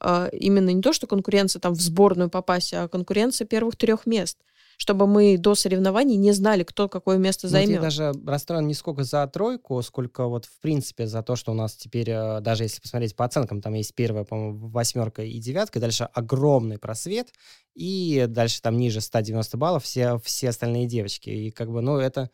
А, 0.02 0.28
именно 0.34 0.72
не 0.72 0.82
то, 0.82 0.92
что 0.92 1.08
конкуренция 1.08 1.62
там 1.62 1.74
в 1.74 1.80
сборную 1.80 2.30
попасть, 2.30 2.74
а 2.74 2.90
конкуренция 2.90 3.48
первых 3.48 3.78
трех 3.78 4.06
мест 4.06 4.38
чтобы 4.78 5.08
мы 5.08 5.38
до 5.38 5.56
соревнований 5.56 6.18
не 6.18 6.34
знали, 6.34 6.64
кто 6.64 6.90
какое 6.90 7.18
место 7.18 7.48
займет. 7.48 7.70
Ну, 7.70 7.76
я 7.76 7.82
даже 7.82 8.14
расстроен 8.26 8.68
не 8.68 8.74
сколько 8.74 9.06
за 9.06 9.26
тройку, 9.28 9.82
сколько 9.82 10.28
вот 10.28 10.44
в 10.44 10.60
принципе 10.60 11.08
за 11.08 11.24
то, 11.24 11.38
что 11.38 11.54
у 11.54 11.56
нас 11.56 11.76
теперь, 11.76 12.10
э, 12.10 12.42
даже 12.42 12.64
если 12.64 12.82
посмотреть 12.82 13.16
по 13.16 13.24
оценкам, 13.24 13.62
там 13.62 13.74
есть 13.74 13.96
первая, 13.96 14.26
по-моему, 14.26 14.68
восьмерка 14.68 15.24
и 15.24 15.40
девятка, 15.40 15.80
и 15.80 15.82
дальше 15.82 16.10
огромный 16.14 16.78
просвет, 16.78 17.30
и 17.74 18.26
дальше 18.28 18.62
там 18.62 18.78
ниже 18.78 19.00
190 19.00 19.58
баллов 19.58 19.86
все, 19.86 20.20
все 20.24 20.50
остальные 20.50 20.88
девочки. 20.88 21.30
И 21.30 21.52
как 21.52 21.72
бы, 21.72 21.82
ну, 21.82 21.98
это 21.98 22.30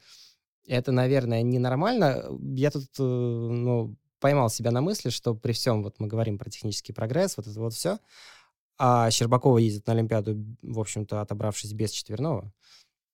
это, 0.68 0.91
наверное, 0.91 1.41
ненормально. 1.41 2.26
Я 2.55 2.72
тут, 2.72 2.88
э, 2.99 3.03
ну, 3.03 3.95
поймал 4.20 4.49
себя 4.49 4.72
на 4.72 4.82
мысли, 4.82 5.09
что 5.09 5.34
при 5.36 5.51
всем, 5.51 5.84
вот 5.84 5.99
мы 5.99 6.07
говорим 6.07 6.38
про 6.38 6.49
технический 6.49 6.93
прогресс, 6.93 7.38
вот 7.38 7.47
это 7.47 7.59
вот 7.59 7.74
все, 7.74 7.99
а 8.78 9.09
Щербакова 9.12 9.57
ездит 9.57 9.88
на 9.88 9.93
Олимпиаду, 9.93 10.43
в 10.62 10.80
общем-то, 10.80 11.22
отобравшись 11.22 11.74
без 11.74 11.91
четверного. 11.91 12.51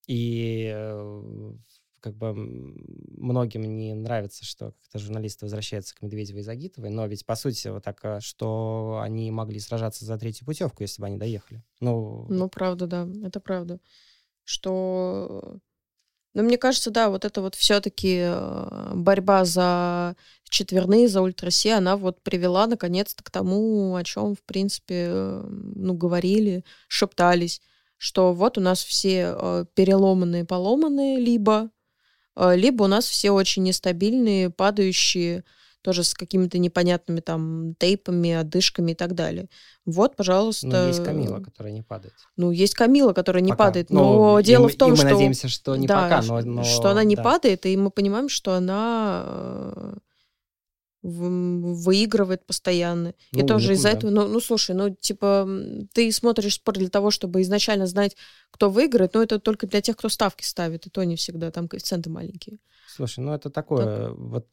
И 0.06 0.70
э, 0.74 1.52
как 2.00 2.16
бы 2.16 2.32
многим 2.34 3.62
не 3.76 3.94
нравится, 3.94 4.44
что 4.44 4.72
как-то 4.72 4.98
журналисты 4.98 5.44
возвращаются 5.44 5.94
к 5.94 6.02
Медведевой 6.02 6.40
и 6.40 6.44
Загитовой, 6.44 6.90
но 6.90 7.06
ведь 7.06 7.26
по 7.26 7.34
сути 7.34 7.68
вот 7.68 7.84
так, 7.84 8.02
э, 8.04 8.20
что 8.20 9.00
они 9.02 9.30
могли 9.30 9.60
сражаться 9.60 10.04
за 10.04 10.18
третью 10.18 10.46
путевку, 10.46 10.82
если 10.82 11.02
бы 11.02 11.06
они 11.06 11.18
доехали. 11.18 11.62
Ну, 11.80 12.26
ну 12.28 12.48
правда, 12.48 12.86
да, 12.86 13.08
это 13.24 13.40
правда. 13.40 13.80
Что 14.44 15.58
но 16.34 16.42
мне 16.42 16.58
кажется, 16.58 16.90
да, 16.90 17.10
вот 17.10 17.24
это 17.24 17.40
вот 17.40 17.54
все-таки 17.54 18.20
э, 18.22 18.92
борьба 18.94 19.44
за 19.44 20.16
четверные, 20.48 21.08
за 21.08 21.22
ультраси, 21.22 21.70
она 21.70 21.96
вот 21.96 22.22
привела 22.22 22.66
наконец-то 22.66 23.22
к 23.24 23.30
тому, 23.30 23.96
о 23.96 24.04
чем, 24.04 24.34
в 24.34 24.42
принципе, 24.42 25.06
э, 25.08 25.44
ну, 25.48 25.94
говорили, 25.94 26.64
шептались, 26.86 27.60
что 27.96 28.32
вот 28.34 28.58
у 28.58 28.60
нас 28.60 28.84
все 28.84 29.34
э, 29.36 29.64
переломанные, 29.74 30.44
поломанные, 30.44 31.18
либо, 31.18 31.70
либо 32.36 32.84
у 32.84 32.86
нас 32.86 33.06
все 33.06 33.32
очень 33.32 33.64
нестабильные, 33.64 34.50
падающие, 34.50 35.44
тоже 35.88 36.04
с 36.04 36.12
какими-то 36.12 36.58
непонятными 36.58 37.20
там 37.20 37.74
тейпами, 37.76 38.32
одышками 38.32 38.92
и 38.92 38.94
так 38.94 39.14
далее. 39.14 39.48
Вот, 39.86 40.16
пожалуйста. 40.16 40.66
Ну, 40.66 40.86
есть 40.88 41.02
Камила, 41.02 41.40
которая 41.40 41.72
не 41.72 41.80
падает. 41.80 42.12
Ну, 42.36 42.50
есть 42.50 42.74
Камила, 42.74 43.14
которая 43.14 43.42
не 43.42 43.52
пока. 43.52 43.64
падает, 43.64 43.88
но 43.88 44.34
ну, 44.34 44.42
дело 44.42 44.68
и, 44.68 44.72
в 44.72 44.76
том, 44.76 44.92
и 44.92 44.96
что... 44.96 45.06
мы 45.06 45.12
надеемся, 45.12 45.48
что 45.48 45.76
не 45.76 45.86
да, 45.86 46.02
пока, 46.02 46.20
но, 46.20 46.42
но... 46.42 46.62
Что 46.62 46.90
она 46.90 47.04
не 47.04 47.16
да. 47.16 47.22
падает, 47.22 47.64
и 47.64 47.74
мы 47.78 47.90
понимаем, 47.90 48.28
что 48.28 48.52
она 48.52 49.22
э, 49.24 49.94
выигрывает 51.00 52.44
постоянно. 52.44 53.14
Ну, 53.32 53.42
и 53.42 53.46
тоже 53.46 53.72
из-за 53.72 53.84
да. 53.92 53.96
этого, 53.96 54.10
ну, 54.10 54.28
ну, 54.28 54.40
слушай, 54.40 54.76
ну, 54.76 54.94
типа, 54.94 55.48
ты 55.94 56.12
смотришь 56.12 56.56
спорт 56.56 56.76
для 56.76 56.90
того, 56.90 57.10
чтобы 57.10 57.40
изначально 57.40 57.86
знать, 57.86 58.14
кто 58.50 58.68
выиграет, 58.68 59.14
но 59.14 59.22
это 59.22 59.38
только 59.38 59.66
для 59.66 59.80
тех, 59.80 59.96
кто 59.96 60.10
ставки 60.10 60.44
ставит, 60.44 60.86
и 60.86 60.90
то 60.90 61.02
не 61.04 61.16
всегда, 61.16 61.50
там 61.50 61.66
коэффициенты 61.66 62.10
маленькие. 62.10 62.58
Слушай, 62.88 63.20
ну 63.20 63.34
это 63.34 63.50
такое, 63.50 64.08
так. 64.08 64.16
вот 64.16 64.46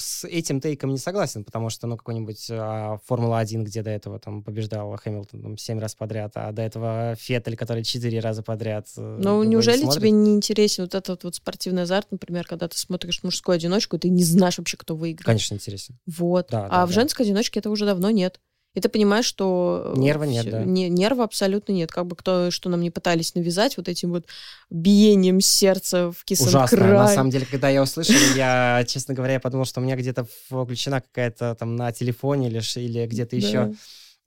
с 0.00 0.24
этим 0.24 0.60
тейком 0.60 0.90
не 0.90 0.98
согласен, 0.98 1.44
потому 1.44 1.68
что, 1.68 1.86
ну, 1.86 1.96
какой-нибудь 1.96 2.46
а, 2.50 2.98
Формула-1, 3.06 3.64
где 3.64 3.82
до 3.82 3.90
этого 3.90 4.20
там 4.20 4.44
побеждал 4.44 4.96
Хэмилтон 4.96 5.42
там, 5.42 5.58
7 5.58 5.80
раз 5.80 5.94
подряд, 5.96 6.32
а 6.36 6.52
до 6.52 6.62
этого 6.62 7.16
Феттель, 7.18 7.56
который 7.56 7.82
4 7.82 8.20
раза 8.20 8.42
подряд. 8.42 8.86
Э, 8.96 9.18
ну, 9.20 9.42
неужели 9.42 9.80
смотрит? 9.80 10.00
тебе 10.00 10.10
не 10.12 10.34
интересен 10.34 10.84
вот 10.84 10.94
этот 10.94 11.24
вот 11.24 11.34
спортивный 11.34 11.82
азарт, 11.82 12.06
например, 12.12 12.46
когда 12.46 12.68
ты 12.68 12.78
смотришь 12.78 13.22
мужскую 13.24 13.56
одиночку, 13.56 13.96
и 13.96 13.98
ты 13.98 14.10
не 14.10 14.22
знаешь 14.22 14.58
вообще, 14.58 14.76
кто 14.76 14.94
выиграет? 14.94 15.26
Конечно, 15.26 15.54
интересен. 15.54 15.98
Вот. 16.06 16.48
Да, 16.50 16.66
а 16.66 16.68
да, 16.68 16.86
в 16.86 16.90
да. 16.90 16.94
женской 16.94 17.26
одиночке 17.26 17.58
это 17.58 17.70
уже 17.70 17.84
давно 17.84 18.10
нет. 18.10 18.40
И 18.76 18.80
ты 18.80 18.90
понимаешь, 18.90 19.24
что... 19.24 19.94
Э, 19.96 19.98
нерва 19.98 20.24
нет, 20.24 20.50
да. 20.50 20.62
Не, 20.62 20.90
нерва 20.90 21.24
абсолютно 21.24 21.72
нет. 21.72 21.90
Как 21.90 22.06
бы 22.06 22.14
кто, 22.14 22.50
что 22.50 22.68
нам 22.68 22.82
не 22.82 22.90
пытались 22.90 23.34
навязать 23.34 23.78
вот 23.78 23.88
этим 23.88 24.10
вот 24.10 24.26
биением 24.68 25.40
сердца 25.40 26.12
в 26.12 26.24
кисан 26.24 26.48
Ужасно. 26.48 26.76
Край. 26.76 26.92
На 26.92 27.08
самом 27.08 27.30
деле, 27.30 27.46
когда 27.50 27.70
я 27.70 27.82
услышал, 27.82 28.14
я, 28.36 28.84
честно 28.86 29.14
говоря, 29.14 29.34
я 29.34 29.40
подумал, 29.40 29.64
что 29.64 29.80
у 29.80 29.82
меня 29.82 29.96
где-то 29.96 30.26
включена 30.50 31.00
какая-то 31.00 31.56
там 31.58 31.74
на 31.74 31.90
телефоне 31.90 32.48
или, 32.48 32.60
или 32.78 33.06
где-то 33.06 33.34
еще 33.34 33.72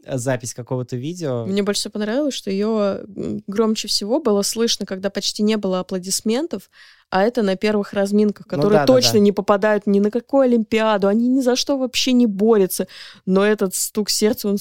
запись 0.07 0.53
какого-то 0.55 0.95
видео. 0.95 1.45
Мне 1.45 1.61
больше 1.61 1.81
всего 1.81 1.91
понравилось, 1.91 2.33
что 2.33 2.49
ее 2.49 3.01
громче 3.47 3.87
всего 3.87 4.19
было 4.19 4.41
слышно, 4.41 4.85
когда 4.85 5.11
почти 5.11 5.43
не 5.43 5.57
было 5.57 5.79
аплодисментов, 5.79 6.71
а 7.09 7.23
это 7.23 7.41
на 7.41 7.55
первых 7.55 7.93
разминках, 7.93 8.45
ну 8.45 8.49
которые 8.49 8.81
ну, 8.81 8.85
да, 8.85 8.93
точно 8.93 9.13
да, 9.13 9.19
да. 9.19 9.23
не 9.23 9.31
попадают 9.31 9.87
ни 9.87 9.99
на 9.99 10.11
какую 10.11 10.43
Олимпиаду, 10.43 11.07
они 11.07 11.27
ни 11.27 11.41
за 11.41 11.55
что 11.55 11.77
вообще 11.77 12.11
не 12.11 12.27
борются. 12.27 12.87
Но 13.25 13.43
этот 13.43 13.73
стук 13.73 14.09
сердца, 14.09 14.47
он, 14.47 14.57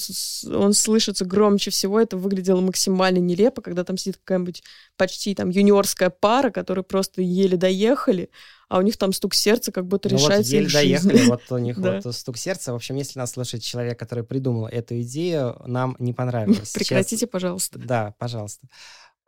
он 0.51 0.73
слышится 0.73 1.25
громче 1.25 1.69
всего, 1.69 1.99
это 1.99 2.17
выглядело 2.17 2.61
максимально 2.61 3.19
нелепо, 3.19 3.61
когда 3.61 3.83
там 3.83 3.97
сидит 3.97 4.17
какая-нибудь 4.17 4.63
почти 4.97 5.35
там 5.35 5.49
юниорская 5.49 6.09
пара, 6.09 6.49
которые 6.49 6.83
просто 6.83 7.21
еле 7.21 7.55
доехали, 7.55 8.31
а 8.67 8.79
у 8.79 8.81
них 8.81 8.97
там 8.97 9.13
стук 9.13 9.35
сердца 9.35 9.71
как 9.71 9.85
будто 9.85 10.09
ну 10.09 10.17
решается 10.17 10.51
вот 10.51 10.61
еле 10.61 10.69
доехали, 10.71 11.25
вот 11.27 11.41
у 11.51 11.57
них 11.59 11.77
вот 11.77 12.15
стук 12.15 12.37
сердца. 12.37 12.71
В 12.71 12.75
общем, 12.75 12.95
если 12.95 13.19
нас 13.19 13.31
слушает 13.31 13.63
человек, 13.63 13.99
который 13.99 14.23
придумал 14.23 14.65
эту 14.67 14.99
идею, 15.01 15.61
нам 15.67 15.95
не 15.99 16.13
понравилось. 16.13 16.71
Прекратите, 16.73 17.27
пожалуйста. 17.27 17.77
Да, 17.77 18.15
пожалуйста. 18.17 18.67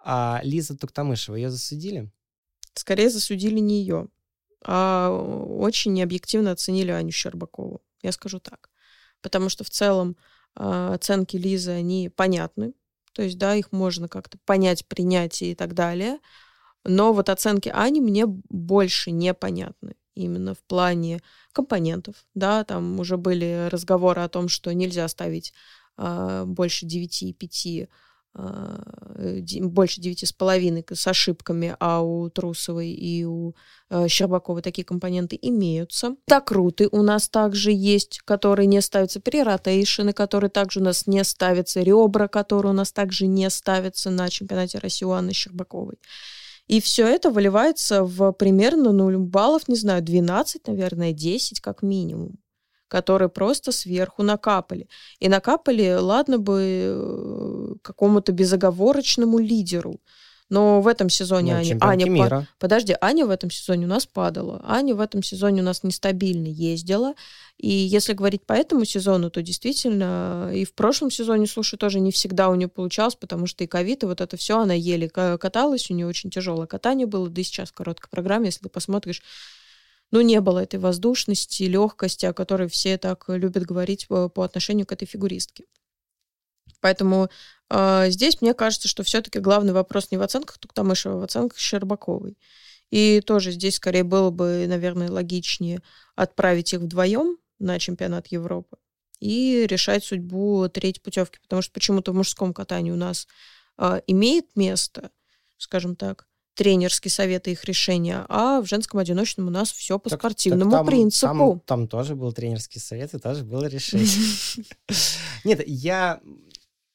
А 0.04 0.42
Лиза 0.44 0.76
Туктамышева, 0.76 1.36
ее 1.36 1.52
засудили? 1.52 2.10
Скорее 2.74 3.10
засудили 3.10 3.60
не 3.60 3.82
ее, 3.82 4.08
а 4.64 5.10
очень 5.12 5.94
необъективно 5.94 6.52
оценили 6.52 6.92
Аню 6.92 7.12
Щербакову. 7.12 7.82
Я 8.02 8.12
скажу 8.12 8.40
так. 8.40 8.70
Потому 9.22 9.50
что 9.50 9.64
в 9.64 9.70
целом 9.70 10.18
а, 10.56 10.94
оценки 10.94 11.38
Лизы, 11.38 11.72
они 11.72 12.10
понятны. 12.10 12.74
То 13.14 13.24
есть, 13.24 13.38
да, 13.38 13.56
их 13.56 13.72
можно 13.72 14.08
как-то 14.08 14.38
понять, 14.46 14.86
принять 14.88 15.42
и 15.42 15.56
так 15.56 15.74
далее. 15.74 16.20
Но 16.84 17.14
вот 17.14 17.30
оценки 17.30 17.70
Ани 17.70 18.02
мне 18.02 18.26
больше 18.26 19.12
непонятны 19.12 19.96
именно 20.16 20.56
в 20.56 20.60
плане 20.64 21.22
компонентов. 21.54 22.16
Да, 22.34 22.64
там 22.64 23.00
уже 23.00 23.18
были 23.18 23.68
разговоры 23.70 24.22
о 24.22 24.30
том, 24.30 24.50
что 24.50 24.74
нельзя 24.74 25.08
ставить 25.08 25.54
э, 25.98 26.44
больше 26.46 26.86
9,5 26.86 27.84
э, 27.84 27.88
больше 28.34 30.02
девяти 30.02 30.26
с 30.26 30.32
половиной 30.34 30.86
с 30.90 31.08
ошибками, 31.08 31.76
а 31.80 32.02
у 32.02 32.30
Трусовой 32.30 32.90
и 32.90 33.26
у 33.26 33.56
э, 33.90 34.08
Щербаковой 34.08 34.62
такие 34.62 34.86
компоненты 34.86 35.38
имеются. 35.42 36.16
Такруты 36.26 36.88
у 36.92 37.02
нас 37.02 37.30
также 37.30 37.72
есть, 37.72 38.20
которые 38.24 38.68
не 38.68 38.82
ставятся, 38.82 39.20
преротейшены, 39.20 40.14
которые 40.14 40.50
также 40.50 40.80
у 40.80 40.84
нас 40.84 41.08
не 41.08 41.24
ставятся, 41.24 41.82
ребра, 41.82 42.28
которые 42.28 42.72
у 42.72 42.76
нас 42.76 42.92
также 42.92 43.28
не 43.28 43.50
ставятся 43.50 44.10
на 44.10 44.30
чемпионате 44.30 44.78
России 44.78 45.06
у 45.06 45.12
Анны 45.12 45.34
Щербаковой. 45.34 46.00
И 46.68 46.80
все 46.80 47.06
это 47.06 47.32
выливается 47.32 48.04
в 48.04 48.32
примерно, 48.32 48.94
ну, 48.94 49.20
баллов, 49.20 49.68
не 49.68 49.76
знаю, 49.76 50.02
12, 50.02 50.68
наверное, 50.68 51.12
10 51.12 51.60
как 51.60 51.82
минимум 51.82 52.41
которые 52.92 53.30
просто 53.30 53.72
сверху 53.72 54.22
накапали. 54.22 54.89
И 55.22 55.30
накапали, 55.30 55.96
ладно 55.98 56.39
бы, 56.39 56.62
э, 56.62 57.74
какому-то 57.82 58.34
безоговорочному 58.34 59.39
лидеру. 59.39 60.02
Но 60.50 60.82
в 60.82 60.88
этом 60.88 61.10
сезоне 61.10 61.54
ну, 61.54 61.60
Аня... 61.60 61.78
Аня 61.80 62.10
мира. 62.10 62.39
По... 62.60 62.68
Подожди, 62.68 62.94
Аня 63.00 63.26
в 63.26 63.30
этом 63.30 63.50
сезоне 63.50 63.86
у 63.86 63.88
нас 63.88 64.06
падала. 64.06 64.62
Аня 64.66 64.94
в 64.94 65.00
этом 65.00 65.24
сезоне 65.24 65.62
у 65.62 65.64
нас 65.64 65.84
нестабильно 65.84 66.48
ездила. 66.48 67.14
И 67.58 67.70
если 67.70 68.12
говорить 68.12 68.46
по 68.46 68.52
этому 68.52 68.84
сезону, 68.84 69.30
то 69.30 69.42
действительно 69.42 70.52
и 70.54 70.66
в 70.66 70.74
прошлом 70.74 71.12
сезоне, 71.12 71.48
слушай, 71.48 71.78
тоже 71.78 72.02
не 72.02 72.12
всегда 72.12 72.50
у 72.50 72.56
нее 72.56 72.68
получалось, 72.68 73.16
потому 73.16 73.48
что 73.48 73.64
и 73.64 73.68
ковид, 73.68 74.04
и 74.04 74.06
вот 74.06 74.20
это 74.20 74.36
все, 74.36 74.60
она 74.60 74.74
еле 74.74 75.08
каталась, 75.08 75.89
у 75.89 75.94
нее 75.94 76.08
очень 76.08 76.30
тяжелое 76.30 76.68
катание 76.68 77.08
было, 77.08 77.30
да 77.30 77.39
и 77.39 77.44
сейчас 77.46 77.70
в 77.70 77.74
короткой 77.74 78.10
программе, 78.10 78.48
если 78.48 78.64
ты 78.64 78.70
посмотришь, 78.70 79.22
ну, 80.12 80.22
не 80.22 80.41
было 80.41 80.59
этой 80.59 80.80
воздушности, 80.80 81.64
легкости, 81.64 82.26
о 82.26 82.34
которой 82.34 82.68
все 82.68 82.97
так 82.97 83.26
любят 83.28 83.64
говорить 83.64 84.07
по, 84.07 84.30
по 84.30 84.43
отношению 84.43 84.86
к 84.86 84.91
этой 84.91 85.05
фигуристке. 85.05 85.66
Поэтому 86.82 87.30
э, 87.70 88.09
здесь 88.09 88.41
мне 88.41 88.53
кажется, 88.53 88.88
что 88.88 89.03
все-таки 89.03 89.39
главный 89.39 89.74
вопрос 89.74 90.12
не 90.12 90.18
в 90.18 90.22
оценках 90.22 90.57
Туктамышева, 90.57 91.16
а 91.16 91.18
в 91.20 91.24
оценках 91.24 91.57
Щербаковой. 91.57 92.38
И 92.89 93.22
тоже 93.22 93.51
здесь 93.51 93.76
скорее 93.76 94.03
было 94.03 94.32
бы, 94.32 94.66
наверное, 94.68 95.09
логичнее 95.09 95.82
отправить 96.16 96.74
их 96.74 96.82
вдвоем 96.82 97.38
на 97.59 97.80
чемпионат 97.80 98.28
Европы 98.28 98.78
и 99.22 99.66
решать 99.70 100.03
судьбу 100.03 100.68
третьей 100.68 101.01
путевки, 101.01 101.39
потому 101.41 101.62
что 101.62 101.72
почему-то 101.72 102.12
в 102.12 102.16
мужском 102.16 102.53
катании 102.53 102.91
у 102.91 102.97
нас 102.97 103.28
э, 103.78 104.01
имеет 104.07 104.55
место, 104.55 105.12
скажем 105.57 105.95
так, 105.95 106.28
тренерский 106.54 107.10
совет 107.10 107.47
и 107.47 107.52
их 107.52 107.64
решения, 107.66 108.26
а 108.30 108.62
в 108.62 108.66
женском 108.66 108.99
одиночном 108.99 109.47
у 109.47 109.49
нас 109.49 109.72
все 109.72 109.97
по 109.97 110.10
так, 110.10 110.20
спортивному 110.20 110.72
так 110.72 110.80
там, 110.82 110.86
принципу. 110.86 111.28
Там, 111.28 111.60
там 111.62 111.88
тоже 111.88 112.16
был 112.16 112.34
тренерский 112.34 112.82
совет 112.82 113.14
и 113.14 113.20
тоже 113.20 113.43
было 113.43 113.66
решение. 113.66 114.08
Нет, 115.43 115.64
я 115.68 116.20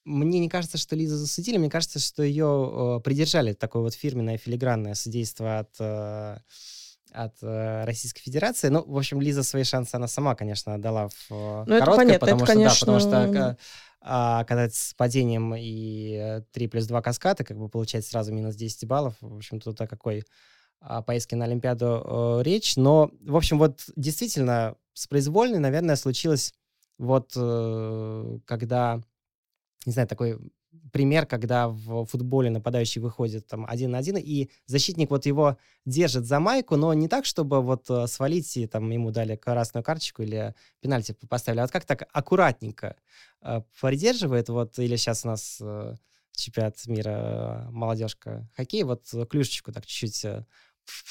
мне 0.04 0.38
не 0.38 0.48
кажется, 0.48 0.78
что 0.78 0.94
Лизу 0.94 1.16
засудили, 1.16 1.56
мне 1.58 1.68
кажется, 1.68 1.98
что 1.98 2.22
ее 2.22 2.98
э, 2.98 3.00
придержали 3.02 3.54
такое 3.54 3.82
вот 3.82 3.94
фирменное 3.94 4.38
филигранное 4.38 4.94
судейство 4.94 5.58
от, 5.58 5.74
э, 5.80 6.38
от 7.16 7.34
э, 7.42 7.84
Российской 7.84 8.22
Федерации. 8.22 8.68
Ну, 8.68 8.84
в 8.86 8.96
общем, 8.96 9.20
Лиза 9.20 9.42
свои 9.42 9.64
шансы 9.64 9.94
она 9.94 10.06
сама, 10.06 10.34
конечно, 10.34 10.80
дала 10.80 11.08
в 11.08 11.30
э, 11.30 11.64
ну, 11.66 11.78
короткое, 11.78 11.96
понятно, 11.96 12.18
потому 12.18 12.42
это, 12.42 12.46
что, 12.46 12.54
конечно... 12.54 12.86
да, 12.86 12.92
потому 12.92 13.30
что 13.30 13.58
а, 14.08 14.44
когда 14.44 14.68
с 14.68 14.94
падением 14.96 15.54
и 15.56 16.40
3 16.52 16.68
плюс 16.68 16.86
2 16.86 17.02
каскада, 17.02 17.42
как 17.42 17.58
бы 17.58 17.68
получается 17.68 18.10
сразу 18.10 18.32
минус 18.32 18.54
10 18.54 18.86
баллов. 18.86 19.14
В 19.20 19.36
общем, 19.36 19.58
тут 19.58 19.80
о 19.80 19.88
какой 19.88 20.24
а, 20.80 21.02
поездке 21.02 21.34
на 21.34 21.46
Олимпиаду 21.46 22.04
э, 22.04 22.42
речь. 22.44 22.76
Но, 22.76 23.10
в 23.22 23.34
общем, 23.34 23.58
вот 23.58 23.80
действительно 23.96 24.76
с 24.92 25.08
произвольной, 25.08 25.58
наверное, 25.58 25.96
случилось 25.96 26.54
вот 26.98 27.32
э, 27.34 28.38
когда 28.44 29.00
не 29.86 29.92
знаю, 29.92 30.08
такой 30.08 30.38
пример, 30.92 31.26
когда 31.26 31.68
в 31.68 32.04
футболе 32.06 32.50
нападающий 32.50 33.00
выходит 33.00 33.46
там 33.46 33.66
один 33.66 33.90
на 33.92 33.98
один, 33.98 34.16
и 34.16 34.50
защитник 34.66 35.10
вот 35.10 35.26
его 35.26 35.56
держит 35.84 36.24
за 36.24 36.40
майку, 36.40 36.76
но 36.76 36.94
не 36.94 37.08
так, 37.08 37.24
чтобы 37.24 37.62
вот 37.62 37.88
э, 37.90 38.06
свалить, 38.06 38.56
и 38.56 38.66
там 38.66 38.90
ему 38.90 39.10
дали 39.10 39.36
красную 39.36 39.84
карточку 39.84 40.22
или 40.22 40.54
пенальти 40.80 41.12
поставили, 41.28 41.60
а 41.60 41.62
вот 41.62 41.70
как 41.70 41.84
так 41.84 42.08
аккуратненько 42.12 42.96
э, 43.42 43.62
придерживает, 43.80 44.48
вот, 44.48 44.78
или 44.78 44.96
сейчас 44.96 45.24
у 45.24 45.28
нас 45.28 45.58
э, 45.60 45.94
чемпионат 46.32 46.86
мира 46.86 47.68
молодежка 47.70 48.48
хоккей, 48.56 48.84
вот 48.84 49.06
клюшечку 49.28 49.72
так 49.72 49.86
чуть-чуть 49.86 50.26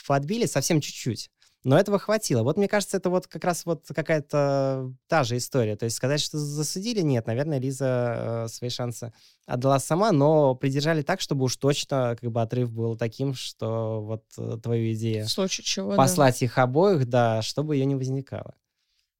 подбили, 0.07 0.45
совсем 0.45 0.81
чуть-чуть. 0.81 1.29
Но 1.65 1.79
этого 1.79 1.97
хватило. 1.97 2.43
Вот 2.43 2.57
мне 2.57 2.67
кажется, 2.67 2.97
это 2.97 3.09
вот 3.09 3.25
как 3.25 3.43
раз 3.43 3.65
вот 3.65 3.87
какая-то 3.87 4.93
та 5.07 5.23
же 5.23 5.37
история. 5.37 5.75
То 5.75 5.85
есть 5.85 5.97
сказать, 5.97 6.21
что 6.21 6.37
засудили, 6.37 7.01
нет. 7.01 7.25
Наверное, 7.25 7.59
Лиза 7.59 8.45
э, 8.45 8.47
свои 8.49 8.69
шансы 8.69 9.11
отдала 9.47 9.79
сама, 9.79 10.11
но 10.11 10.53
придержали 10.53 11.01
так, 11.01 11.21
чтобы 11.21 11.45
уж 11.45 11.57
точно 11.57 12.15
как 12.21 12.31
бы 12.31 12.39
отрыв 12.39 12.71
был 12.71 12.95
таким, 12.95 13.33
что 13.33 13.99
вот 14.03 14.23
э, 14.37 14.59
твою 14.61 14.93
идею 14.93 15.25
В 15.25 15.31
случае 15.31 15.65
чего, 15.65 15.95
послать 15.95 16.39
да. 16.39 16.45
их 16.45 16.55
обоих, 16.59 17.09
да, 17.09 17.41
чтобы 17.41 17.75
ее 17.75 17.85
не 17.85 17.95
возникало. 17.95 18.53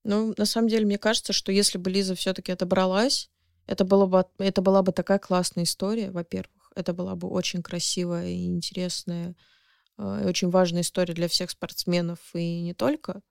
Ну, 0.04 0.36
на 0.38 0.46
самом 0.46 0.68
деле, 0.68 0.86
мне 0.86 1.00
кажется, 1.00 1.34
что 1.34 1.52
если 1.52 1.80
бы 1.80 1.90
Лиза 1.90 2.14
все-таки 2.14 2.52
отобралась, 2.52 3.32
это, 3.66 3.86
было 3.86 4.06
бы, 4.06 4.24
это 4.38 4.62
была 4.62 4.84
бы 4.84 4.92
такая 4.92 5.18
классная 5.18 5.64
история, 5.64 6.12
во-первых. 6.12 6.72
Это 6.76 6.94
была 6.94 7.16
бы 7.16 7.28
очень 7.28 7.64
красивая 7.64 8.28
и 8.28 8.46
интересная 8.46 9.34
очень 9.98 10.50
важная 10.50 10.82
история 10.82 11.14
для 11.14 11.28
всех 11.28 11.50
спортсменов 11.50 12.20
и 12.34 12.62
не 12.62 12.74
только. 12.74 13.22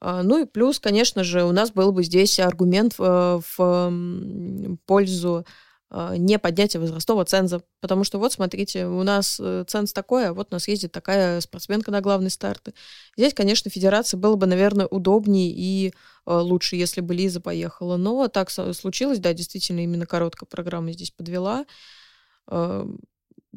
А, 0.00 0.22
ну 0.22 0.42
и 0.42 0.46
плюс, 0.46 0.78
конечно 0.78 1.24
же, 1.24 1.44
у 1.44 1.52
нас 1.52 1.70
был 1.70 1.92
бы 1.92 2.04
здесь 2.04 2.38
аргумент 2.38 2.98
в, 2.98 3.42
в 3.56 4.78
пользу 4.84 5.46
а, 5.88 6.16
не 6.16 6.38
поднятия 6.38 6.78
возрастного 6.78 7.24
ценза. 7.24 7.62
Потому 7.80 8.04
что 8.04 8.18
вот, 8.18 8.32
смотрите, 8.32 8.86
у 8.86 9.02
нас 9.02 9.38
э, 9.40 9.64
ценз 9.66 9.92
такой, 9.92 10.28
а 10.28 10.34
вот 10.34 10.48
у 10.50 10.54
нас 10.54 10.68
ездит 10.68 10.92
такая 10.92 11.40
спортсменка 11.40 11.90
на 11.90 12.00
главные 12.00 12.30
старты. 12.30 12.74
Здесь, 13.16 13.32
конечно, 13.32 13.70
федерации 13.70 14.16
было 14.16 14.36
бы, 14.36 14.46
наверное, 14.46 14.86
удобнее 14.86 15.50
и 15.50 15.94
лучше, 16.26 16.76
если 16.76 17.00
бы 17.00 17.14
Лиза 17.14 17.40
поехала. 17.40 17.96
Но 17.96 18.28
так 18.28 18.50
случилось, 18.50 19.20
да, 19.20 19.32
действительно, 19.32 19.80
именно 19.80 20.06
короткая 20.06 20.48
программа 20.48 20.92
здесь 20.92 21.12
подвела 21.12 21.64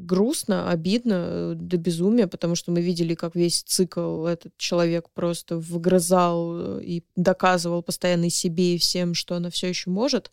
грустно, 0.06 0.70
обидно 0.70 1.26
э, 1.28 1.54
до 1.56 1.78
безумия, 1.78 2.28
потому 2.28 2.56
что 2.56 2.72
мы 2.72 2.82
видели, 2.82 3.16
как 3.16 3.36
весь 3.36 3.62
цикл 3.62 4.26
этот 4.26 4.58
человек 4.58 5.10
просто 5.12 5.58
выгрызал 5.58 6.80
э, 6.80 6.84
и 6.84 7.04
доказывал 7.16 7.84
постоянно 7.84 8.26
и 8.26 8.30
себе, 8.30 8.76
и 8.76 8.78
всем, 8.78 9.14
что 9.14 9.36
она 9.36 9.50
все 9.50 9.68
еще 9.68 9.90
может. 9.90 10.32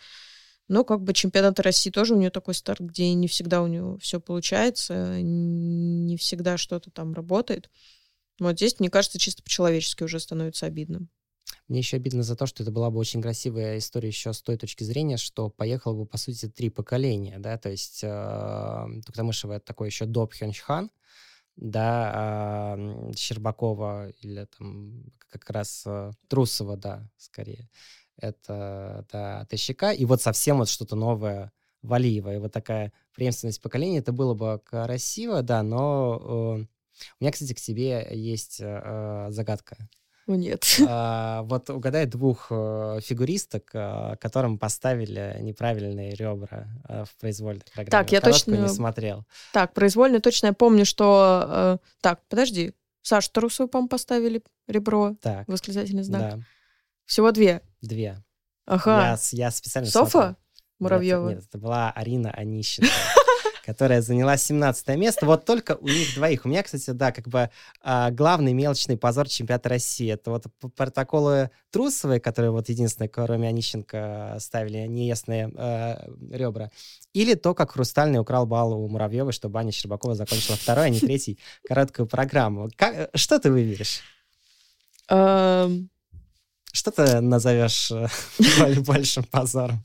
Но 0.69 0.85
как 0.85 1.03
бы 1.03 1.13
чемпионат 1.13 1.61
России 1.61 1.91
тоже 1.91 2.15
у 2.15 2.19
нее 2.19 2.31
такой 2.31 2.55
старт, 2.55 2.81
где 2.81 3.13
не 3.15 3.29
всегда 3.29 3.63
у 3.63 3.67
нее 3.67 3.99
все 4.01 4.21
получается, 4.21 5.21
не 5.21 6.17
всегда 6.17 6.57
что-то 6.57 6.91
там 6.91 7.13
работает. 7.13 7.71
Вот 8.41 8.57
здесь, 8.57 8.81
мне 8.81 8.91
кажется, 8.91 9.19
чисто 9.19 9.43
по-человечески 9.43 10.03
уже 10.03 10.21
становится 10.21 10.67
обидным. 10.67 11.09
Мне 11.69 11.79
еще 11.79 11.97
обидно 11.97 12.23
за 12.23 12.37
то, 12.37 12.47
что 12.47 12.63
это 12.63 12.71
была 12.73 12.91
бы 12.91 12.99
очень 12.99 13.21
красивая 13.21 13.79
история 13.79 14.09
еще 14.09 14.33
с 14.33 14.41
той 14.41 14.57
точки 14.57 14.85
зрения, 14.85 15.17
что 15.17 15.51
поехало 15.51 15.95
бы, 15.95 16.07
по 16.07 16.17
сути, 16.17 16.49
три 16.49 16.71
поколения, 16.71 17.39
да, 17.39 17.59
то 17.59 17.71
есть 17.71 18.01
э, 18.03 18.87
Туктамышева 19.05 19.55
это 19.55 19.65
такой 19.65 19.89
еще 19.89 20.07
доп 20.07 20.33
Хёнчхан, 20.35 20.91
да, 21.57 22.77
э, 22.79 23.13
Щербакова 23.17 24.11
или 24.21 24.47
там 24.57 25.05
как 25.29 25.51
раз 25.51 25.83
э, 25.87 26.13
Трусова, 26.29 26.77
да, 26.77 27.09
скорее. 27.17 27.69
это 28.17 29.07
да, 29.13 29.45
Тащика, 29.47 29.93
и 29.93 30.05
вот 30.05 30.23
совсем 30.23 30.59
вот 30.59 30.69
что-то 30.69 30.97
новое 30.97 31.53
Валиева. 31.83 32.35
И 32.35 32.39
вот 32.39 32.53
такая 32.53 32.93
преемственность 33.15 33.61
поколения, 33.61 33.99
это 33.99 34.13
было 34.13 34.35
бы 34.35 34.61
красиво, 34.65 35.43
да, 35.43 35.63
но 35.63 36.59
э, 36.61 36.67
у 37.21 37.25
меня, 37.25 37.33
кстати, 37.33 37.55
к 37.55 37.61
тебе 37.61 38.09
есть 38.13 38.59
загадка. 38.59 39.77
О, 40.27 40.35
нет. 40.35 40.65
А, 40.89 41.43
вот 41.43 41.71
угадай 41.71 42.07
двух 42.07 42.49
э, 42.51 42.99
фигуристок, 43.01 43.71
э, 43.73 44.17
которым 44.21 44.59
поставили 44.59 45.37
неправильные 45.41 46.15
ребра 46.15 46.67
э, 46.89 47.05
в 47.05 47.17
произвольной 47.21 47.63
программе. 47.73 47.91
Так, 47.91 48.11
я 48.11 48.21
Короткую 48.21 48.57
точно... 48.57 48.69
не 48.69 48.75
смотрел. 48.75 49.25
Так, 49.53 49.73
произвольно 49.73 50.21
точно 50.21 50.49
я 50.49 50.53
помню, 50.53 50.85
что... 50.85 51.79
Так, 52.01 52.21
подожди. 52.29 52.73
Саша 53.03 53.31
Трусову, 53.31 53.69
по-моему, 53.69 53.89
поставили 53.89 54.43
ребро. 54.67 55.17
Так, 55.23 55.47
Восклицательный 55.47 56.03
знак. 56.03 56.21
да, 56.23 56.39
Всего 57.05 57.31
две. 57.31 57.63
две. 57.81 58.21
Ага. 58.67 59.17
Я, 59.31 59.45
я 59.45 59.51
специально 59.53 59.89
Софа 59.89 60.11
смотрел. 60.11 60.37
Муравьева. 60.81 61.29
Нет, 61.29 61.39
нет, 61.39 61.47
это 61.49 61.59
была 61.59 61.91
Арина 61.93 62.31
Онищенко, 62.33 62.91
которая 63.67 64.01
заняла 64.01 64.37
17 64.37 64.89
место. 64.97 65.27
Вот 65.27 65.45
только 65.45 65.77
у 65.81 65.89
них 65.89 66.15
двоих. 66.15 66.45
У 66.45 66.49
меня, 66.49 66.63
кстати, 66.63 66.91
да, 66.91 67.11
как 67.13 67.27
бы 67.29 67.51
а, 67.83 68.11
главный 68.13 68.53
мелочный 68.53 68.97
позор 68.97 69.29
чемпионата 69.29 69.69
России. 69.69 70.11
Это 70.13 70.31
вот 70.31 70.45
протоколы 70.77 71.51
Трусовой, 71.71 72.21
которые 72.21 72.53
вот 72.53 72.69
единственные, 72.69 73.09
кроме 73.09 73.49
Онищенко, 73.49 74.37
ставили 74.39 74.87
неясные 74.87 75.51
э, 75.55 76.09
ребра. 76.31 76.71
Или 77.13 77.35
то, 77.35 77.55
как 77.55 77.73
Хрустальный 77.73 78.21
украл 78.21 78.47
балл 78.47 78.73
у 78.73 78.89
Муравьевой, 78.89 79.33
чтобы 79.33 79.59
Аня 79.59 79.73
Щербакова 79.73 80.15
закончила 80.15 80.57
второй, 80.57 80.87
а 80.87 80.89
не 80.89 81.01
третий 81.01 81.39
короткую 81.67 82.07
программу. 82.07 82.71
Как- 82.77 83.11
что 83.15 83.39
ты 83.39 83.51
выберешь? 83.51 84.01
Эм, 85.09 85.91
Что 86.73 86.91
ты 86.91 87.21
назовешь 87.21 87.91
э, 87.91 88.07
боль- 88.59 88.81
большим 88.81 89.25
позором? 89.25 89.83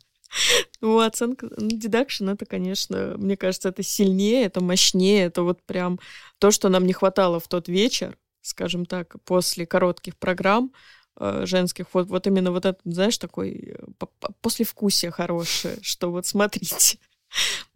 Ну, 0.81 0.99
оценка, 0.99 1.47
ну, 1.57 1.67
дедакшн, 1.69 2.29
это, 2.29 2.45
конечно, 2.45 3.15
мне 3.17 3.37
кажется, 3.37 3.69
это 3.69 3.83
сильнее, 3.83 4.45
это 4.45 4.63
мощнее, 4.63 5.25
это 5.25 5.43
вот 5.43 5.61
прям 5.63 5.99
то, 6.39 6.49
что 6.49 6.69
нам 6.69 6.87
не 6.87 6.93
хватало 6.93 7.39
в 7.39 7.47
тот 7.47 7.67
вечер, 7.67 8.17
скажем 8.41 8.87
так, 8.87 9.15
после 9.23 9.67
коротких 9.67 10.17
программ 10.17 10.73
э, 11.19 11.45
женских, 11.45 11.85
вот, 11.93 12.07
вот 12.07 12.25
именно 12.25 12.51
вот 12.51 12.65
это, 12.65 12.79
знаешь, 12.83 13.19
такой 13.19 13.51
э, 13.51 13.85
по- 13.99 14.07
по- 14.07 14.33
послевкусие 14.41 15.11
хорошее, 15.11 15.77
что 15.83 16.09
вот 16.11 16.25
смотрите. 16.25 16.97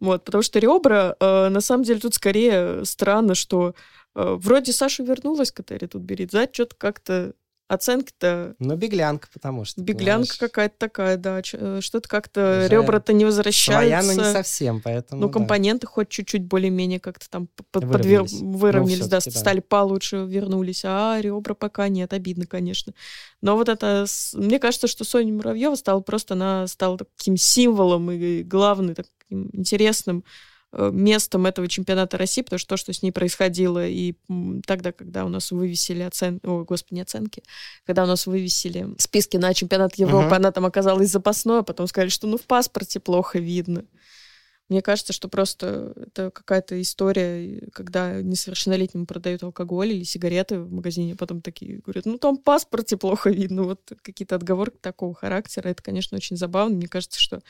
Вот, 0.00 0.24
потому 0.24 0.42
что 0.42 0.58
ребра, 0.58 1.16
э, 1.20 1.48
на 1.48 1.60
самом 1.60 1.84
деле, 1.84 2.00
тут 2.00 2.14
скорее 2.14 2.84
странно, 2.84 3.36
что 3.36 3.74
э, 4.16 4.36
вроде 4.38 4.72
Саша 4.72 5.04
вернулась, 5.04 5.52
Катери 5.52 5.86
тут 5.86 6.02
берет, 6.02 6.32
за 6.32 6.48
что-то 6.52 6.74
как-то 6.76 7.34
оценки-то 7.68 8.54
Ну, 8.58 8.76
беглянка, 8.76 9.28
потому 9.32 9.64
что. 9.64 9.80
Беглянка 9.80 10.28
понимаешь, 10.28 10.38
какая-то 10.38 10.74
такая, 10.78 11.16
да. 11.16 11.40
э, 11.52 11.80
Что-то 11.80 12.08
как-то 12.08 12.60
Уже 12.66 12.68
ребра-то 12.68 13.12
не 13.12 13.20
Своя, 13.20 13.26
возвращаются. 13.26 14.14
но 14.16 14.26
не 14.26 14.32
совсем, 14.32 14.80
поэтому... 14.80 15.22
ну, 15.22 15.26
да. 15.28 15.32
компоненты 15.32 15.86
хоть 15.86 16.08
чуть-чуть 16.08 16.44
более-менее 16.44 17.00
как-то 17.00 17.28
там 17.28 17.48
Выровнялись. 17.72 18.32
подвер- 18.32 18.40
Ну, 18.42 18.50
выровнялись, 18.58 19.08
да, 19.08 19.20
всё-таки 19.20 19.34
да. 19.34 19.40
стали 19.40 19.60
получше, 19.60 20.16
вернулись. 20.28 20.82
А 20.84 21.18
ребра 21.20 21.54
пока 21.54 21.88
нет, 21.88 22.12
обидно, 22.12 22.46
конечно. 22.46 22.92
Но 23.42 23.56
вот 23.56 23.68
это... 23.68 24.06
Мне 24.34 24.58
кажется, 24.58 24.86
что 24.86 25.04
Соня 25.04 25.32
Муравьева 25.32 25.74
стала 25.74 26.00
просто, 26.00 26.34
она 26.34 26.66
стала 26.68 26.98
таким 26.98 27.36
символом 27.36 28.10
и 28.10 28.42
главным 28.42 28.94
таким 28.94 29.50
интересным 29.52 30.24
местом 30.72 31.46
этого 31.46 31.68
чемпионата 31.68 32.18
России, 32.18 32.42
потому 32.42 32.58
что 32.58 32.70
то, 32.70 32.76
что 32.76 32.92
с 32.92 33.02
ней 33.02 33.10
происходило, 33.10 33.86
и 33.86 34.14
тогда, 34.66 34.92
когда 34.92 35.24
у 35.24 35.28
нас 35.28 35.50
вывесили 35.50 36.02
оценки, 36.02 36.44
ой, 36.46 36.64
господи, 36.64 36.94
не 36.94 37.00
оценки, 37.02 37.42
когда 37.86 38.04
у 38.04 38.06
нас 38.06 38.26
вывесили 38.26 38.88
списки 38.98 39.36
на 39.36 39.54
чемпионат 39.54 39.94
Европы, 39.94 40.26
Мгм. 40.26 40.34
она 40.34 40.52
там 40.52 40.66
оказалась 40.66 41.10
запасной, 41.10 41.60
а 41.60 41.62
потом 41.62 41.86
сказали, 41.86 42.10
что 42.10 42.26
ну 42.26 42.36
в 42.36 42.42
паспорте 42.42 43.00
плохо 43.00 43.38
видно. 43.38 43.84
Мне 44.68 44.82
кажется, 44.82 45.12
что 45.12 45.28
просто 45.28 45.92
это 45.96 46.32
какая-то 46.32 46.80
история, 46.82 47.68
когда 47.72 48.20
несовершеннолетним 48.20 49.06
продают 49.06 49.44
алкоголь 49.44 49.92
или 49.92 50.02
сигареты 50.02 50.58
в 50.58 50.72
магазине, 50.72 51.12
а 51.12 51.16
потом 51.16 51.40
такие 51.40 51.78
говорят, 51.78 52.04
ну 52.04 52.18
там 52.18 52.36
в 52.36 52.42
паспорте 52.42 52.96
плохо 52.96 53.30
видно, 53.30 53.62
вот 53.62 53.92
какие-то 54.02 54.34
отговорки 54.34 54.78
такого 54.80 55.14
характера. 55.14 55.68
Это, 55.68 55.84
конечно, 55.84 56.16
очень 56.16 56.36
забавно. 56.36 56.76
Мне 56.76 56.88
кажется, 56.88 57.20
что 57.20 57.40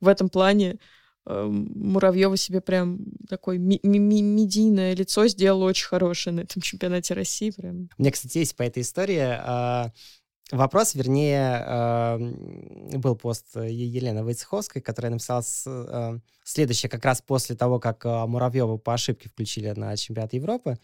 в 0.00 0.08
этом 0.08 0.28
плане 0.28 0.78
Муравьева 1.26 2.36
себе 2.36 2.60
прям 2.60 2.98
такое 3.28 3.58
ми- 3.58 3.80
ми- 3.82 4.22
медийное 4.22 4.94
лицо 4.94 5.26
сделала 5.28 5.64
очень 5.64 5.86
хорошее 5.86 6.34
на 6.36 6.40
этом 6.40 6.62
чемпионате 6.62 7.14
России. 7.14 7.50
Прям. 7.50 7.88
У 7.98 8.02
меня, 8.02 8.10
кстати, 8.10 8.38
есть 8.38 8.56
по 8.56 8.62
этой 8.62 8.82
истории 8.82 9.20
а, 9.20 9.92
вопрос, 10.50 10.94
вернее, 10.94 11.62
а, 11.66 12.16
м, 12.18 13.00
был 13.00 13.16
пост 13.16 13.54
Е- 13.56 13.86
Елены 13.86 14.24
Войцеховской, 14.24 14.82
которая 14.82 15.12
написала 15.12 15.42
а, 15.66 16.18
следующее 16.44 16.88
как 16.90 17.04
раз 17.04 17.22
после 17.22 17.54
того, 17.54 17.78
как 17.78 18.04
а, 18.06 18.26
Муравьева 18.26 18.76
по 18.78 18.94
ошибке 18.94 19.28
включили 19.28 19.70
на 19.70 19.96
чемпионат 19.96 20.32
Европы. 20.32 20.78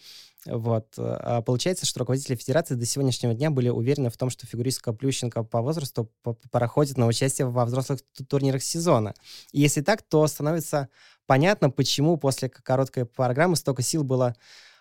Вот. 0.47 0.95
а, 0.97 1.43
Получается, 1.43 1.87
что 1.87 2.01
руководители 2.01 2.37
федерации 2.37 2.75
до 2.75 2.87
сегодняшнего 2.87 3.35
дня 3.35 3.51
были 3.51 3.69
уверены 3.69 4.11
в 4.11 4.17
том, 4.17 4.31
что 4.31 4.47
фигуристка 4.47 4.93
Плющенко 4.93 5.45
по 5.45 5.61
возрасту 5.61 6.11
проходит 6.51 6.97
на 6.97 7.07
участие 7.07 7.49
во 7.49 7.65
взрослых 7.65 8.01
ту- 8.17 8.25
турнирах 8.25 8.63
сезона. 8.63 9.15
И 9.53 9.61
если 9.61 9.81
так, 9.81 10.03
то 10.03 10.27
становится 10.27 10.89
понятно, 11.27 11.71
почему 11.71 12.17
после 12.17 12.49
короткой 12.49 13.07
программы 13.07 13.57
столько 13.57 13.83
сил 13.83 14.05
было 14.05 14.35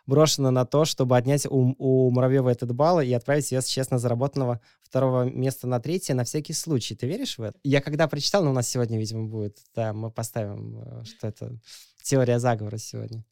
брошено 0.06 0.52
на 0.52 0.66
то, 0.66 0.86
чтобы 0.86 1.18
отнять 1.18 1.46
у, 1.46 1.76
у 1.78 2.12
Муравьева 2.12 2.50
этот 2.50 2.74
балл 2.74 3.02
и 3.02 3.12
отправить 3.12 3.52
ее 3.52 3.62
с 3.62 3.66
честно 3.66 3.98
заработанного 3.98 4.62
второго 4.84 5.24
места 5.24 5.68
на 5.68 5.80
третье 5.80 6.14
на 6.14 6.24
всякий 6.24 6.54
случай. 6.54 6.96
Ты 6.96 7.08
веришь 7.08 7.38
в 7.38 7.42
это? 7.42 7.58
Я 7.64 7.82
когда 7.82 8.08
прочитал, 8.08 8.44
но 8.44 8.52
у 8.52 8.54
нас 8.54 8.68
сегодня, 8.68 9.00
видимо, 9.00 9.28
будет, 9.28 9.58
да, 9.76 9.94
мы 9.94 10.12
поставим, 10.12 10.80
э, 10.80 11.04
что 11.06 11.28
это 11.28 11.60
теория 12.04 12.40
заговора 12.40 12.78
сегодня. 12.78 13.26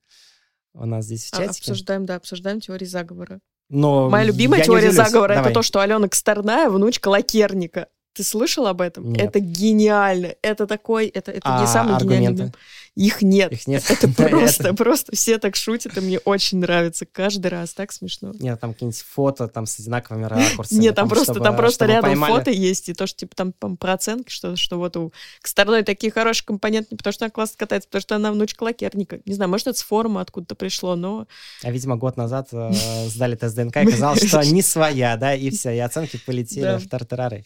У 0.74 0.86
нас 0.86 1.06
здесь 1.06 1.30
в 1.30 1.34
А, 1.34 1.38
чатике. 1.38 1.72
Обсуждаем, 1.72 2.06
да, 2.06 2.16
обсуждаем 2.16 2.60
теории 2.60 2.86
заговора. 2.86 3.40
Но 3.70 4.10
Моя 4.10 4.26
любимая 4.26 4.60
я 4.60 4.64
не 4.64 4.68
теория 4.68 4.92
заговора 4.92 5.36
Давай. 5.36 5.52
это 5.52 5.60
то, 5.60 5.64
что 5.64 5.80
Алена 5.80 6.08
Косторная 6.08 6.70
внучка 6.70 7.08
Лакерника. 7.10 7.88
Ты 8.14 8.24
слышал 8.24 8.68
об 8.68 8.82
этом? 8.82 9.12
Нет. 9.12 9.24
Это 9.30 9.40
гениально. 9.40 10.36
Это 10.44 10.68
такой, 10.68 11.08
это, 11.08 11.32
это 11.32 11.48
не 11.48 11.64
А 11.64 11.68
самый 11.68 11.98
гениальный 12.00 12.28
аргументы? 12.28 12.44
мем. 12.44 12.52
Их 12.96 13.24
нет. 13.24 13.52
Их 13.52 13.68
нет. 13.68 13.84
Это 13.90 14.08
просто, 14.30 14.74
просто 14.74 15.16
все 15.16 15.40
так 15.40 15.56
шутят, 15.56 15.98
и 15.98 16.02
мне 16.02 16.20
очень 16.20 16.60
нравится 16.60 17.06
каждый 17.06 17.48
раз. 17.48 17.74
Так 17.74 17.92
смешно. 17.92 18.34
Нет, 18.40 18.60
там 18.60 18.74
какие-нибудь 18.74 19.02
фото 19.02 19.48
там 19.48 19.66
с 19.66 19.80
одинаковыми 19.80 20.26
ракурсами. 20.26 20.80
Нет, 20.80 20.96
там 20.96 21.10
просто, 21.10 21.34
там 21.36 21.56
просто 21.56 21.86
рядом 21.86 22.16
фото 22.24 22.52
есть, 22.52 22.90
и 22.90 22.94
то, 22.94 23.08
что 23.08 23.20
типа 23.20 23.36
там, 23.36 23.54
там 23.54 23.78
про 23.78 23.94
оценки, 23.94 24.30
что, 24.30 24.56
что 24.56 24.78
вот 24.78 24.96
у 24.98 25.12
Косторной 25.42 25.84
такие 25.84 26.12
хорошие 26.12 26.46
компоненты, 26.46 26.90
не 26.92 26.98
потому 26.98 27.14
что 27.14 27.26
она 27.26 27.32
классно 27.32 27.56
катается, 27.58 27.90
потому 27.90 28.02
что 28.02 28.16
она 28.16 28.32
внучка 28.32 28.64
лакерника. 28.64 29.20
Не 29.26 29.34
знаю, 29.34 29.50
может, 29.50 29.68
это 29.68 29.80
с 29.80 29.84
форума 29.84 30.22
откуда-то 30.22 30.54
пришло, 30.56 30.96
но 30.96 31.28
А, 31.64 31.72
видимо, 31.72 31.96
год 31.98 32.16
назад 32.16 32.50
э, 32.52 32.72
сдали 33.08 33.36
тест 33.36 33.56
ДНК, 33.56 33.78
и 33.78 33.80
оказалось, 33.80 34.28
что 34.28 34.44
не 34.44 34.62
своя, 34.62 35.18
да, 35.18 35.34
и 35.34 35.50
все, 35.50 35.72
и 35.72 35.80
оценки 35.80 36.18
полетели 36.26 36.78
в 36.78 36.88
тартарары. 36.88 37.44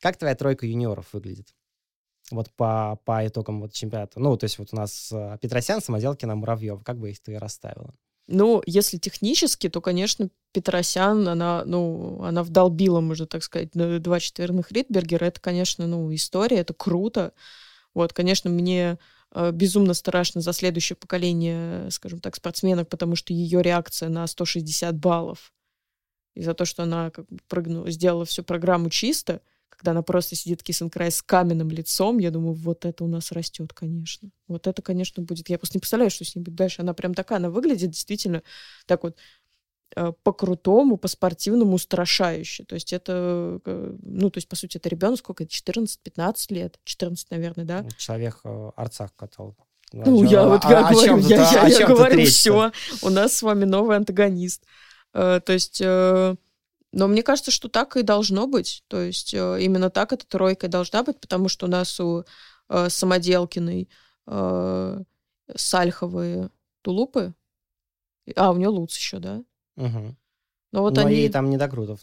Как 0.00 0.18
твоя 0.18 0.34
тройка 0.34 0.66
юниоров 0.66 1.06
выглядит? 1.12 1.46
Вот 2.30 2.50
по, 2.50 2.98
по 3.04 3.26
итогам 3.26 3.60
вот 3.60 3.72
чемпионата. 3.72 4.20
Ну, 4.20 4.36
то 4.36 4.44
есть 4.44 4.58
вот 4.58 4.68
у 4.72 4.76
нас 4.76 5.10
э, 5.12 5.38
Петросян, 5.40 5.80
Самоделкина, 5.80 6.34
Муравьев. 6.34 6.82
Как 6.82 6.98
бы 6.98 7.10
их 7.10 7.20
ты 7.20 7.38
расставила? 7.38 7.94
Ну, 8.28 8.62
если 8.64 8.96
технически, 8.96 9.68
то, 9.68 9.80
конечно, 9.80 10.28
Петросян, 10.52 11.26
она, 11.26 11.64
ну, 11.64 12.22
она 12.22 12.44
вдолбила, 12.44 13.00
можно 13.00 13.26
так 13.26 13.42
сказать, 13.42 13.70
два 13.72 14.20
четверных 14.20 14.70
Ридбергера. 14.70 15.24
Это, 15.24 15.40
конечно, 15.40 15.86
ну, 15.86 16.14
история, 16.14 16.58
это 16.58 16.72
круто. 16.72 17.32
Вот, 17.92 18.12
конечно, 18.12 18.48
мне 18.48 18.98
э, 19.32 19.50
безумно 19.50 19.94
страшно 19.94 20.40
за 20.40 20.52
следующее 20.52 20.96
поколение, 20.96 21.90
скажем 21.90 22.20
так, 22.20 22.36
спортсменок, 22.36 22.88
потому 22.88 23.16
что 23.16 23.32
ее 23.32 23.62
реакция 23.62 24.08
на 24.08 24.26
160 24.26 24.96
баллов 24.96 25.52
и 26.34 26.42
за 26.42 26.54
то, 26.54 26.64
что 26.64 26.84
она 26.84 27.10
как 27.10 27.26
бы 27.26 27.38
прыгнула, 27.48 27.90
сделала 27.90 28.24
всю 28.24 28.42
программу 28.42 28.90
чисто, 28.90 29.42
когда 29.70 29.92
она 29.92 30.02
просто 30.02 30.36
сидит 30.36 30.62
кисенкрай 30.62 31.10
с 31.10 31.22
каменным 31.22 31.70
лицом, 31.70 32.18
я 32.18 32.30
думаю, 32.30 32.52
вот 32.52 32.84
это 32.84 33.02
у 33.02 33.06
нас 33.06 33.32
растет, 33.32 33.72
конечно. 33.72 34.28
Вот 34.46 34.66
это, 34.66 34.82
конечно, 34.82 35.22
будет. 35.22 35.48
Я 35.48 35.56
просто 35.58 35.78
не 35.78 35.80
представляю, 35.80 36.10
что 36.10 36.24
с 36.24 36.34
ней 36.34 36.42
будет 36.42 36.56
дальше. 36.56 36.82
Она 36.82 36.92
прям 36.92 37.14
такая, 37.14 37.38
она 37.38 37.48
выглядит 37.48 37.90
действительно 37.90 38.42
так 38.84 39.02
вот 39.04 39.16
э, 39.96 40.12
по-крутому, 40.22 40.98
по-спортивному 40.98 41.72
устрашающе. 41.74 42.64
То 42.64 42.74
есть 42.74 42.92
это, 42.92 43.60
э, 43.64 43.96
ну, 44.02 44.28
то 44.28 44.36
есть, 44.36 44.48
по 44.48 44.56
сути, 44.56 44.76
это 44.76 44.90
ребенок, 44.90 45.18
сколько, 45.18 45.44
14-15 45.44 46.34
лет? 46.50 46.78
14, 46.84 47.30
наверное, 47.30 47.64
да? 47.64 47.86
Человек 47.96 48.40
э, 48.44 48.70
Арцах 48.76 49.14
катал. 49.16 49.56
Ну, 49.92 50.22
А 50.22 50.26
я 50.26 50.46
вот 50.46 50.64
а- 50.64 50.70
я 50.70 50.86
о 50.86 50.92
говорю, 50.92 51.16
я, 51.18 51.86
говорю, 51.86 52.26
все, 52.26 52.70
у 53.02 53.08
нас 53.08 53.32
с 53.34 53.42
вами 53.42 53.64
новый 53.64 53.96
антагонист. 53.96 54.62
То 55.12 55.42
есть, 55.48 55.82
но 56.92 57.06
мне 57.08 57.22
кажется, 57.22 57.50
что 57.50 57.68
так 57.68 57.96
и 57.96 58.02
должно 58.02 58.46
быть. 58.46 58.84
То 58.88 59.00
есть 59.00 59.34
э, 59.34 59.62
именно 59.62 59.90
так 59.90 60.12
эта 60.12 60.26
тройка 60.26 60.66
и 60.66 60.70
должна 60.70 61.02
быть, 61.02 61.20
потому 61.20 61.48
что 61.48 61.66
у 61.66 61.68
нас 61.68 62.00
у 62.00 62.24
э, 62.68 62.88
Самоделкиной 62.88 63.88
э, 64.26 65.02
Сальховые 65.54 66.50
тулупы, 66.82 67.34
а 68.36 68.52
у 68.52 68.56
нее 68.56 68.68
Луц 68.68 68.96
еще, 68.96 69.18
да? 69.18 69.42
Мгм. 69.76 70.16
Но, 70.72 70.82
вот 70.82 70.94
Но 70.94 71.02
они... 71.02 71.16
ей 71.16 71.28
там 71.28 71.50
недокрутов 71.50 71.98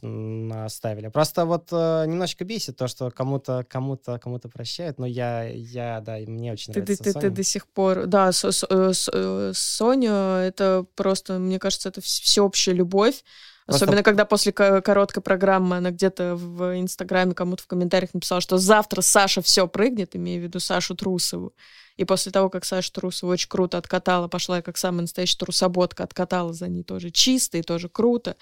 оставили. 0.65 1.07
Просто 1.07 1.45
вот 1.45 1.69
э, 1.71 2.05
немножечко 2.05 2.43
бесит 2.43 2.75
то, 2.75 2.89
что 2.89 3.09
кому-то 3.11 3.65
кому-то 3.69 4.19
кому-то 4.19 4.49
прощают, 4.49 4.99
но 4.99 5.05
я, 5.05 5.43
я 5.43 6.01
да, 6.01 6.17
мне 6.17 6.51
очень 6.51 6.73
ты, 6.73 6.81
нравится 6.81 7.03
ты, 7.03 7.11
Соня. 7.13 7.21
Ты, 7.21 7.29
ты 7.29 7.35
до 7.35 7.43
сих 7.43 7.67
пор... 7.67 8.07
Да, 8.07 8.31
с, 8.33 8.43
с, 8.43 8.65
э, 8.69 8.93
с, 8.93 9.09
э, 9.13 9.51
Соня, 9.55 10.39
это 10.39 10.85
просто, 10.95 11.39
мне 11.39 11.59
кажется, 11.59 11.87
это 11.87 12.01
всеобщая 12.01 12.73
любовь. 12.73 13.23
Особенно, 13.67 14.01
когда 14.01 14.23
после 14.23 14.53
короткой 14.53 15.21
программы 15.21 15.77
она 15.77 15.91
где-то 15.91 16.35
в 16.35 16.79
Инстаграме 16.79 17.33
кому-то 17.33 17.63
в 17.63 17.67
комментариях 17.67 18.13
написала, 18.13 18.39
что 18.39 18.57
завтра 18.57 19.01
Саша 19.01 19.41
все 19.41 19.67
прыгнет, 19.67 20.15
имея 20.15 20.39
в 20.39 20.43
виду 20.43 20.59
Сашу 20.61 20.95
Трусову. 20.95 21.53
И 21.97 22.05
после 22.05 22.31
того, 22.31 22.49
как 22.49 22.63
Саша 22.63 22.93
Трусова 22.93 23.33
очень 23.33 23.49
круто 23.49 23.77
откатала, 23.77 24.27
пошла 24.29 24.61
как 24.61 24.77
самая 24.77 25.01
настоящая 25.01 25.39
трусоботка, 25.39 26.03
откатала 26.03 26.53
за 26.53 26.67
ней 26.67 26.83
тоже 26.83 27.09
чисто 27.11 27.57
и 27.57 27.61
тоже 27.61 27.89
круто. 27.89 28.37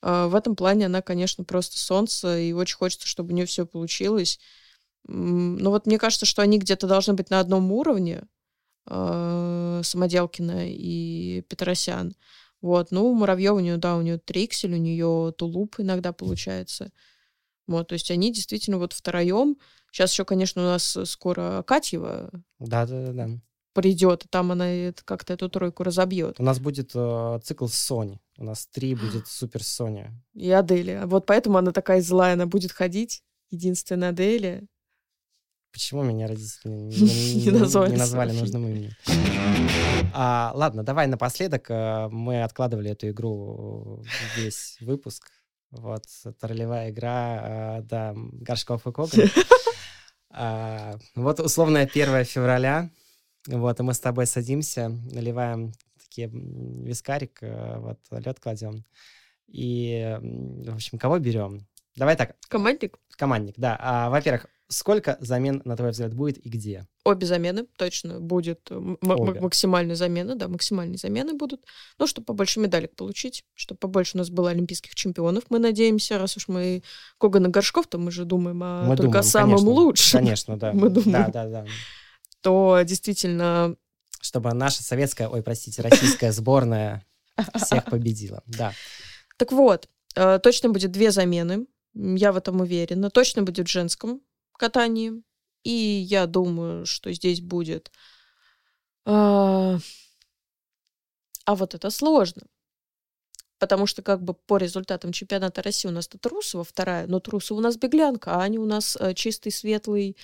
А, 0.00 0.28
в 0.28 0.34
этом 0.34 0.56
плане 0.56 0.86
она, 0.86 1.02
конечно, 1.02 1.44
просто 1.44 1.78
солнце, 1.78 2.38
и 2.38 2.52
очень 2.52 2.76
хочется, 2.76 3.06
чтобы 3.06 3.32
у 3.32 3.34
нее 3.34 3.46
все 3.46 3.66
получилось. 3.66 4.38
Но 5.04 5.70
вот 5.70 5.86
мне 5.86 5.98
кажется, 5.98 6.26
что 6.26 6.42
они 6.42 6.58
где-то 6.58 6.86
должны 6.86 7.14
быть 7.14 7.28
на 7.28 7.40
одном 7.40 7.72
уровне, 7.72 8.22
а, 8.86 9.80
Самоделкина 9.82 10.70
и 10.70 11.42
Петросян. 11.48 12.14
Вот, 12.62 12.90
ну, 12.90 13.12
Муравьева 13.12 13.56
у 13.56 13.60
нее, 13.60 13.76
да, 13.76 13.96
у 13.96 14.02
нее 14.02 14.18
триксель, 14.18 14.72
у 14.72 14.78
нее 14.78 15.34
тулуп 15.36 15.76
иногда 15.78 16.12
получается. 16.12 16.90
Вот, 17.66 17.88
то 17.88 17.92
есть 17.92 18.10
они 18.10 18.32
действительно 18.32 18.78
вот 18.78 18.92
втроем, 18.92 19.56
Сейчас 19.92 20.12
еще, 20.12 20.24
конечно, 20.24 20.62
у 20.62 20.64
нас 20.64 20.96
скоро 21.04 21.62
Катьева 21.66 22.30
да, 22.58 22.86
да, 22.86 23.12
да. 23.12 23.28
придет, 23.74 24.24
и 24.24 24.28
там 24.28 24.50
она 24.50 24.92
как-то 25.04 25.34
эту 25.34 25.50
тройку 25.50 25.82
разобьет. 25.82 26.40
У 26.40 26.42
нас 26.42 26.58
будет 26.58 26.92
э, 26.94 27.40
цикл 27.44 27.66
Sony. 27.66 28.18
У 28.38 28.44
нас 28.44 28.66
три 28.66 28.94
будет 28.94 29.28
Супер 29.28 29.62
Соня. 29.62 30.10
И 30.32 30.50
Адели. 30.50 31.02
Вот 31.04 31.26
поэтому 31.26 31.58
она 31.58 31.72
такая 31.72 32.00
злая, 32.00 32.32
она 32.32 32.46
будет 32.46 32.72
ходить. 32.72 33.22
Единственная 33.50 34.08
Адели. 34.08 34.66
Почему 35.72 36.02
меня 36.02 36.26
родители 36.26 36.70
не, 36.70 37.34
не, 37.44 37.50
назвали, 37.50 37.92
не 37.92 37.96
назвали 37.96 38.32
нужным 38.32 38.66
именем? 38.66 38.90
А, 40.12 40.52
ладно, 40.54 40.82
давай 40.82 41.06
напоследок. 41.06 41.70
Э, 41.70 42.08
мы 42.10 42.42
откладывали 42.42 42.90
эту 42.90 43.08
игру 43.08 44.04
весь 44.36 44.76
выпуск. 44.80 45.30
Вот, 45.70 46.04
это 46.24 46.48
ролевая 46.48 46.90
игра, 46.90 47.78
э, 47.78 47.82
да, 47.82 48.12
Горшков 48.14 48.86
и 48.86 48.92
Коган. 48.92 49.10
А, 50.34 50.96
вот 51.14 51.40
условная 51.40 51.86
1 51.86 52.24
февраля, 52.24 52.88
вот, 53.46 53.78
и 53.78 53.82
мы 53.82 53.92
с 53.92 54.00
тобой 54.00 54.24
садимся, 54.24 54.88
наливаем 54.88 55.74
такие 56.02 56.30
вискарик, 56.32 57.36
э, 57.42 57.78
вот, 57.78 57.98
лед 58.10 58.40
кладем. 58.40 58.86
И, 59.46 60.18
в 60.22 60.74
общем, 60.74 60.98
кого 60.98 61.18
берем? 61.18 61.66
Давай 61.96 62.16
так. 62.16 62.34
Командник? 62.48 62.98
Командник, 63.16 63.54
да. 63.58 63.76
А, 63.78 64.08
во-первых, 64.08 64.46
Сколько 64.72 65.18
замен, 65.20 65.60
на 65.66 65.76
твой 65.76 65.90
взгляд, 65.90 66.14
будет 66.14 66.38
и 66.38 66.48
где? 66.48 66.86
Обе 67.04 67.26
замены 67.26 67.66
точно 67.76 68.20
будет 68.20 68.70
максимальные 68.70 69.96
замены, 69.96 70.34
да, 70.34 70.48
максимальные 70.48 70.96
замены 70.96 71.34
будут. 71.34 71.64
Ну, 71.98 72.06
чтобы 72.06 72.24
побольше 72.24 72.58
медалек 72.58 72.96
получить, 72.96 73.44
чтобы 73.54 73.78
побольше 73.78 74.16
у 74.16 74.18
нас 74.18 74.30
было 74.30 74.48
олимпийских 74.50 74.94
чемпионов, 74.94 75.44
мы 75.50 75.58
надеемся, 75.58 76.18
раз 76.18 76.38
уж 76.38 76.48
мы 76.48 76.82
Коган 77.18 77.46
и 77.46 77.50
Горшков, 77.50 77.86
то 77.86 77.98
мы 77.98 78.10
же 78.10 78.24
думаем 78.24 78.62
о 78.62 78.84
мы 78.84 78.96
только 78.96 79.08
думаем, 79.12 79.24
самом 79.24 79.50
конечно, 79.56 79.70
лучшем. 79.70 80.20
Конечно, 80.20 80.56
да. 80.56 80.72
мы 80.74 80.88
думаем. 80.88 81.12
Да, 81.12 81.28
да, 81.28 81.46
да. 81.46 81.66
То 82.40 82.80
действительно... 82.84 83.76
Чтобы 84.22 84.54
наша 84.54 84.82
советская, 84.82 85.28
ой, 85.28 85.42
простите, 85.42 85.82
российская 85.82 86.32
сборная 86.32 87.04
всех 87.62 87.84
победила, 87.90 88.42
да. 88.46 88.72
Так 89.36 89.52
вот, 89.52 89.88
э, 90.14 90.38
точно 90.42 90.70
будет 90.70 90.92
две 90.92 91.10
замены, 91.10 91.66
я 91.94 92.32
в 92.32 92.36
этом 92.36 92.60
уверена. 92.60 93.10
Точно 93.10 93.42
будет 93.42 93.68
в 93.68 93.70
женском 93.70 94.22
катании. 94.62 95.12
И 95.64 95.70
я 95.70 96.26
думаю, 96.26 96.86
что 96.86 97.12
здесь 97.12 97.40
будет... 97.40 97.90
А, 99.04 99.78
а 101.44 101.54
вот 101.56 101.74
это 101.74 101.90
сложно. 101.90 102.42
Потому 103.58 103.86
что 103.86 104.02
как 104.02 104.22
бы 104.22 104.34
по 104.34 104.56
результатам 104.58 105.10
чемпионата 105.12 105.62
России 105.62 105.88
у 105.88 105.92
нас 105.92 106.06
то 106.06 106.18
Трусова 106.18 106.62
вторая, 106.62 107.08
но 107.08 107.18
Трусова 107.18 107.58
у 107.58 107.60
нас 107.60 107.76
беглянка, 107.76 108.34
а 108.34 108.40
Аня 108.42 108.60
у 108.60 108.66
нас 108.66 108.96
э, 109.00 109.14
чистый, 109.14 109.50
светлый 109.50 110.16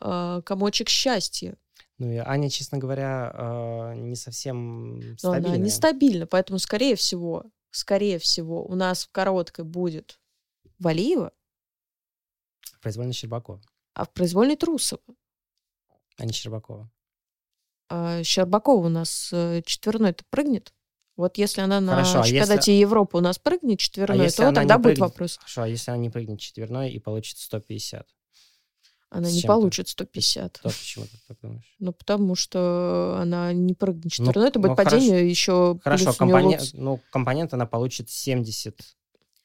э, 0.00 0.42
комочек 0.44 0.88
счастья. 0.88 1.56
Ну 1.98 2.10
и 2.10 2.16
Аня, 2.16 2.50
честно 2.50 2.78
говоря, 2.78 3.32
э, 3.32 3.94
не 3.96 4.16
совсем 4.16 5.16
стабильная. 5.18 5.40
Но 5.40 5.54
она 5.54 5.56
нестабильна, 5.56 6.26
поэтому, 6.26 6.58
скорее 6.58 6.96
всего, 6.96 7.44
скорее 7.70 8.18
всего, 8.18 8.64
у 8.64 8.74
нас 8.74 9.04
в 9.04 9.10
короткой 9.12 9.64
будет 9.64 10.20
Валиева. 10.78 11.32
Произвольно 12.80 13.12
Щербакова 13.12 13.60
а 13.94 14.04
в 14.04 14.10
произвольной 14.10 14.56
Трусова. 14.56 15.02
А 16.16 16.24
не 16.24 16.32
Щербакова. 16.32 16.90
А 17.88 18.22
Щербакова 18.22 18.86
у 18.86 18.88
нас 18.88 19.30
э, 19.32 19.62
четверной-то 19.64 20.24
прыгнет. 20.30 20.72
Вот 21.16 21.38
если 21.38 21.60
она 21.60 21.80
на 21.80 21.92
Хорошо, 21.92 22.20
а 22.20 22.24
чемпионате 22.24 22.72
если... 22.72 22.80
Европы 22.80 23.18
у 23.18 23.20
нас 23.20 23.38
прыгнет 23.38 23.78
четверной, 23.78 24.26
а 24.26 24.30
то 24.30 24.52
тогда 24.52 24.78
будет 24.78 24.98
вопрос. 24.98 25.36
Хорошо, 25.36 25.62
а 25.62 25.68
если 25.68 25.92
она 25.92 25.98
не 25.98 26.10
прыгнет 26.10 26.40
четверной 26.40 26.90
и 26.90 26.98
получит 26.98 27.38
150? 27.38 28.06
Она 29.10 29.28
С 29.28 29.34
не 29.34 29.42
получит 29.42 29.88
150. 29.88 30.60
Да, 30.64 30.70
почему 30.70 31.04
ты 31.04 31.16
так 31.28 31.38
думаешь? 31.40 31.76
Ну, 31.78 31.92
потому 31.92 32.34
что 32.34 33.16
она 33.20 33.52
не 33.52 33.74
прыгнет 33.74 34.10
четверной, 34.10 34.42
ну, 34.42 34.48
это 34.48 34.58
будет 34.58 34.70
ну, 34.70 34.76
падение 34.76 35.10
хорошо, 35.10 35.28
еще 35.28 35.78
Хорошо, 35.84 36.12
компонент, 36.14 36.70
ну, 36.72 37.00
компонент 37.12 37.54
она 37.54 37.66
получит 37.66 38.10
70 38.10 38.76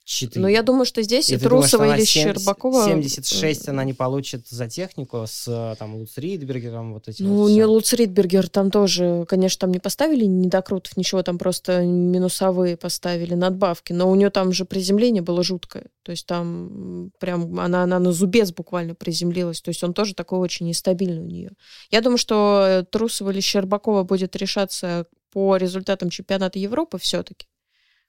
4. 0.10 0.42
Но 0.42 0.48
я 0.48 0.64
думаю, 0.64 0.86
что 0.86 1.04
здесь 1.04 1.30
и, 1.30 1.36
и 1.36 1.38
Трусова 1.38 1.84
думаешь, 1.84 2.00
или 2.00 2.06
7, 2.06 2.24
Щербакова... 2.34 2.84
76 2.84 3.70
она 3.70 3.84
не 3.84 3.94
получит 3.94 4.48
за 4.48 4.68
технику 4.68 5.24
с 5.28 5.76
там 5.78 5.96
Луц 5.96 6.18
Ридбергером, 6.18 6.94
вот 6.94 7.08
этим 7.08 7.26
Ну, 7.28 7.36
вот 7.36 7.50
не 7.52 7.64
Луц 7.64 7.94
Ридбергер, 7.94 8.50
там 8.50 8.72
тоже, 8.72 9.26
конечно, 9.30 9.60
там 9.62 9.72
не 9.72 9.78
поставили 9.78 10.26
недокрутов, 10.26 10.98
ничего, 10.98 11.22
там 11.22 11.38
просто 11.38 11.84
минусовые 11.84 12.76
поставили 12.76 13.36
надбавки, 13.36 13.94
но 13.94 14.10
у 14.10 14.16
нее 14.16 14.32
там 14.32 14.52
же 14.52 14.66
приземление 14.66 15.22
было 15.22 15.44
жуткое. 15.44 15.86
То 16.02 16.12
есть 16.12 16.26
там 16.26 17.12
прям 17.20 17.60
она, 17.60 17.84
она 17.84 18.00
на 18.00 18.12
зубец 18.12 18.52
буквально 18.52 18.96
приземлилась. 18.96 19.62
То 19.62 19.70
есть 19.70 19.84
он 19.84 19.94
тоже 19.94 20.16
такой 20.16 20.40
очень 20.40 20.66
нестабильный 20.66 21.22
у 21.22 21.28
нее. 21.28 21.52
Я 21.92 22.02
думаю, 22.02 22.18
что 22.18 22.84
Трусова 22.92 23.30
или 23.30 23.42
Щербакова 23.42 24.04
будет 24.04 24.36
решаться 24.36 25.06
по 25.32 25.56
результатам 25.58 26.10
чемпионата 26.10 26.58
Европы 26.58 26.98
все-таки. 26.98 27.46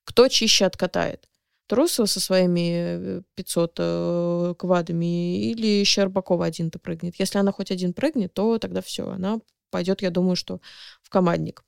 Кто 0.04 0.28
чище 0.28 0.64
откатает. 0.64 1.26
Трусова 1.70 2.06
со 2.06 2.18
своими 2.18 3.22
500 3.36 3.78
э, 3.78 3.82
э, 4.50 4.54
квадами 4.58 5.50
или 5.52 5.84
Щербакова 5.84 6.44
один-то 6.44 6.80
прыгнет. 6.80 7.14
Если 7.20 7.38
она 7.38 7.52
хоть 7.52 7.70
один 7.70 7.92
прыгнет, 7.92 8.34
то 8.34 8.58
тогда 8.58 8.82
все, 8.82 9.08
она 9.08 9.38
пойдет, 9.70 10.02
я 10.02 10.10
думаю, 10.10 10.34
что 10.34 10.60
в 11.00 11.10
командник. 11.10 11.64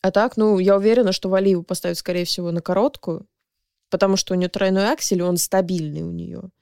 А 0.00 0.12
так, 0.12 0.36
ну, 0.36 0.60
я 0.60 0.76
уверена, 0.76 1.10
что 1.10 1.28
Валиеву 1.28 1.64
поставят, 1.64 1.98
скорее 1.98 2.24
всего, 2.24 2.52
на 2.52 2.60
короткую, 2.60 3.26
потому 3.90 4.16
что 4.16 4.34
у 4.34 4.36
нее 4.36 4.48
тройной 4.48 4.92
аксель, 4.92 5.22
он 5.22 5.38
стабильный 5.38 6.02
у 6.02 6.12
нее 6.12 6.52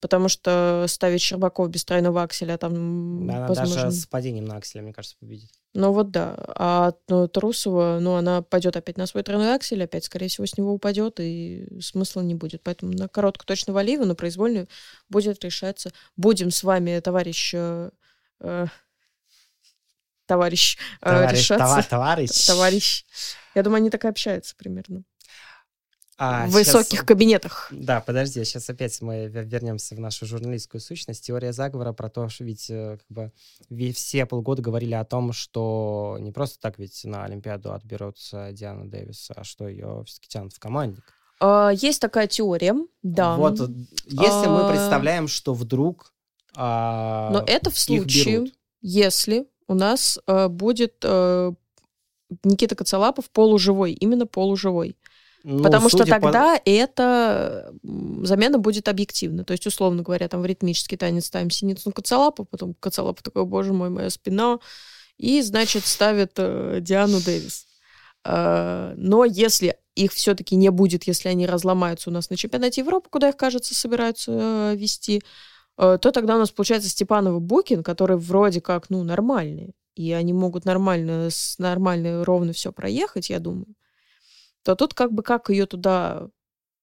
потому 0.00 0.28
что 0.28 0.86
ставить 0.88 1.20
Щербаков 1.20 1.68
без 1.70 1.84
тройного 1.84 2.22
акселя 2.22 2.56
там... 2.56 3.26
Да, 3.26 3.36
она 3.36 3.46
возможно... 3.46 3.74
даже 3.74 3.92
с 3.92 4.06
падением 4.06 4.46
на 4.46 4.56
акселе, 4.56 4.82
мне 4.82 4.92
кажется, 4.92 5.16
победит. 5.20 5.50
Ну 5.74 5.92
вот 5.92 6.10
да. 6.10 6.34
А 6.56 6.94
ну, 7.08 7.28
Трусова, 7.28 7.98
ну, 8.00 8.14
она 8.14 8.42
пойдет 8.42 8.76
опять 8.76 8.96
на 8.96 9.06
свой 9.06 9.22
тройной 9.22 9.54
аксель, 9.54 9.84
опять, 9.84 10.04
скорее 10.04 10.28
всего, 10.28 10.46
с 10.46 10.56
него 10.56 10.72
упадет, 10.72 11.20
и 11.20 11.68
смысла 11.80 12.22
не 12.22 12.34
будет. 12.34 12.62
Поэтому 12.62 12.92
на 12.92 13.08
короткую 13.08 13.46
точно 13.46 13.72
Валиева, 13.72 14.04
на 14.04 14.14
произвольную 14.14 14.66
будет 15.08 15.44
решаться. 15.44 15.92
Будем 16.16 16.50
с 16.50 16.62
вами, 16.62 16.98
товарищ... 17.00 17.54
Э, 17.54 17.90
э 18.40 18.66
товарищ, 20.26 20.78
э, 21.00 21.04
товарищ 21.04 21.38
решаться. 21.38 21.90
Товарищ. 21.90 22.46
Товарищ. 22.46 23.04
Я 23.54 23.62
думаю, 23.62 23.78
они 23.78 23.90
так 23.90 24.04
и 24.04 24.08
общаются 24.08 24.54
примерно. 24.56 25.04
А, 26.22 26.46
в 26.46 26.50
высоких 26.50 26.90
сейчас, 26.90 27.04
кабинетах. 27.06 27.68
Да, 27.70 28.02
подожди, 28.02 28.44
сейчас 28.44 28.68
опять 28.68 29.00
мы 29.00 29.26
вернемся 29.28 29.94
в 29.94 30.00
нашу 30.00 30.26
журналистскую 30.26 30.78
сущность. 30.78 31.24
Теория 31.24 31.54
заговора 31.54 31.94
про 31.94 32.10
то, 32.10 32.28
что 32.28 32.44
ведь 32.44 32.68
э, 32.68 32.98
как 32.98 33.32
бы 33.70 33.92
все 33.92 34.26
полгода 34.26 34.60
говорили 34.60 34.92
о 34.92 35.06
том, 35.06 35.32
что 35.32 36.18
не 36.20 36.30
просто 36.30 36.60
так 36.60 36.78
ведь 36.78 37.02
на 37.04 37.24
Олимпиаду 37.24 37.72
отберутся 37.72 38.50
Диана 38.52 38.86
Дэвис, 38.86 39.30
а 39.34 39.44
что 39.44 39.66
ее 39.66 40.04
все-таки 40.04 40.28
тянут 40.28 40.52
в 40.52 40.58
командник. 40.58 41.04
А, 41.40 41.70
есть 41.70 42.02
такая 42.02 42.26
теория, 42.26 42.76
да. 43.02 43.36
Вот, 43.36 43.58
если 44.04 44.46
а... 44.46 44.50
мы 44.50 44.68
представляем, 44.70 45.26
что 45.26 45.54
вдруг 45.54 46.12
а, 46.54 47.30
Но 47.32 47.42
это 47.46 47.70
в 47.70 47.78
случае, 47.78 48.52
если 48.82 49.46
у 49.66 49.72
нас 49.72 50.18
а, 50.26 50.50
будет 50.50 51.02
а, 51.02 51.54
Никита 52.44 52.74
Коцалапов 52.76 53.30
полуживой, 53.30 53.92
именно 53.94 54.26
полуживой. 54.26 54.96
Ну, 55.42 55.62
Потому 55.62 55.88
что 55.88 56.04
тогда 56.04 56.58
по... 56.58 56.62
эта 56.68 57.72
замена 58.22 58.58
будет 58.58 58.88
объективна. 58.88 59.44
То 59.44 59.52
есть, 59.52 59.66
условно 59.66 60.02
говоря, 60.02 60.28
там 60.28 60.42
в 60.42 60.46
ритмический 60.46 60.98
танец 60.98 61.26
ставим 61.26 61.50
синицу 61.50 61.92
Коцалапу, 61.92 62.44
потом 62.44 62.74
Коцалапу 62.74 63.22
такой, 63.22 63.46
боже 63.46 63.72
мой, 63.72 63.88
моя 63.88 64.10
спина, 64.10 64.58
и, 65.16 65.40
значит, 65.42 65.86
ставит 65.86 66.32
э, 66.36 66.78
Диану 66.80 67.20
Дэвис. 67.20 67.66
Э, 68.24 68.94
но 68.96 69.24
если 69.24 69.76
их 69.94 70.12
все-таки 70.12 70.56
не 70.56 70.70
будет, 70.70 71.04
если 71.04 71.28
они 71.28 71.46
разломаются 71.46 72.10
у 72.10 72.12
нас 72.12 72.30
на 72.30 72.36
чемпионате 72.36 72.82
Европы, 72.82 73.08
куда 73.10 73.30
их, 73.30 73.36
кажется, 73.36 73.74
собираются 73.74 74.32
э, 74.32 74.76
вести, 74.76 75.22
э, 75.78 75.98
то 76.00 76.10
тогда 76.10 76.36
у 76.36 76.38
нас 76.38 76.50
получается 76.50 76.88
Степанов 76.90 77.36
и 77.36 77.40
Букин, 77.40 77.82
которые 77.82 78.18
вроде 78.18 78.60
как, 78.60 78.90
ну, 78.90 79.02
нормальные, 79.02 79.72
и 79.94 80.12
они 80.12 80.32
могут 80.32 80.64
нормально, 80.64 81.30
с 81.30 81.58
нормально, 81.58 82.24
ровно 82.24 82.52
все 82.52 82.72
проехать, 82.72 83.30
я 83.30 83.38
думаю, 83.40 83.74
то 84.62 84.74
тут 84.74 84.94
как 84.94 85.12
бы 85.12 85.22
как 85.22 85.50
ее 85.50 85.66
туда 85.66 86.28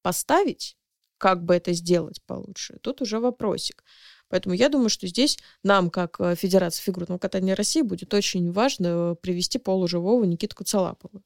поставить, 0.02 0.78
как 1.18 1.44
бы 1.44 1.56
это 1.56 1.74
сделать 1.74 2.22
получше, 2.26 2.78
тут 2.82 3.02
уже 3.02 3.20
вопросик. 3.20 3.84
Поэтому 4.30 4.56
я 4.56 4.70
думаю, 4.70 4.90
что 4.90 5.08
здесь 5.08 5.38
нам, 5.64 5.90
как 5.90 6.20
э, 6.20 6.36
Федерация 6.36 6.84
фигурного 6.84 7.18
катания 7.18 7.56
России, 7.56 7.82
будет 7.82 8.14
очень 8.14 8.52
важно 8.52 9.16
привести 9.22 9.58
полуживого 9.58 10.24
Никиту 10.26 10.56
Куцалапова. 10.56 11.22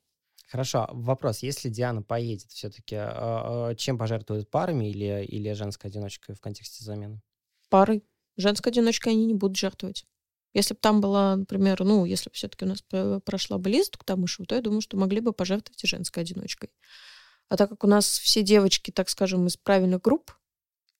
Хорошо, 0.48 0.88
вопрос. 0.92 1.40
Если 1.40 1.70
Диана 1.70 2.04
поедет, 2.04 2.52
все-таки 2.52 2.96
а, 2.96 3.70
а, 3.70 3.76
чем 3.76 3.98
пожертвует 3.98 4.50
парами 4.50 4.90
или, 4.90 5.26
или 5.26 5.54
женской 5.54 5.90
одиночкой 5.90 6.36
в 6.36 6.42
контексте 6.42 6.84
замены? 6.84 7.22
Пары. 7.70 8.04
Женской 8.36 8.72
одиночкой 8.72 9.14
они 9.14 9.26
не 9.26 9.34
будут 9.34 9.58
жертвовать. 9.58 10.06
Если 10.54 10.74
бы 10.74 10.80
там 10.82 11.00
была, 11.00 11.38
например, 11.38 11.84
ну, 11.84 12.06
если 12.06 12.30
бы 12.30 12.36
все-таки 12.36 12.66
у 12.66 12.68
нас 12.68 12.84
прошла 13.24 13.58
бы 13.58 13.70
лист 13.70 13.98
к 13.98 14.04
Тамышеву, 14.04 14.46
то 14.46 14.56
я 14.56 14.62
думаю, 14.62 14.82
что 14.82 14.98
могли 14.98 15.22
бы 15.22 15.32
пожертвовать 15.32 15.84
и 15.84 15.88
женской 15.88 16.24
одиночкой. 16.24 16.70
А 17.48 17.58
так 17.58 17.70
как 17.70 17.84
у 17.84 17.88
нас 17.88 18.06
все 18.06 18.44
девочки, 18.44 18.92
так 18.92 19.10
скажем, 19.10 19.48
из 19.48 19.58
правильных 19.58 20.02
групп, 20.02 20.34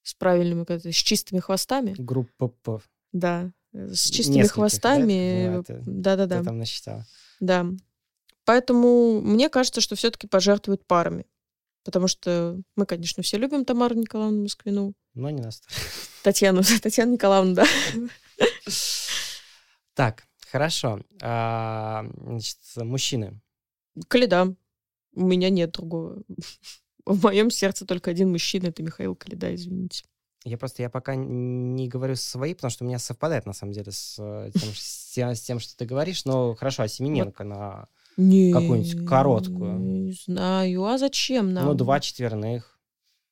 с 0.04 0.14
правильными, 0.14 0.66
с 0.68 0.96
чистыми 0.96 1.40
хвостами. 1.40 1.96
Группа 1.98 2.48
П. 2.48 2.80
Да, 3.12 3.52
с 3.74 4.10
чистыми 4.10 4.38
Нескольких, 4.38 4.54
хвостами. 4.56 5.64
Да-да-да. 5.86 6.40
Ты 6.40 6.46
там 6.46 6.58
насчитала. 6.58 7.06
Да. 7.40 7.68
Поэтому 8.46 9.22
мне 9.22 9.50
кажется, 9.50 9.82
что 9.82 9.96
все-таки 9.96 10.28
пожертвуют 10.28 10.86
парами. 10.86 11.26
Потому 11.84 12.08
что 12.08 12.60
мы, 12.76 12.86
конечно, 12.86 13.24
все 13.24 13.38
любим 13.38 13.66
Тамару 13.66 13.96
Николаевну 13.96 14.44
Москвину. 14.44 14.94
Но 15.14 15.30
не 15.30 15.42
нас. 15.42 15.64
Татьяну, 16.24 16.62
Татьяну 16.82 17.14
Николаевну, 17.14 17.56
да. 17.56 17.66
Так, 20.02 20.24
хорошо. 20.52 21.02
А, 21.22 22.04
значит, 22.24 22.58
мужчины. 22.78 23.40
Каледа. 24.08 24.56
У 25.14 25.22
меня 25.24 25.52
нет 25.52 25.74
другого. 25.74 26.24
В 27.06 27.24
моем 27.24 27.52
сердце 27.52 27.86
только 27.86 28.10
один 28.10 28.32
мужчина, 28.32 28.70
это 28.70 28.82
Михаил 28.82 29.16
Каледа, 29.16 29.54
извините. 29.54 30.04
Я 30.44 30.58
просто, 30.58 30.82
я 30.82 30.90
пока 30.90 31.14
не 31.14 31.88
говорю 31.88 32.16
свои, 32.16 32.56
потому 32.56 32.72
что 32.72 32.84
у 32.84 32.88
меня 32.88 32.98
совпадает, 32.98 33.46
на 33.46 33.54
самом 33.54 33.74
деле, 33.74 33.92
с 33.92 34.16
э, 34.18 34.50
тем, 34.60 34.70
с, 34.74 35.16
с 35.16 35.42
тем 35.42 35.60
что 35.60 35.78
ты 35.78 35.86
говоришь. 35.86 36.26
Но 36.26 36.56
хорошо, 36.56 36.82
а 36.82 36.88
Семененко 36.88 37.44
вот. 37.44 37.50
на 37.50 37.88
какую-нибудь 38.16 39.06
короткую? 39.08 39.78
Не 39.78 40.14
знаю. 40.14 40.84
А 40.84 40.98
зачем 40.98 41.54
нам? 41.54 41.68
Ну, 41.68 41.76
два 41.76 42.00
четверных. 42.00 42.80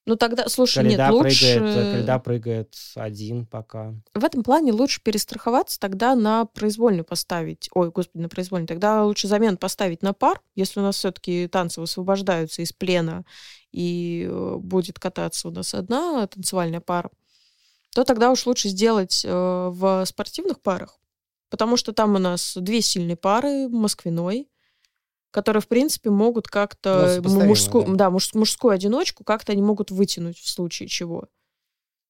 Ну 0.09 0.15
тогда, 0.15 0.49
слушай, 0.49 0.83
Коляда 0.83 1.03
нет, 1.03 1.11
лучше... 1.11 1.59
Прыгает, 1.59 1.91
Коляда 1.91 2.19
прыгает 2.19 2.75
один 2.95 3.45
пока. 3.45 3.93
В 4.15 4.25
этом 4.25 4.41
плане 4.41 4.71
лучше 4.71 5.03
перестраховаться, 5.03 5.79
тогда 5.79 6.15
на 6.15 6.45
произвольную 6.45 7.05
поставить. 7.05 7.69
Ой, 7.75 7.91
господи, 7.91 8.23
на 8.23 8.27
произвольную. 8.27 8.67
Тогда 8.67 9.05
лучше 9.05 9.27
замен 9.27 9.55
поставить 9.55 10.01
на 10.01 10.13
пар, 10.13 10.41
если 10.55 10.79
у 10.79 10.83
нас 10.83 10.95
все-таки 10.95 11.47
танцы 11.47 11.79
высвобождаются 11.79 12.63
из 12.63 12.73
плена 12.73 13.23
и 13.71 14.27
э, 14.27 14.55
будет 14.57 14.97
кататься 14.97 15.47
у 15.47 15.51
нас 15.51 15.75
одна 15.75 16.25
танцевальная 16.25 16.81
пара, 16.81 17.11
то 17.93 18.03
тогда 18.03 18.31
уж 18.31 18.47
лучше 18.47 18.69
сделать 18.69 19.23
э, 19.23 19.29
в 19.31 20.05
спортивных 20.07 20.59
парах, 20.59 20.97
потому 21.51 21.77
что 21.77 21.93
там 21.93 22.15
у 22.15 22.17
нас 22.17 22.57
две 22.59 22.81
сильные 22.81 23.15
пары, 23.15 23.69
Москвиной, 23.69 24.48
которые, 25.31 25.61
в 25.61 25.67
принципе, 25.67 26.09
могут 26.09 26.47
как-то 26.47 27.21
ну, 27.23 27.45
мужскую, 27.45 27.85
да, 27.85 27.93
да 27.93 28.09
муж, 28.09 28.33
мужскую 28.33 28.73
одиночку 28.73 29.23
как-то 29.23 29.51
они 29.51 29.61
могут 29.61 29.91
вытянуть 29.91 30.37
в 30.37 30.49
случае 30.49 30.89
чего. 30.89 31.27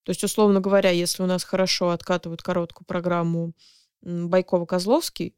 То 0.04 0.12
есть, 0.12 0.24
условно 0.24 0.62
говоря, 0.62 0.90
если 0.90 1.24
у 1.24 1.26
нас 1.26 1.44
хорошо 1.44 1.90
откатывают 1.90 2.42
короткую 2.42 2.86
программу 2.86 3.54
Байкова-Козловский, 4.02 5.36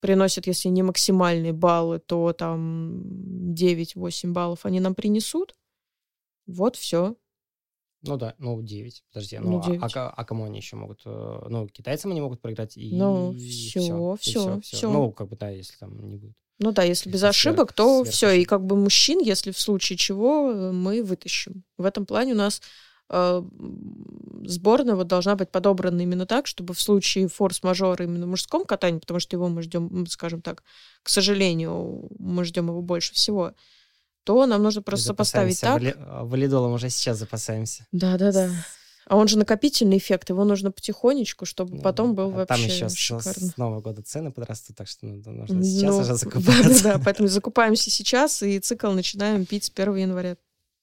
приносят, 0.00 0.46
если 0.46 0.68
не 0.68 0.82
максимальные 0.82 1.52
баллы, 1.52 1.98
то 1.98 2.32
там 2.32 3.02
9-8 3.52 4.32
баллов 4.32 4.64
они 4.64 4.80
нам 4.80 4.94
принесут. 4.94 5.54
Вот 6.46 6.76
все. 6.76 7.16
Ну 8.02 8.16
да, 8.16 8.34
ну 8.38 8.62
9, 8.62 9.04
подожди, 9.12 9.38
ну, 9.38 9.50
ну 9.50 9.62
9. 9.62 9.82
А, 9.82 9.86
а, 9.94 10.10
а 10.10 10.24
кому 10.24 10.44
они 10.44 10.58
еще 10.58 10.76
могут? 10.76 11.02
Э, 11.04 11.46
ну, 11.48 11.66
китайцам 11.66 12.12
они 12.12 12.20
могут 12.20 12.40
проиграть 12.40 12.76
и 12.76 12.96
Ну, 12.96 13.32
все, 13.32 13.80
все, 13.80 14.16
все, 14.20 14.60
все. 14.60 14.90
Ну, 14.92 15.10
как 15.10 15.28
бы, 15.28 15.36
да, 15.36 15.50
если 15.50 15.76
там 15.76 15.98
не 16.08 16.16
будет. 16.16 16.36
Ну 16.58 16.72
да, 16.72 16.82
если, 16.82 17.08
без 17.08 17.22
ошибок, 17.22 17.72
то 17.72 18.04
все. 18.04 18.30
И 18.30 18.44
как 18.44 18.64
бы 18.64 18.76
мужчин, 18.76 19.20
если 19.20 19.52
в 19.52 19.60
случае 19.60 19.96
чего, 19.96 20.50
э, 20.50 20.72
мы 20.72 21.02
вытащим. 21.04 21.62
В 21.76 21.84
этом 21.84 22.04
плане 22.04 22.32
у 22.32 22.36
нас 22.36 22.60
э, 23.10 23.42
сборная 24.44 24.96
вот 24.96 25.06
должна 25.06 25.36
быть 25.36 25.50
подобрана 25.50 26.00
именно 26.00 26.26
так, 26.26 26.48
чтобы 26.48 26.74
в 26.74 26.80
случае 26.80 27.28
форс-мажора 27.28 28.04
именно 28.04 28.26
в 28.26 28.30
мужском 28.30 28.64
катании, 28.64 28.98
потому 28.98 29.20
что 29.20 29.36
его 29.36 29.48
мы 29.48 29.62
ждем, 29.62 30.06
скажем 30.08 30.42
так, 30.42 30.64
к 31.02 31.08
сожалению, 31.08 32.08
мы 32.18 32.44
ждем 32.44 32.68
его 32.68 32.82
больше 32.82 33.14
всего, 33.14 33.52
то 34.24 34.44
нам 34.46 34.62
нужно 34.62 34.82
просто 34.82 35.06
сопоставить 35.06 35.60
так. 35.60 35.74
Вали... 35.74 35.94
Валидолом 35.96 36.72
уже 36.72 36.90
сейчас 36.90 37.18
запасаемся. 37.18 37.86
Да-да-да. 37.92 38.50
А 39.08 39.16
он 39.16 39.26
же 39.28 39.38
накопительный 39.38 39.98
эффект, 39.98 40.28
его 40.28 40.44
нужно 40.44 40.70
потихонечку, 40.70 41.46
чтобы 41.46 41.76
ну, 41.76 41.82
потом 41.82 42.14
был 42.14 42.30
а 42.30 42.44
вообще 42.46 42.46
Там 42.46 42.60
еще 42.60 42.88
шикарно. 42.90 43.48
С, 43.48 43.52
с 43.52 43.56
Нового 43.56 43.80
года 43.80 44.02
цены 44.02 44.30
подрастут, 44.30 44.76
так 44.76 44.86
что 44.86 45.06
ну, 45.06 45.22
нужно 45.32 45.64
сейчас 45.64 45.94
ну, 45.94 45.98
уже 45.98 46.14
закупаться. 46.14 46.82
Да, 46.84 46.98
да, 46.98 47.02
поэтому 47.04 47.28
закупаемся 47.28 47.90
сейчас, 47.90 48.42
и 48.42 48.58
цикл 48.60 48.90
начинаем 48.90 49.46
пить 49.46 49.64
с 49.64 49.72
1 49.74 49.96
января. 49.96 50.36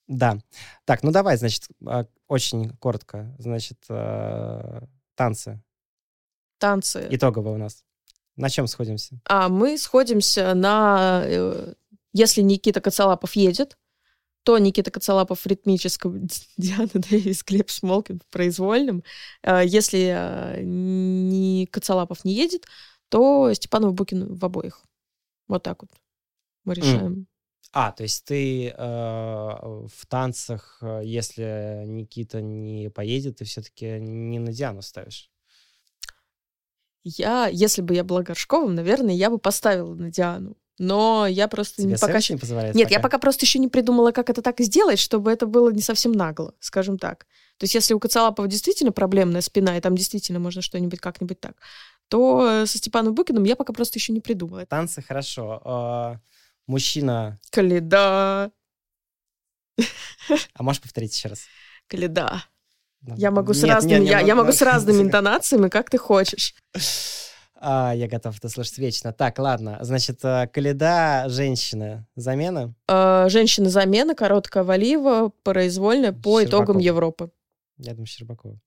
Да. 0.07 0.37
Так, 0.85 1.03
ну 1.03 1.11
давай, 1.11 1.37
значит, 1.37 1.67
а, 1.85 2.05
очень 2.27 2.69
коротко. 2.77 3.35
Значит, 3.39 3.77
э, 3.89 4.81
танцы. 5.15 5.61
Танцы. 6.57 7.07
Итогово 7.09 7.49
у 7.49 7.57
нас. 7.57 7.83
На 8.35 8.49
чем 8.49 8.67
сходимся? 8.67 9.19
А 9.25 9.49
мы 9.49 9.77
сходимся 9.77 10.53
на... 10.53 11.23
Э, 11.25 11.73
если 12.13 12.41
Никита 12.41 12.81
Коцалапов 12.81 13.35
едет, 13.35 13.77
то 14.45 14.59
Никита 14.59 14.91
Коцалапов 14.91 15.41
в 15.41 15.47
ритмическом, 15.47 16.27
Диана 16.57 16.89
Дэвис, 16.93 17.43
Глеб 17.43 17.69
Смолкин 17.69 18.19
в 18.19 18.27
произвольном. 18.31 19.03
А, 19.41 19.63
если 19.63 20.13
а, 20.15 20.61
не 20.61 21.65
Коцалапов 21.65 22.23
не 22.23 22.33
едет, 22.33 22.65
то 23.09 23.51
Степанов 23.53 23.95
Букин 23.95 24.35
в 24.35 24.45
обоих. 24.45 24.83
Вот 25.47 25.63
так 25.63 25.81
вот 25.81 25.91
мы 26.63 26.75
решаем. 26.75 27.13
Mm. 27.13 27.25
А, 27.71 27.91
то 27.91 28.03
есть 28.03 28.23
ты 28.25 28.69
э, 28.69 28.75
в 28.77 30.05
танцах, 30.07 30.77
э, 30.81 31.01
если 31.03 31.83
Никита 31.85 32.41
не 32.41 32.89
поедет, 32.89 33.37
ты 33.37 33.45
все-таки 33.45 33.99
не 33.99 34.39
на 34.39 34.53
Диану 34.53 34.81
ставишь? 34.81 35.29
Я, 37.03 37.47
если 37.47 37.81
бы 37.81 37.95
я 37.95 38.03
была 38.03 38.21
Горшковым, 38.21 38.75
наверное, 38.75 39.13
я 39.13 39.29
бы 39.29 39.39
поставила 39.39 39.93
на 39.93 40.09
Диану. 40.09 40.55
Но 40.77 41.25
я 41.25 41.47
просто 41.47 41.83
Тебе 41.83 41.97
пока... 41.97 42.19
не 42.29 42.37
позволяет 42.37 42.75
Нет, 42.75 42.87
пока? 42.87 42.95
я 42.95 42.99
пока 43.01 43.17
просто 43.17 43.45
еще 43.45 43.59
не 43.59 43.69
придумала, 43.69 44.11
как 44.11 44.29
это 44.29 44.41
так 44.41 44.59
сделать, 44.59 44.99
чтобы 44.99 45.31
это 45.31 45.45
было 45.45 45.71
не 45.71 45.81
совсем 45.81 46.11
нагло, 46.11 46.53
скажем 46.59 46.97
так. 46.97 47.25
То 47.57 47.63
есть 47.63 47.75
если 47.75 47.93
у 47.93 47.99
Коцалапова 47.99 48.47
действительно 48.47 48.91
проблемная 48.91 49.41
спина, 49.41 49.77
и 49.77 49.81
там 49.81 49.95
действительно 49.95 50.39
можно 50.39 50.61
что-нибудь 50.61 50.99
как-нибудь 50.99 51.39
так, 51.39 51.55
то 52.09 52.65
со 52.65 52.77
Степаном 52.77 53.15
Букиным 53.15 53.45
я 53.45 53.55
пока 53.55 53.71
просто 53.71 53.99
еще 53.99 54.11
не 54.11 54.19
придумала. 54.19 54.65
Танцы 54.65 55.01
хорошо. 55.01 55.61
А, 55.63 56.19
мужчина... 56.67 57.39
Каледа. 57.51 58.51
А 60.53 60.63
можешь 60.63 60.81
повторить 60.81 61.15
еще 61.15 61.29
раз? 61.29 61.45
Каледа. 61.87 62.43
Я 63.17 63.31
могу 63.31 63.53
с 63.53 63.63
разными, 63.63 63.99
нет, 63.99 64.09
я, 64.09 64.19
я 64.19 64.35
могу 64.35 64.51
с 64.51 64.61
разными 64.61 65.01
интонациями, 65.03 65.69
как 65.69 65.89
ты 65.89 65.97
хочешь. 65.97 66.55
А, 67.67 67.93
я 67.95 68.07
готов 68.07 68.37
это 68.37 68.47
слушать 68.47 68.77
вечно. 68.77 69.11
Так, 69.11 69.39
ладно. 69.39 69.79
Значит, 69.81 70.19
э, 70.23 70.47
Каледа, 70.53 71.25
женщина, 71.29 72.05
замена? 72.15 72.75
А, 72.87 73.27
женщина, 73.27 73.71
замена, 73.71 74.13
короткая 74.13 74.63
валива, 74.63 75.31
произвольная 75.41 76.13
по 76.13 76.39
Щербакова. 76.39 76.43
итогам 76.43 76.77
Европы. 76.77 77.31
Я 77.79 77.93
думаю, 77.93 78.05
Щербакова. 78.05 78.59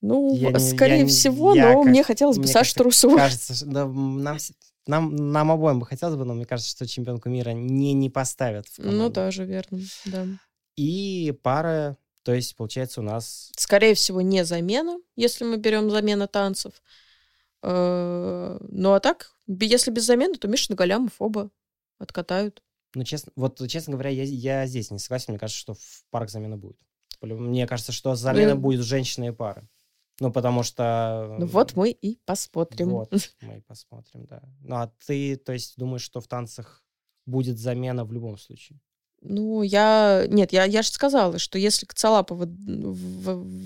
Ну, 0.00 0.34
я 0.34 0.58
скорее 0.58 1.04
не, 1.04 1.08
всего, 1.08 1.54
я, 1.54 1.68
но 1.74 1.82
как, 1.82 1.90
мне 1.90 2.02
хотелось 2.02 2.38
бы 2.38 2.48
Сашу 2.48 2.74
Трусову. 2.74 3.16
Кажется, 3.16 3.64
да, 3.66 3.86
нам, 3.86 4.38
нам, 4.86 5.14
нам 5.14 5.52
обоим 5.52 5.78
бы 5.78 5.86
хотелось 5.86 6.16
бы, 6.16 6.24
но 6.24 6.34
мне 6.34 6.44
кажется, 6.44 6.72
что 6.72 6.88
чемпионку 6.88 7.28
мира 7.28 7.50
не, 7.50 7.92
не 7.92 8.10
поставят 8.10 8.66
в 8.66 8.76
команду. 8.78 8.98
Ну, 8.98 9.10
тоже 9.10 9.44
верно, 9.44 9.78
да. 10.06 10.26
И 10.74 11.38
пара, 11.44 11.98
то 12.24 12.34
есть, 12.34 12.56
получается, 12.56 13.00
у 13.00 13.04
нас... 13.04 13.52
Скорее 13.56 13.94
всего, 13.94 14.20
не 14.22 14.44
замена, 14.44 14.98
если 15.14 15.44
мы 15.44 15.56
берем 15.56 15.88
замена 15.88 16.26
танцев. 16.26 16.72
Э, 17.62 18.58
ну 18.68 18.92
а 18.92 19.00
так, 19.00 19.34
если 19.46 19.90
без 19.90 20.06
замены, 20.06 20.34
то 20.34 20.48
Миша 20.48 20.74
Галямов 20.74 21.14
оба 21.18 21.50
откатают. 21.98 22.62
Ну, 22.94 23.04
честно, 23.04 23.32
вот, 23.36 23.60
честно 23.68 23.92
говоря, 23.92 24.10
я, 24.10 24.24
я 24.24 24.66
здесь 24.66 24.90
не 24.90 24.98
согласен. 24.98 25.26
Мне 25.32 25.38
кажется, 25.38 25.60
что 25.60 25.74
в 25.74 26.04
парах 26.10 26.30
замена 26.30 26.56
будет. 26.56 26.78
Мне 27.20 27.66
кажется, 27.66 27.92
что 27.92 28.14
замена 28.14 28.54
ну, 28.54 28.60
будет 28.60 28.84
женщины 28.84 29.28
и 29.28 29.32
пары. 29.32 29.68
Ну, 30.18 30.32
потому 30.32 30.62
что... 30.62 31.36
Ну, 31.38 31.46
вот 31.46 31.76
мы 31.76 31.90
и 31.90 32.18
посмотрим. 32.24 32.90
Вот 32.90 33.12
мы 33.42 33.58
и 33.58 33.60
посмотрим, 33.60 34.26
да. 34.26 34.42
Ну, 34.60 34.76
а 34.76 34.92
ты, 35.06 35.36
то 35.36 35.52
есть, 35.52 35.76
думаешь, 35.76 36.02
что 36.02 36.20
в 36.20 36.26
танцах 36.26 36.82
будет 37.26 37.58
замена 37.58 38.04
в 38.04 38.12
любом 38.12 38.38
случае? 38.38 38.80
Ну, 39.22 39.62
я... 39.62 40.26
Нет, 40.28 40.52
я, 40.52 40.64
я 40.64 40.82
же 40.82 40.90
сказала, 40.90 41.38
что 41.38 41.58
если 41.58 41.86
Кацалапова 41.86 42.46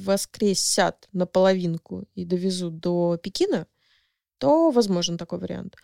воскресят 0.05 1.09
на 1.13 1.27
половинку 1.27 2.05
и 2.15 2.25
довезут 2.25 2.79
до 2.79 3.17
Пекина, 3.17 3.67
то 4.39 4.71
возможен 4.71 5.19
такой 5.19 5.39
вариант. 5.39 5.77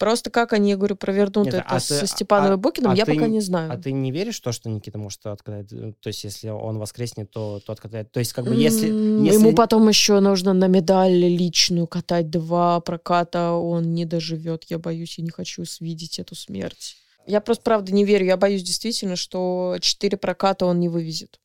Просто 0.00 0.30
как 0.30 0.54
они, 0.54 0.70
я 0.70 0.78
говорю, 0.78 0.96
провернут 0.96 1.44
Нет, 1.44 1.56
это 1.56 1.64
а 1.66 1.78
со 1.78 2.00
ты, 2.00 2.06
Степановой 2.06 2.54
а, 2.54 2.56
Бокиным, 2.56 2.92
а 2.92 2.96
я 2.96 3.04
ты, 3.04 3.12
пока 3.12 3.26
не 3.26 3.42
знаю. 3.42 3.70
А 3.70 3.76
ты 3.76 3.92
не 3.92 4.10
веришь 4.10 4.38
в 4.38 4.42
то, 4.42 4.50
что 4.50 4.70
Никита 4.70 4.96
может 4.96 5.26
откатать? 5.26 5.70
Э, 5.74 5.92
то 6.00 6.06
есть, 6.06 6.24
если 6.24 6.48
он 6.48 6.78
воскреснет, 6.78 7.30
то, 7.30 7.60
то 7.60 7.72
откатает? 7.74 8.10
То 8.10 8.18
есть, 8.18 8.32
как 8.32 8.46
бы, 8.46 8.54
если, 8.54 8.88
mm, 8.88 9.26
если... 9.26 9.38
Ему 9.38 9.54
потом 9.54 9.86
еще 9.90 10.20
нужно 10.20 10.54
на 10.54 10.68
медаль 10.68 11.12
личную 11.12 11.86
катать 11.86 12.30
два 12.30 12.80
проката, 12.80 13.52
он 13.52 13.92
не 13.92 14.06
доживет. 14.06 14.64
Я 14.70 14.78
боюсь, 14.78 15.18
я 15.18 15.24
не 15.24 15.30
хочу 15.30 15.64
видеть 15.80 16.18
эту 16.18 16.34
смерть. 16.34 16.96
Я 17.26 17.42
просто, 17.42 17.62
правда, 17.62 17.92
не 17.92 18.06
верю. 18.06 18.24
Я 18.24 18.38
боюсь 18.38 18.62
действительно, 18.62 19.16
что 19.16 19.76
четыре 19.82 20.16
проката 20.16 20.64
он 20.64 20.80
не 20.80 20.88
вывезет 20.88 21.40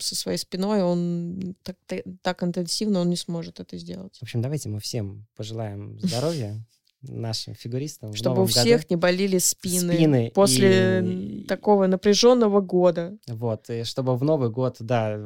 со 0.00 0.14
своей 0.14 0.38
спиной, 0.38 0.82
он 0.82 1.56
так, 1.62 1.76
так, 2.22 2.42
интенсивно 2.42 3.00
он 3.00 3.10
не 3.10 3.16
сможет 3.16 3.60
это 3.60 3.78
сделать. 3.78 4.16
В 4.18 4.22
общем, 4.22 4.42
давайте 4.42 4.68
мы 4.68 4.80
всем 4.80 5.26
пожелаем 5.36 5.98
здоровья, 6.02 6.62
нашим 7.02 7.54
фигуристам. 7.54 8.14
Чтобы 8.14 8.42
у 8.42 8.46
всех 8.46 8.82
году. 8.82 8.86
не 8.90 8.96
болели 8.96 9.38
спины, 9.38 9.94
спины 9.94 10.32
после 10.34 11.02
и... 11.04 11.44
такого 11.44 11.86
напряженного 11.86 12.60
года. 12.60 13.16
Вот, 13.28 13.70
и 13.70 13.84
чтобы 13.84 14.16
в 14.16 14.24
Новый 14.24 14.50
год, 14.50 14.76
да, 14.80 15.16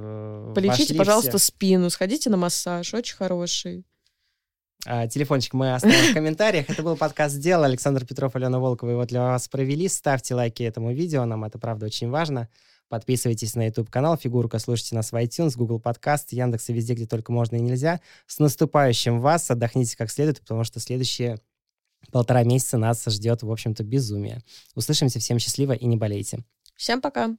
Полечите, 0.55 0.95
пожалуйста, 0.95 1.39
все... 1.39 1.47
спину, 1.47 1.91
сходите 1.91 2.31
на 2.31 2.37
массаж, 2.37 2.93
очень 2.95 3.17
хороший. 3.17 3.85
А, 4.85 5.07
телефончик 5.07 5.55
мы 5.55 5.75
оставим 5.75 6.11
в 6.11 6.15
комментариях. 6.15 6.69
Это 6.69 6.83
был 6.83 6.97
подкаст 6.97 7.39
«Дело». 7.39 7.67
Александр 7.67 8.05
Петров, 8.05 8.35
Алена 8.35 8.59
Волкова 8.59 8.91
его 8.91 9.05
для 9.05 9.21
вас 9.21 9.47
провели. 9.47 9.87
Ставьте 9.87 10.35
лайки 10.35 10.65
этому 10.65 10.93
видео, 10.93 11.25
нам 11.25 11.45
это, 11.45 11.59
правда, 11.59 11.87
очень 11.87 12.11
важно. 12.11 12.49
Подписывайтесь 12.93 13.55
на 13.55 13.65
YouTube-канал 13.69 14.19
«Фигурка», 14.19 14.59
слушайте 14.59 14.95
нас 14.95 15.13
в 15.13 15.15
iTunes, 15.15 15.57
Google 15.57 15.81
Podcast, 15.81 16.27
Яндекс 16.29 16.69
и 16.69 16.75
везде, 16.75 16.93
где 16.93 17.07
только 17.07 17.33
можно 17.33 17.57
и 17.57 17.61
нельзя. 17.61 18.03
С 18.27 18.39
наступающим 18.39 19.19
вас! 19.19 19.51
Отдохните 19.51 19.97
как 19.97 20.11
следует, 20.11 20.41
потому 20.41 20.63
что 20.65 20.79
следующие 20.79 21.39
полтора 22.11 22.43
месяца 22.43 22.77
нас 22.77 23.03
ждет, 23.07 23.43
в 23.43 23.51
общем-то, 23.51 23.83
безумие. 23.83 24.43
Услышимся, 24.75 25.21
всем 25.21 25.39
счастливо 25.39 25.73
и 25.73 25.87
не 25.87 25.97
болейте. 25.97 26.45
Всем 26.77 27.01
пока! 27.01 27.35